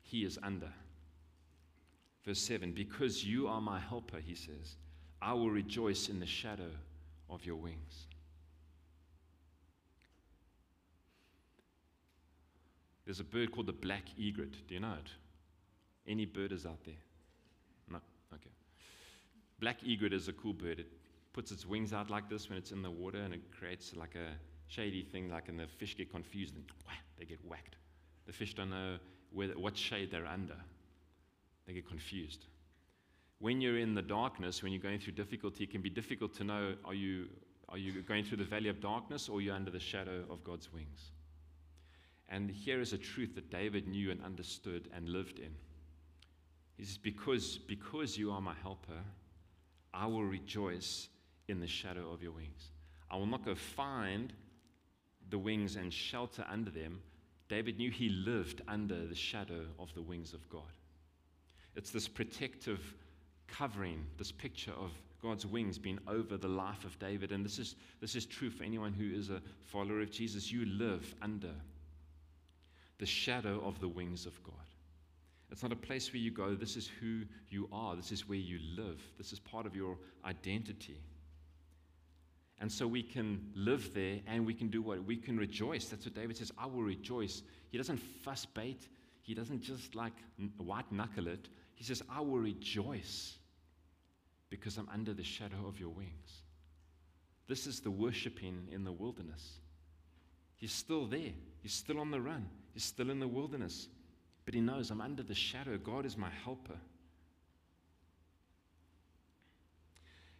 he 0.01 0.25
is 0.25 0.39
under. 0.43 0.71
Verse 2.25 2.39
7 2.39 2.71
Because 2.73 3.25
you 3.25 3.47
are 3.47 3.61
my 3.61 3.79
helper, 3.79 4.17
he 4.17 4.35
says, 4.35 4.75
I 5.21 5.33
will 5.33 5.49
rejoice 5.49 6.09
in 6.09 6.19
the 6.19 6.25
shadow 6.25 6.71
of 7.29 7.45
your 7.45 7.55
wings. 7.55 8.07
There's 13.11 13.19
a 13.19 13.25
bird 13.25 13.51
called 13.51 13.67
the 13.67 13.73
black 13.73 14.05
egret. 14.17 14.53
Do 14.69 14.73
you 14.73 14.79
know 14.79 14.93
it? 14.93 15.11
Any 16.09 16.25
birders 16.25 16.65
out 16.65 16.81
there? 16.85 17.01
No? 17.89 17.97
Okay. 18.33 18.51
Black 19.59 19.79
egret 19.85 20.13
is 20.13 20.29
a 20.29 20.31
cool 20.31 20.53
bird. 20.53 20.79
It 20.79 20.87
puts 21.33 21.51
its 21.51 21.65
wings 21.65 21.91
out 21.91 22.09
like 22.09 22.29
this 22.29 22.47
when 22.47 22.57
it's 22.57 22.71
in 22.71 22.81
the 22.81 22.89
water 22.89 23.17
and 23.17 23.33
it 23.33 23.41
creates 23.51 23.93
like 23.97 24.15
a 24.15 24.31
shady 24.69 25.03
thing, 25.03 25.29
like, 25.29 25.49
and 25.49 25.59
the 25.59 25.67
fish 25.67 25.97
get 25.97 26.09
confused 26.09 26.55
and 26.55 26.63
they 27.19 27.25
get 27.25 27.39
whacked. 27.43 27.75
The 28.27 28.31
fish 28.31 28.53
don't 28.53 28.69
know 28.69 28.95
whether, 29.33 29.59
what 29.59 29.75
shade 29.75 30.09
they're 30.09 30.25
under, 30.25 30.55
they 31.67 31.73
get 31.73 31.89
confused. 31.89 32.45
When 33.39 33.59
you're 33.59 33.79
in 33.79 33.93
the 33.93 34.01
darkness, 34.01 34.63
when 34.63 34.71
you're 34.71 34.81
going 34.81 34.99
through 34.99 35.15
difficulty, 35.15 35.65
it 35.65 35.71
can 35.71 35.81
be 35.81 35.89
difficult 35.89 36.33
to 36.35 36.45
know 36.45 36.75
are 36.85 36.93
you, 36.93 37.25
are 37.67 37.77
you 37.77 38.03
going 38.03 38.23
through 38.23 38.37
the 38.37 38.45
valley 38.45 38.69
of 38.69 38.79
darkness 38.79 39.27
or 39.27 39.39
are 39.39 39.41
you 39.41 39.51
under 39.51 39.69
the 39.69 39.81
shadow 39.81 40.23
of 40.29 40.45
God's 40.45 40.71
wings? 40.71 41.11
And 42.31 42.49
here 42.49 42.79
is 42.79 42.93
a 42.93 42.97
truth 42.97 43.35
that 43.35 43.51
David 43.51 43.87
knew 43.87 44.09
and 44.09 44.23
understood 44.23 44.89
and 44.95 45.09
lived 45.09 45.37
in. 45.37 45.51
He 46.77 46.85
says, 46.85 46.97
because, 46.97 47.57
because 47.57 48.17
you 48.17 48.31
are 48.31 48.41
my 48.41 48.55
helper, 48.63 49.03
I 49.93 50.07
will 50.07 50.23
rejoice 50.23 51.09
in 51.49 51.59
the 51.59 51.67
shadow 51.67 52.09
of 52.11 52.23
your 52.23 52.31
wings. 52.31 52.71
I 53.11 53.17
will 53.17 53.25
not 53.25 53.43
go 53.43 53.53
find 53.53 54.31
the 55.29 55.37
wings 55.37 55.75
and 55.75 55.93
shelter 55.93 56.45
under 56.49 56.71
them. 56.71 57.01
David 57.49 57.77
knew 57.77 57.91
he 57.91 58.07
lived 58.07 58.61
under 58.65 59.05
the 59.05 59.15
shadow 59.15 59.65
of 59.77 59.93
the 59.93 60.01
wings 60.01 60.33
of 60.33 60.49
God. 60.49 60.71
It's 61.75 61.91
this 61.91 62.07
protective 62.07 62.93
covering, 63.47 64.05
this 64.17 64.31
picture 64.31 64.71
of 64.71 64.91
God's 65.21 65.45
wings 65.45 65.77
being 65.77 65.99
over 66.07 66.37
the 66.37 66.47
life 66.47 66.85
of 66.85 66.97
David. 66.97 67.33
And 67.33 67.43
this 67.43 67.59
is, 67.59 67.75
this 67.99 68.15
is 68.15 68.25
true 68.25 68.49
for 68.49 68.63
anyone 68.63 68.93
who 68.93 69.13
is 69.13 69.29
a 69.29 69.41
follower 69.65 69.99
of 69.99 70.11
Jesus. 70.11 70.49
You 70.49 70.65
live 70.65 71.13
under 71.21 71.51
the 73.01 73.05
shadow 73.07 73.59
of 73.65 73.79
the 73.79 73.87
wings 73.87 74.27
of 74.27 74.43
God. 74.43 74.53
It's 75.51 75.63
not 75.63 75.71
a 75.71 75.75
place 75.75 76.13
where 76.13 76.21
you 76.21 76.29
go, 76.29 76.53
this 76.53 76.77
is 76.77 76.87
who 77.01 77.23
you 77.49 77.67
are, 77.73 77.95
this 77.95 78.11
is 78.11 78.29
where 78.29 78.37
you 78.37 78.59
live, 78.77 79.01
this 79.17 79.33
is 79.33 79.39
part 79.39 79.65
of 79.65 79.75
your 79.75 79.97
identity. 80.23 81.01
And 82.59 82.71
so 82.71 82.87
we 82.87 83.01
can 83.01 83.51
live 83.55 83.91
there 83.95 84.19
and 84.27 84.45
we 84.45 84.53
can 84.53 84.67
do 84.67 84.83
what? 84.83 85.03
We 85.03 85.17
can 85.17 85.35
rejoice. 85.35 85.85
That's 85.85 86.05
what 86.05 86.13
David 86.13 86.37
says, 86.37 86.51
I 86.59 86.67
will 86.67 86.83
rejoice. 86.83 87.41
He 87.71 87.77
doesn't 87.79 87.97
fuss 87.97 88.45
bait, 88.45 88.87
he 89.23 89.33
doesn't 89.33 89.63
just 89.63 89.95
like 89.95 90.13
white 90.57 90.89
knuckle 90.91 91.27
it. 91.27 91.49
He 91.73 91.83
says, 91.83 92.03
I 92.07 92.21
will 92.21 92.37
rejoice 92.37 93.33
because 94.51 94.77
I'm 94.77 94.87
under 94.93 95.15
the 95.15 95.23
shadow 95.23 95.65
of 95.67 95.79
your 95.79 95.89
wings. 95.89 96.43
This 97.47 97.65
is 97.65 97.79
the 97.79 97.89
worshiping 97.89 98.67
in 98.71 98.83
the 98.83 98.91
wilderness. 98.91 99.55
He's 100.57 100.71
still 100.71 101.07
there, 101.07 101.33
he's 101.63 101.73
still 101.73 101.99
on 101.99 102.11
the 102.11 102.21
run. 102.21 102.47
He's 102.73 102.83
still 102.83 103.09
in 103.09 103.19
the 103.19 103.27
wilderness, 103.27 103.87
but 104.45 104.53
he 104.53 104.61
knows 104.61 104.91
I'm 104.91 105.01
under 105.01 105.23
the 105.23 105.35
shadow. 105.35 105.77
God 105.77 106.05
is 106.05 106.17
my 106.17 106.29
helper. 106.43 106.77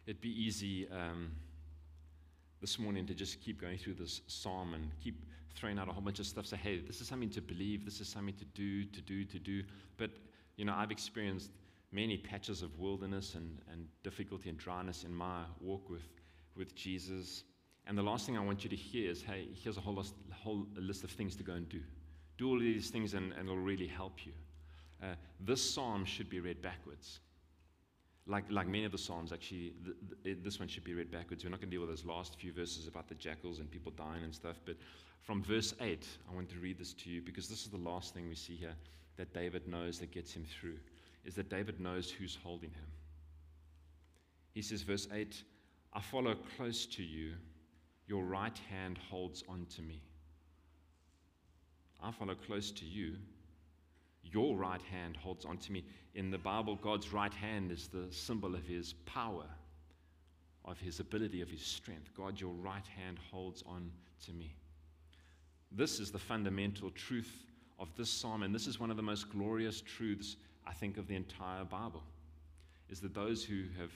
It'd 0.06 0.20
be 0.20 0.30
easy 0.30 0.88
um, 0.90 1.30
this 2.60 2.78
morning 2.78 3.06
to 3.06 3.14
just 3.14 3.40
keep 3.40 3.60
going 3.60 3.78
through 3.78 3.94
this 3.94 4.22
psalm 4.26 4.74
and 4.74 4.90
keep 5.02 5.14
throwing 5.54 5.78
out 5.78 5.88
a 5.88 5.92
whole 5.92 6.02
bunch 6.02 6.18
of 6.18 6.26
stuff. 6.26 6.46
Say, 6.46 6.56
hey, 6.56 6.80
this 6.80 7.00
is 7.00 7.06
something 7.06 7.30
to 7.30 7.40
believe, 7.40 7.84
this 7.84 8.00
is 8.00 8.08
something 8.08 8.34
to 8.34 8.44
do, 8.46 8.84
to 8.84 9.00
do, 9.00 9.24
to 9.24 9.38
do. 9.38 9.62
But, 9.96 10.10
you 10.56 10.64
know, 10.64 10.74
I've 10.74 10.90
experienced 10.90 11.50
many 11.92 12.16
patches 12.16 12.62
of 12.62 12.78
wilderness 12.78 13.34
and, 13.34 13.58
and 13.70 13.86
difficulty 14.02 14.48
and 14.48 14.58
dryness 14.58 15.04
in 15.04 15.14
my 15.14 15.42
walk 15.60 15.88
with, 15.90 16.08
with 16.56 16.74
Jesus. 16.74 17.44
And 17.86 17.96
the 17.96 18.02
last 18.02 18.26
thing 18.26 18.36
I 18.36 18.40
want 18.40 18.64
you 18.64 18.70
to 18.70 18.76
hear 18.76 19.10
is, 19.10 19.22
hey, 19.22 19.48
here's 19.62 19.76
a 19.76 19.80
whole, 19.80 19.94
list, 19.94 20.14
whole 20.32 20.66
list 20.74 21.04
of 21.04 21.10
things 21.10 21.36
to 21.36 21.42
go 21.42 21.52
and 21.52 21.68
do. 21.68 21.80
Do 22.42 22.48
all 22.48 22.58
these 22.58 22.90
things 22.90 23.14
and, 23.14 23.32
and 23.34 23.48
it'll 23.48 23.56
really 23.56 23.86
help 23.86 24.26
you. 24.26 24.32
Uh, 25.00 25.14
this 25.38 25.62
psalm 25.62 26.04
should 26.04 26.28
be 26.28 26.40
read 26.40 26.60
backwards. 26.60 27.20
Like, 28.26 28.50
like 28.50 28.66
many 28.66 28.84
of 28.84 28.90
the 28.90 28.98
psalms, 28.98 29.32
actually, 29.32 29.74
th- 29.84 29.96
th- 30.24 30.38
this 30.42 30.58
one 30.58 30.66
should 30.66 30.82
be 30.82 30.92
read 30.92 31.08
backwards. 31.08 31.44
We're 31.44 31.50
not 31.50 31.60
going 31.60 31.70
to 31.70 31.76
deal 31.76 31.86
with 31.86 31.90
those 31.90 32.04
last 32.04 32.34
few 32.34 32.52
verses 32.52 32.88
about 32.88 33.08
the 33.08 33.14
jackals 33.14 33.60
and 33.60 33.70
people 33.70 33.92
dying 33.92 34.24
and 34.24 34.34
stuff, 34.34 34.56
but 34.64 34.74
from 35.20 35.40
verse 35.40 35.72
8, 35.80 36.04
I 36.28 36.34
want 36.34 36.48
to 36.48 36.58
read 36.58 36.78
this 36.78 36.92
to 36.94 37.10
you 37.10 37.22
because 37.22 37.48
this 37.48 37.62
is 37.62 37.70
the 37.70 37.76
last 37.76 38.12
thing 38.12 38.28
we 38.28 38.34
see 38.34 38.56
here 38.56 38.74
that 39.18 39.32
David 39.32 39.68
knows 39.68 40.00
that 40.00 40.10
gets 40.10 40.34
him 40.34 40.44
through, 40.44 40.78
is 41.24 41.36
that 41.36 41.48
David 41.48 41.78
knows 41.78 42.10
who's 42.10 42.36
holding 42.42 42.70
him. 42.70 42.90
He 44.52 44.62
says, 44.62 44.82
verse 44.82 45.06
8, 45.12 45.44
I 45.92 46.00
follow 46.00 46.34
close 46.56 46.86
to 46.86 47.04
you, 47.04 47.34
your 48.08 48.24
right 48.24 48.58
hand 48.68 48.98
holds 48.98 49.44
on 49.48 49.64
to 49.76 49.82
me. 49.82 50.02
I 52.02 52.10
follow 52.10 52.34
close 52.34 52.70
to 52.72 52.84
you. 52.84 53.14
Your 54.24 54.56
right 54.56 54.82
hand 54.82 55.16
holds 55.16 55.44
on 55.44 55.58
to 55.58 55.72
me. 55.72 55.84
In 56.14 56.30
the 56.30 56.38
Bible, 56.38 56.76
God's 56.76 57.12
right 57.12 57.32
hand 57.32 57.70
is 57.70 57.88
the 57.88 58.06
symbol 58.10 58.54
of 58.54 58.64
his 58.64 58.94
power, 59.06 59.46
of 60.64 60.78
his 60.78 61.00
ability, 61.00 61.42
of 61.42 61.50
his 61.50 61.62
strength. 61.62 62.10
God, 62.16 62.40
your 62.40 62.52
right 62.52 62.86
hand 62.86 63.18
holds 63.30 63.62
on 63.66 63.90
to 64.26 64.32
me. 64.32 64.54
This 65.70 66.00
is 66.00 66.10
the 66.10 66.18
fundamental 66.18 66.90
truth 66.90 67.44
of 67.78 67.88
this 67.96 68.10
psalm, 68.10 68.42
and 68.42 68.54
this 68.54 68.66
is 68.66 68.78
one 68.78 68.90
of 68.90 68.96
the 68.96 69.02
most 69.02 69.30
glorious 69.30 69.80
truths, 69.80 70.36
I 70.66 70.72
think, 70.72 70.98
of 70.98 71.06
the 71.06 71.16
entire 71.16 71.64
Bible, 71.64 72.02
is 72.90 73.00
that 73.00 73.14
those 73.14 73.44
who 73.44 73.64
have 73.78 73.92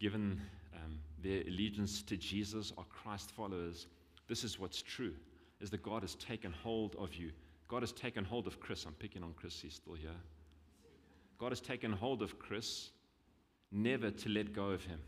given 0.00 0.40
um, 0.74 0.98
their 1.22 1.40
allegiance 1.42 2.02
to 2.02 2.16
Jesus 2.16 2.72
are 2.76 2.84
Christ 2.84 3.30
followers. 3.30 3.86
This 4.28 4.44
is 4.44 4.58
what's 4.58 4.82
true 4.82 5.14
is 5.60 5.70
that 5.70 5.82
God 5.82 6.02
has 6.02 6.14
taken 6.16 6.52
hold 6.52 6.96
of 6.96 7.14
you. 7.14 7.30
God 7.68 7.82
has 7.82 7.92
taken 7.92 8.24
hold 8.24 8.46
of 8.46 8.60
Chris. 8.60 8.84
I'm 8.84 8.94
picking 8.94 9.22
on 9.22 9.34
Chris, 9.36 9.60
he's 9.60 9.74
still 9.74 9.94
here. 9.94 10.10
God 11.38 11.50
has 11.50 11.60
taken 11.60 11.92
hold 11.92 12.22
of 12.22 12.38
Chris, 12.38 12.90
never 13.72 14.10
to 14.10 14.28
let 14.28 14.52
go 14.52 14.70
of 14.70 14.84
him. 14.84 15.00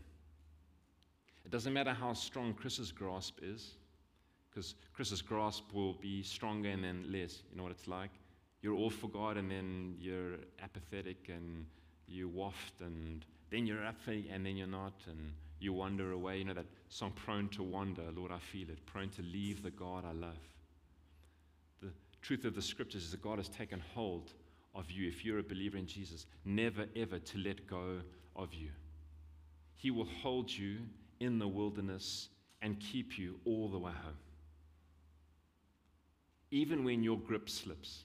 It 1.45 1.51
doesn't 1.51 1.73
matter 1.73 1.93
how 1.93 2.13
strong 2.13 2.53
Chris's 2.53 2.91
grasp 2.91 3.39
is, 3.41 3.75
because 4.49 4.75
Chris's 4.93 5.21
grasp 5.21 5.63
will 5.73 5.93
be 5.93 6.21
stronger 6.21 6.69
and 6.69 6.83
then 6.83 7.05
less. 7.11 7.43
You 7.49 7.57
know 7.57 7.63
what 7.63 7.71
it's 7.71 7.87
like? 7.87 8.11
You're 8.61 8.75
all 8.75 8.89
for 8.89 9.07
God 9.07 9.37
and 9.37 9.49
then 9.49 9.95
you're 9.97 10.35
apathetic 10.61 11.29
and 11.29 11.65
you 12.07 12.27
waft 12.27 12.81
and 12.81 13.25
then 13.49 13.65
you're 13.65 13.85
up 13.85 13.95
and 14.07 14.45
then 14.45 14.57
you're 14.57 14.67
not 14.67 14.93
and 15.07 15.31
you 15.59 15.73
wander 15.73 16.11
away. 16.11 16.39
You 16.39 16.45
know 16.45 16.53
that 16.53 16.65
song, 16.89 17.13
Prone 17.15 17.47
to 17.49 17.63
Wander, 17.63 18.11
Lord, 18.15 18.31
I 18.31 18.39
feel 18.39 18.69
it, 18.69 18.85
prone 18.85 19.09
to 19.09 19.21
leave 19.21 19.63
the 19.63 19.71
God 19.71 20.03
I 20.05 20.11
love. 20.11 20.37
The 21.81 21.91
truth 22.21 22.45
of 22.45 22.55
the 22.55 22.61
scriptures 22.61 23.03
is 23.03 23.11
that 23.11 23.21
God 23.21 23.37
has 23.37 23.47
taken 23.47 23.81
hold 23.93 24.33
of 24.75 24.91
you 24.91 25.07
if 25.07 25.23
you're 25.23 25.39
a 25.39 25.43
believer 25.43 25.77
in 25.77 25.87
Jesus, 25.87 26.25
never 26.45 26.85
ever 26.95 27.19
to 27.19 27.37
let 27.37 27.67
go 27.67 28.01
of 28.35 28.53
you. 28.53 28.69
He 29.75 29.91
will 29.91 30.07
hold 30.21 30.51
you 30.51 30.79
in 31.19 31.39
the 31.39 31.47
wilderness 31.47 32.29
and 32.61 32.79
keep 32.79 33.17
you 33.17 33.39
all 33.45 33.69
the 33.69 33.79
way 33.79 33.91
home. 34.03 34.17
Even 36.51 36.83
when 36.83 37.03
your 37.03 37.17
grip 37.17 37.49
slips, 37.49 38.03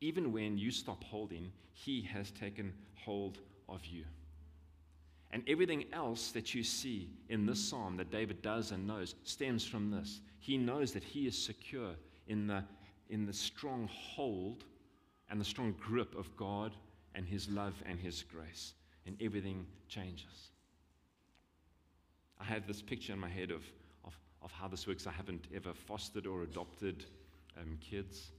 even 0.00 0.32
when 0.32 0.56
you 0.56 0.70
stop 0.70 1.02
holding, 1.04 1.50
He 1.72 2.02
has 2.02 2.30
taken 2.30 2.72
hold 2.94 3.38
of 3.68 3.84
you. 3.84 4.04
And 5.34 5.42
everything 5.48 5.86
else 5.92 6.30
that 6.30 6.54
you 6.54 6.62
see 6.62 7.08
in 7.28 7.44
this 7.44 7.58
psalm 7.58 7.96
that 7.96 8.12
David 8.12 8.40
does 8.40 8.70
and 8.70 8.86
knows 8.86 9.16
stems 9.24 9.66
from 9.66 9.90
this. 9.90 10.20
He 10.38 10.56
knows 10.56 10.92
that 10.92 11.02
he 11.02 11.26
is 11.26 11.36
secure 11.36 11.90
in 12.28 12.46
the, 12.46 12.62
in 13.10 13.26
the 13.26 13.32
strong 13.32 13.88
hold 13.92 14.62
and 15.28 15.40
the 15.40 15.44
strong 15.44 15.74
grip 15.80 16.16
of 16.16 16.34
God 16.36 16.76
and 17.16 17.26
his 17.26 17.48
love 17.48 17.74
and 17.84 17.98
his 17.98 18.22
grace. 18.22 18.74
And 19.06 19.16
everything 19.20 19.66
changes. 19.88 20.52
I 22.40 22.44
have 22.44 22.68
this 22.68 22.80
picture 22.80 23.12
in 23.12 23.18
my 23.18 23.28
head 23.28 23.50
of, 23.50 23.64
of, 24.04 24.16
of 24.40 24.52
how 24.52 24.68
this 24.68 24.86
works. 24.86 25.04
I 25.08 25.12
haven't 25.12 25.48
ever 25.52 25.74
fostered 25.74 26.28
or 26.28 26.44
adopted 26.44 27.06
um, 27.60 27.76
kids, 27.80 28.30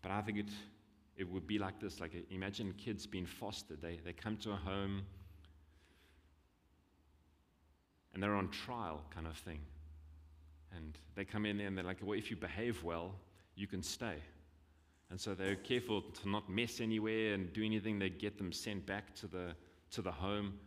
but 0.00 0.10
I 0.10 0.22
think 0.22 0.38
it, 0.38 0.48
it 1.18 1.30
would 1.30 1.46
be 1.46 1.58
like 1.58 1.78
this 1.78 2.00
like 2.00 2.12
imagine 2.30 2.72
kids 2.78 3.06
being 3.06 3.26
fostered. 3.26 3.82
They, 3.82 4.00
they 4.02 4.14
come 4.14 4.38
to 4.38 4.52
a 4.52 4.56
home 4.56 5.02
and 8.12 8.22
they're 8.22 8.34
on 8.34 8.48
trial, 8.50 9.02
kind 9.14 9.26
of 9.26 9.36
thing. 9.36 9.60
And 10.76 10.98
they 11.14 11.24
come 11.24 11.46
in 11.46 11.60
and 11.60 11.76
they're 11.76 11.84
like, 11.84 11.98
well, 12.02 12.18
if 12.18 12.30
you 12.30 12.36
behave 12.36 12.82
well, 12.84 13.14
you 13.54 13.66
can 13.66 13.82
stay. 13.82 14.16
And 15.10 15.20
so 15.20 15.34
they're 15.34 15.56
careful 15.56 16.02
to 16.02 16.28
not 16.28 16.48
mess 16.50 16.80
anywhere 16.80 17.34
and 17.34 17.52
do 17.52 17.64
anything 17.64 17.98
that 18.00 18.18
get 18.18 18.36
them 18.36 18.52
sent 18.52 18.84
back 18.84 19.14
to 19.16 19.26
the, 19.26 19.54
to 19.92 20.02
the 20.02 20.12
home. 20.12 20.58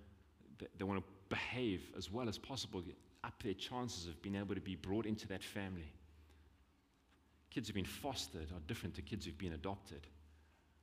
They, 0.58 0.68
they 0.80 0.84
want 0.84 1.00
to 1.00 1.06
behave 1.30 1.92
as 1.98 2.12
well 2.12 2.28
as 2.28 2.38
possible, 2.38 2.84
up 3.24 3.42
their 3.44 3.54
chances 3.54 4.08
of 4.08 4.22
being 4.22 4.36
able 4.36 4.56
to 4.56 4.62
be 4.62 4.76
brought 4.76 5.06
into 5.06 5.28
that 5.28 5.44
family. 5.44 5.94
Kids 7.52 7.68
who've 7.68 7.76
been 7.76 7.86
fostered 7.86 8.52
are 8.52 8.60
different 8.68 8.96
to 8.96 9.02
kids 9.02 9.26
who've 9.26 9.38
been 9.38 9.54
adopted. 9.54 10.08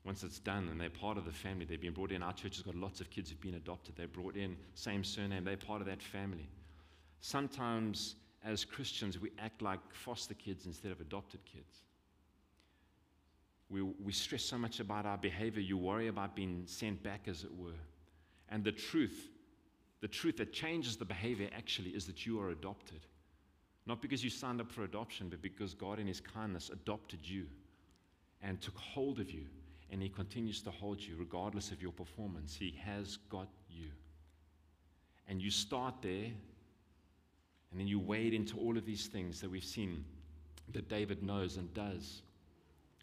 Once 0.09 0.23
it's 0.23 0.39
done 0.39 0.71
and 0.71 0.81
they're 0.81 0.89
part 0.89 1.19
of 1.19 1.27
the 1.27 1.31
family, 1.31 1.67
they've 1.67 1.83
been 1.83 1.93
brought 1.93 2.13
in. 2.13 2.23
Our 2.23 2.33
church 2.33 2.57
has 2.57 2.63
got 2.63 2.75
lots 2.75 3.03
of 3.03 3.11
kids 3.11 3.29
who've 3.29 3.41
been 3.43 3.57
adopted. 3.57 3.95
They're 3.95 4.09
brought 4.09 4.37
in, 4.37 4.57
same 4.73 5.05
surname, 5.05 5.45
they're 5.45 5.59
part 5.59 5.83
of 5.83 5.87
that 5.87 6.03
family. 6.03 6.49
Sometimes, 7.21 8.15
as 8.43 8.65
Christians, 8.65 9.21
we 9.21 9.33
act 9.39 9.61
like 9.61 9.81
foster 9.93 10.33
kids 10.33 10.65
instead 10.65 10.93
of 10.93 11.03
adopted 11.03 11.41
kids. 11.45 11.83
We, 13.69 13.83
we 13.83 14.13
stress 14.13 14.43
so 14.45 14.57
much 14.57 14.81
about 14.81 15.05
our 15.05 15.19
behavior, 15.19 15.61
you 15.61 15.77
worry 15.77 16.09
about 16.09 16.35
being 16.35 16.63
sent 16.65 17.03
back, 17.03 17.29
as 17.29 17.45
it 17.45 17.55
were. 17.55 17.79
And 18.49 18.65
the 18.65 18.73
truth, 18.73 19.29
the 20.01 20.09
truth 20.09 20.39
that 20.39 20.55
changes 20.55 20.97
the 20.97 21.05
behavior 21.05 21.51
actually 21.55 21.91
is 21.91 22.07
that 22.07 22.25
you 22.25 22.41
are 22.41 22.49
adopted. 22.49 23.01
Not 23.85 24.01
because 24.01 24.25
you 24.25 24.31
signed 24.31 24.63
up 24.63 24.73
for 24.73 24.85
adoption, 24.85 25.29
but 25.29 25.43
because 25.43 25.75
God, 25.75 25.99
in 25.99 26.07
His 26.07 26.23
kindness, 26.23 26.71
adopted 26.71 27.21
you 27.25 27.45
and 28.41 28.59
took 28.63 28.79
hold 28.79 29.21
of 29.21 29.31
you. 29.31 29.45
And 29.91 30.03
He 30.03 30.09
continues 30.09 30.61
to 30.63 30.71
hold 30.71 31.01
you 31.01 31.17
regardless 31.19 31.71
of 31.71 31.81
your 31.81 31.93
performance. 31.93 32.55
He 32.55 32.79
has 32.85 33.17
got 33.31 33.49
you. 33.71 33.87
And 35.27 35.41
you 35.41 35.51
start 35.51 35.95
there 36.03 36.31
and 37.71 37.79
then 37.79 37.87
you 37.87 37.99
wade 37.99 38.35
into 38.35 38.57
all 38.57 38.77
of 38.77 38.87
these 38.87 39.07
things 39.07 39.41
that 39.41 39.51
we've 39.51 39.65
seen 39.65 40.05
that 40.73 40.89
David 40.89 41.23
knows 41.23 41.57
and 41.57 41.73
does. 41.75 42.23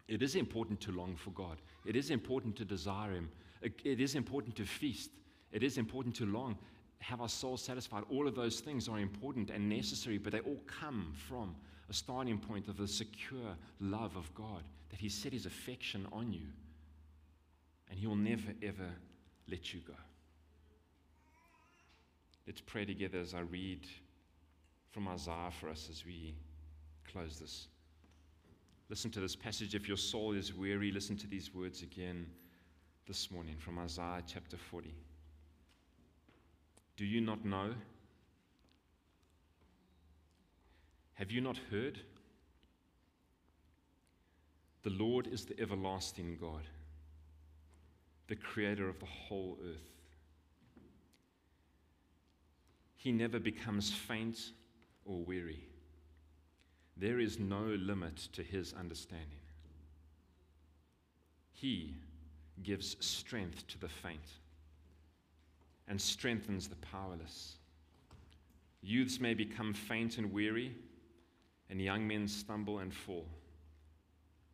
It 0.08 0.22
is 0.22 0.34
important 0.36 0.80
to 0.82 0.92
long 0.92 1.16
for 1.16 1.30
God. 1.30 1.58
It 1.84 1.96
is 1.96 2.10
important 2.10 2.56
to 2.56 2.64
desire 2.64 3.12
Him. 3.12 3.30
It 3.62 4.00
is 4.00 4.14
important 4.14 4.56
to 4.56 4.64
feast. 4.64 5.10
It 5.52 5.62
is 5.62 5.78
important 5.78 6.14
to 6.16 6.26
long, 6.26 6.56
have 6.98 7.20
our 7.20 7.28
soul 7.28 7.56
satisfied. 7.56 8.04
All 8.10 8.28
of 8.28 8.34
those 8.34 8.60
things 8.60 8.88
are 8.88 8.98
important 8.98 9.50
and 9.50 9.68
necessary, 9.68 10.18
but 10.18 10.32
they 10.32 10.40
all 10.40 10.60
come 10.66 11.12
from 11.28 11.54
a 11.88 11.92
starting 11.92 12.38
point 12.38 12.68
of 12.68 12.76
the 12.76 12.88
secure 12.88 13.56
love 13.80 14.16
of 14.16 14.32
God, 14.34 14.62
that 14.90 15.00
He 15.00 15.08
set 15.08 15.32
His 15.32 15.46
affection 15.46 16.06
on 16.12 16.32
you, 16.32 16.46
and 17.90 17.98
He 17.98 18.06
will 18.06 18.16
never, 18.16 18.52
ever 18.62 18.90
let 19.48 19.72
you 19.72 19.80
go. 19.80 19.94
Let's 22.46 22.60
pray 22.60 22.84
together 22.84 23.18
as 23.18 23.34
I 23.34 23.40
read 23.40 23.86
from 24.92 25.08
Isaiah 25.08 25.50
for 25.60 25.68
us 25.68 25.88
as 25.90 26.04
we 26.04 26.34
close 27.10 27.38
this. 27.38 27.68
Listen 28.88 29.10
to 29.10 29.20
this 29.20 29.34
passage. 29.34 29.74
If 29.74 29.88
your 29.88 29.96
soul 29.96 30.32
is 30.32 30.54
weary, 30.54 30.92
listen 30.92 31.16
to 31.16 31.26
these 31.26 31.52
words 31.52 31.82
again 31.82 32.26
this 33.06 33.30
morning 33.30 33.56
from 33.58 33.78
Isaiah 33.78 34.22
chapter 34.26 34.56
40. 34.56 34.94
Do 36.96 37.04
you 37.04 37.20
not 37.20 37.44
know? 37.44 37.74
Have 41.14 41.30
you 41.30 41.40
not 41.40 41.58
heard? 41.70 42.00
The 44.82 44.90
Lord 44.90 45.26
is 45.26 45.44
the 45.44 45.60
everlasting 45.60 46.38
God, 46.40 46.62
the 48.28 48.36
creator 48.36 48.88
of 48.88 48.98
the 48.98 49.06
whole 49.06 49.58
earth. 49.64 49.90
He 52.96 53.12
never 53.12 53.38
becomes 53.38 53.92
faint 53.92 54.50
or 55.04 55.22
weary. 55.22 55.60
There 56.96 57.20
is 57.20 57.38
no 57.38 57.62
limit 57.62 58.16
to 58.32 58.42
his 58.42 58.72
understanding. 58.72 59.40
He 61.52 61.94
gives 62.62 62.96
strength 63.04 63.66
to 63.68 63.78
the 63.78 63.88
faint 63.88 64.20
and 65.88 66.00
strengthens 66.00 66.68
the 66.68 66.76
powerless. 66.76 67.56
Youths 68.82 69.20
may 69.20 69.34
become 69.34 69.72
faint 69.72 70.18
and 70.18 70.32
weary, 70.32 70.74
and 71.70 71.80
young 71.80 72.06
men 72.06 72.28
stumble 72.28 72.78
and 72.78 72.92
fall. 72.92 73.26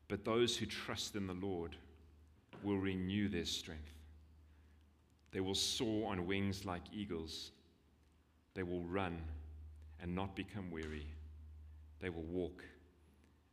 But 0.09 0.25
those 0.25 0.57
who 0.57 0.67
trust 0.67 1.17
in 1.17 1.27
the 1.27 1.35
Lord 1.35 1.77
will 2.63 2.79
renew 2.79 3.29
their 3.29 3.45
strength. 3.45 3.93
They 5.33 5.41
will 5.41 5.55
soar 5.55 6.11
on 6.13 6.27
wings 6.27 6.65
like 6.65 6.83
eagles. 6.93 7.53
They 8.55 8.63
will 8.63 8.85
run 8.85 9.19
and 10.01 10.15
not 10.15 10.37
become 10.37 10.71
weary. 10.71 11.07
They 12.01 12.11
will 12.11 12.25
walk 12.25 12.65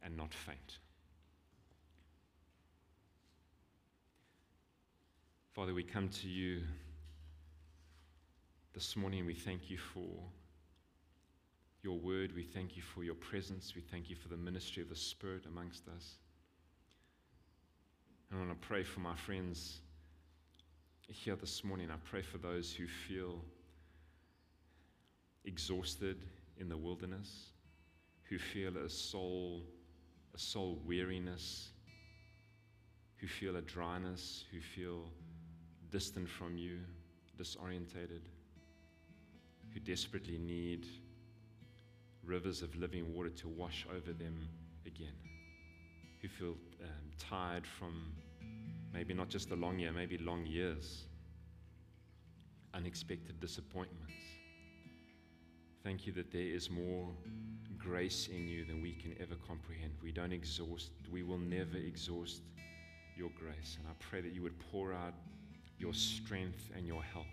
and 0.04 0.18
not 0.18 0.34
faint. 0.34 0.80
Father, 5.54 5.74
we 5.74 5.84
come 5.84 6.10
to 6.10 6.28
you 6.28 6.62
this 8.74 8.96
morning. 8.96 9.20
And 9.20 9.28
we 9.28 9.34
thank 9.34 9.70
you 9.70 9.78
for 9.78 10.08
your 11.82 11.98
word. 11.98 12.36
We 12.36 12.44
thank 12.44 12.76
you 12.76 12.82
for 12.82 13.04
your 13.04 13.16
presence. 13.16 13.74
We 13.76 13.82
thank 13.82 14.10
you 14.10 14.16
for 14.16 14.28
the 14.28 14.38
ministry 14.38 14.82
of 14.82 14.90
the 14.90 14.96
Spirit 14.96 15.46
amongst 15.46 15.88
us. 15.88 16.16
And 18.30 18.40
I 18.40 18.46
want 18.46 18.62
to 18.62 18.68
pray 18.68 18.84
for 18.84 19.00
my 19.00 19.16
friends 19.16 19.80
here 21.08 21.36
this 21.36 21.64
morning. 21.64 21.90
I 21.90 21.98
pray 22.10 22.22
for 22.22 22.38
those 22.38 22.72
who 22.72 22.86
feel 22.86 23.44
exhausted 25.46 26.18
in 26.58 26.70
the 26.70 26.78
wilderness, 26.78 27.48
who 28.30 28.38
feel 28.38 28.78
a 28.78 28.88
soul, 28.88 29.64
a 30.36 30.38
soul 30.38 30.80
weariness, 30.86 31.70
who 33.18 33.28
feel 33.28 33.56
a 33.56 33.62
dryness, 33.62 34.46
who 34.52 34.62
feel 34.62 35.10
distant 35.90 36.30
from 36.30 36.56
you, 36.56 36.82
disorientated, 37.36 38.22
who 39.74 39.80
desperately 39.80 40.38
need 40.38 40.86
rivers 42.24 42.62
of 42.62 42.76
living 42.76 43.12
water 43.12 43.30
to 43.30 43.48
wash 43.48 43.88
over 43.90 44.14
them 44.14 44.48
again, 44.86 45.16
who 46.22 46.28
feel 46.28 46.56
um, 46.82 47.12
tired 47.18 47.66
from 47.66 48.12
maybe 48.94 49.14
not 49.14 49.30
just 49.30 49.52
a 49.52 49.56
long 49.56 49.80
year, 49.80 49.92
maybe 49.92 50.18
long 50.18 50.46
years, 50.46 51.06
unexpected 52.74 53.40
disappointments 53.40 54.14
Thank 55.84 56.06
you 56.06 56.14
that 56.14 56.32
there 56.32 56.42
is 56.42 56.70
more 56.70 57.08
grace 57.78 58.28
in 58.28 58.48
you 58.48 58.66
than 58.66 58.82
we 58.82 58.92
can 58.92 59.16
ever 59.20 59.36
comprehend. 59.48 59.94
We 60.04 60.12
don't 60.12 60.34
exhaust, 60.34 60.92
we 61.10 61.24
will 61.24 61.38
never 61.38 61.78
exhaust 61.78 62.42
your 63.18 63.30
grace. 63.40 63.78
And 63.80 63.88
I 63.88 63.94
pray 64.00 64.20
that 64.22 64.34
you 64.34 64.44
would 64.44 64.60
pour 64.72 64.94
out 64.94 65.14
your 65.78 65.94
strength 65.94 66.70
and 66.76 66.86
your 66.86 67.02
help 67.02 67.26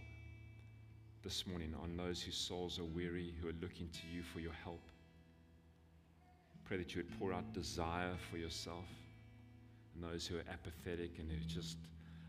this 1.25 1.45
morning 1.47 1.75
on 1.83 1.97
those 1.97 2.23
whose 2.23 2.37
souls 2.37 2.79
are 2.79 2.85
weary, 2.85 3.35
who 3.43 3.49
are 3.49 3.55
looking 3.61 3.89
to 3.89 4.07
you 4.11 4.23
for 4.23 4.39
your 4.39 4.53
help. 4.53 4.83
Pray 6.67 6.77
that 6.79 6.95
you 6.95 7.03
would 7.03 7.19
pour 7.19 7.33
out 7.33 7.53
desire 7.53 8.15
for 8.31 8.39
yourself 8.39 8.87
and 9.95 10.03
those 10.03 10.27
who 10.27 10.37
are 10.37 10.45
apathetic 10.53 11.19
and 11.19 11.31
who 11.31 11.39
just 11.47 11.79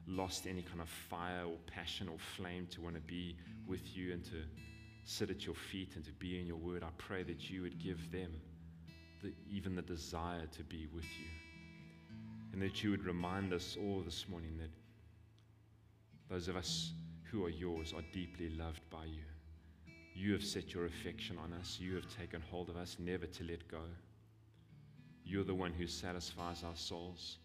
lost 0.07 0.47
any 0.47 0.61
kind 0.61 0.79
of 0.79 0.87
fire 0.87 1.43
or 1.45 1.57
passion 1.65 2.07
or 2.07 2.17
flame 2.35 2.67
to 2.71 2.81
want 2.81 2.95
to 2.95 3.01
be 3.01 3.35
with 3.67 3.95
you 3.95 4.13
and 4.13 4.23
to 4.23 4.43
sit 5.03 5.29
at 5.29 5.45
your 5.45 5.55
feet 5.55 5.95
and 5.95 6.05
to 6.05 6.11
be 6.13 6.39
in 6.39 6.45
your 6.45 6.57
word, 6.57 6.83
I 6.83 6.89
pray 6.97 7.23
that 7.23 7.49
you 7.49 7.61
would 7.63 7.81
give 7.81 8.11
them 8.11 8.31
the, 9.21 9.33
even 9.49 9.75
the 9.75 9.81
desire 9.81 10.45
to 10.55 10.63
be 10.63 10.87
with 10.93 11.05
you. 11.19 11.27
And 12.53 12.61
that 12.61 12.83
you 12.83 12.91
would 12.91 13.05
remind 13.05 13.53
us 13.53 13.77
all 13.79 14.01
this 14.01 14.25
morning 14.29 14.57
that 14.59 14.69
those 16.29 16.47
of 16.47 16.55
us 16.55 16.91
who 17.31 17.45
are 17.45 17.49
yours 17.49 17.93
are 17.93 18.03
deeply 18.13 18.49
loved 18.49 18.81
by 18.89 19.05
you. 19.05 19.23
You 20.13 20.33
have 20.33 20.43
set 20.43 20.73
your 20.73 20.85
affection 20.85 21.37
on 21.37 21.53
us. 21.53 21.77
You 21.79 21.95
have 21.95 22.05
taken 22.15 22.41
hold 22.49 22.69
of 22.69 22.77
us, 22.77 22.97
never 22.99 23.25
to 23.25 23.43
let 23.43 23.67
go. 23.67 23.81
You're 25.27 25.43
the 25.43 25.53
one 25.53 25.73
who 25.73 25.87
satisfies 25.87 26.63
our 26.63 26.75
souls. 26.75 27.37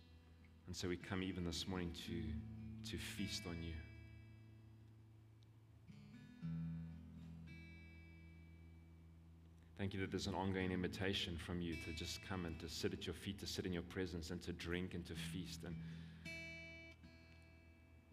And 0.68 0.76
so 0.76 0.88
we 0.88 0.96
come 0.96 1.20
even 1.24 1.44
this 1.44 1.66
morning 1.66 1.90
to, 2.06 2.90
to 2.92 2.96
feast 2.96 3.42
on 3.48 3.56
you. 3.60 3.74
Thank 9.78 9.94
you 9.94 10.00
that 10.00 10.12
there's 10.12 10.28
an 10.28 10.34
ongoing 10.36 10.70
invitation 10.70 11.36
from 11.36 11.60
you 11.60 11.74
to 11.74 11.92
just 11.92 12.20
come 12.24 12.44
and 12.44 12.56
to 12.60 12.68
sit 12.68 12.92
at 12.92 13.04
your 13.04 13.14
feet, 13.14 13.40
to 13.40 13.48
sit 13.48 13.66
in 13.66 13.72
your 13.72 13.82
presence, 13.82 14.30
and 14.30 14.40
to 14.42 14.52
drink 14.52 14.94
and 14.94 15.04
to 15.06 15.14
feast 15.14 15.64
and 15.64 15.74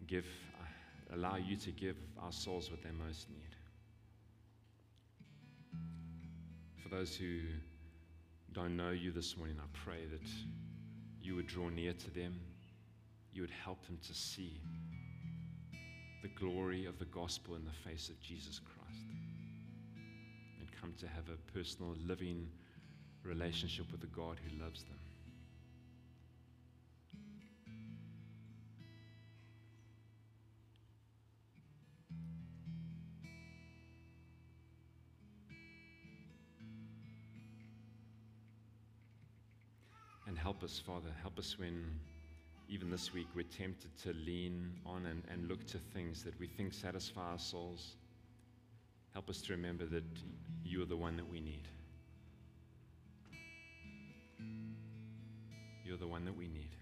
give, 0.08 0.26
uh, 0.60 1.14
allow 1.14 1.36
you 1.36 1.54
to 1.56 1.70
give 1.70 1.96
our 2.20 2.32
souls 2.32 2.72
what 2.72 2.82
they 2.82 2.90
most 2.90 3.28
need. 3.30 3.54
For 6.82 6.88
those 6.88 7.14
who 7.14 7.38
don't 8.52 8.76
know 8.76 8.90
you 8.90 9.12
this 9.12 9.36
morning, 9.36 9.56
I 9.60 9.66
pray 9.84 10.06
that 10.10 10.28
you 11.22 11.36
would 11.36 11.46
draw 11.46 11.68
near 11.68 11.92
to 11.92 12.10
them, 12.10 12.40
you 13.32 13.42
would 13.42 13.50
help 13.50 13.84
them 13.86 13.98
to 14.06 14.14
see 14.14 14.60
the 16.22 16.28
glory 16.28 16.86
of 16.86 16.98
the 16.98 17.04
gospel 17.06 17.54
in 17.54 17.64
the 17.64 17.88
face 17.88 18.08
of 18.08 18.20
Jesus 18.20 18.58
Christ 18.58 19.06
and 20.58 20.68
come 20.80 20.92
to 20.98 21.06
have 21.06 21.24
a 21.28 21.52
personal, 21.52 21.94
living 22.04 22.48
relationship 23.22 23.90
with 23.92 24.00
the 24.00 24.08
God 24.08 24.38
who 24.44 24.62
loves 24.62 24.82
them. 24.84 24.98
Help 40.50 40.64
us, 40.64 40.82
Father, 40.84 41.10
help 41.22 41.38
us 41.38 41.56
when 41.60 41.84
even 42.68 42.90
this 42.90 43.14
week 43.14 43.28
we're 43.36 43.44
tempted 43.44 43.96
to 43.96 44.12
lean 44.26 44.72
on 44.84 45.06
and, 45.06 45.22
and 45.30 45.46
look 45.46 45.64
to 45.64 45.78
things 45.78 46.24
that 46.24 46.36
we 46.40 46.48
think 46.48 46.72
satisfy 46.72 47.20
our 47.20 47.38
souls. 47.38 47.94
Help 49.12 49.30
us 49.30 49.40
to 49.40 49.52
remember 49.52 49.86
that 49.86 50.02
you 50.64 50.82
are 50.82 50.86
the 50.86 50.96
one 50.96 51.16
that 51.16 51.30
we 51.30 51.40
need. 51.40 51.68
You're 55.84 55.96
the 55.96 56.08
one 56.08 56.24
that 56.24 56.36
we 56.36 56.48
need. 56.48 56.74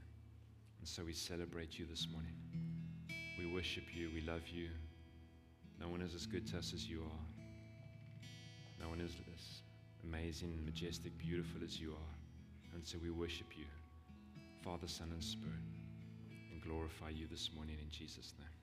And 0.78 0.88
so 0.88 1.04
we 1.04 1.12
celebrate 1.12 1.78
you 1.78 1.84
this 1.84 2.08
morning. 2.10 2.36
We 3.38 3.52
worship 3.52 3.84
you. 3.94 4.08
We 4.14 4.22
love 4.22 4.48
you. 4.48 4.70
No 5.78 5.90
one 5.90 6.00
is 6.00 6.14
as 6.14 6.24
good 6.24 6.46
to 6.52 6.56
us 6.56 6.72
as 6.72 6.88
you 6.88 7.02
are. 7.02 8.24
No 8.82 8.88
one 8.88 9.02
is 9.02 9.12
as 9.36 9.60
amazing, 10.04 10.58
majestic, 10.64 11.18
beautiful 11.18 11.60
as 11.62 11.78
you 11.78 11.90
are. 11.90 12.17
And 12.74 12.86
so 12.86 12.98
we 13.02 13.10
worship 13.10 13.56
you, 13.56 13.64
Father, 14.62 14.86
Son, 14.86 15.10
and 15.12 15.22
Spirit, 15.22 15.62
and 16.50 16.60
glorify 16.62 17.10
you 17.10 17.26
this 17.26 17.50
morning 17.54 17.76
in 17.82 17.90
Jesus' 17.90 18.34
name. 18.38 18.57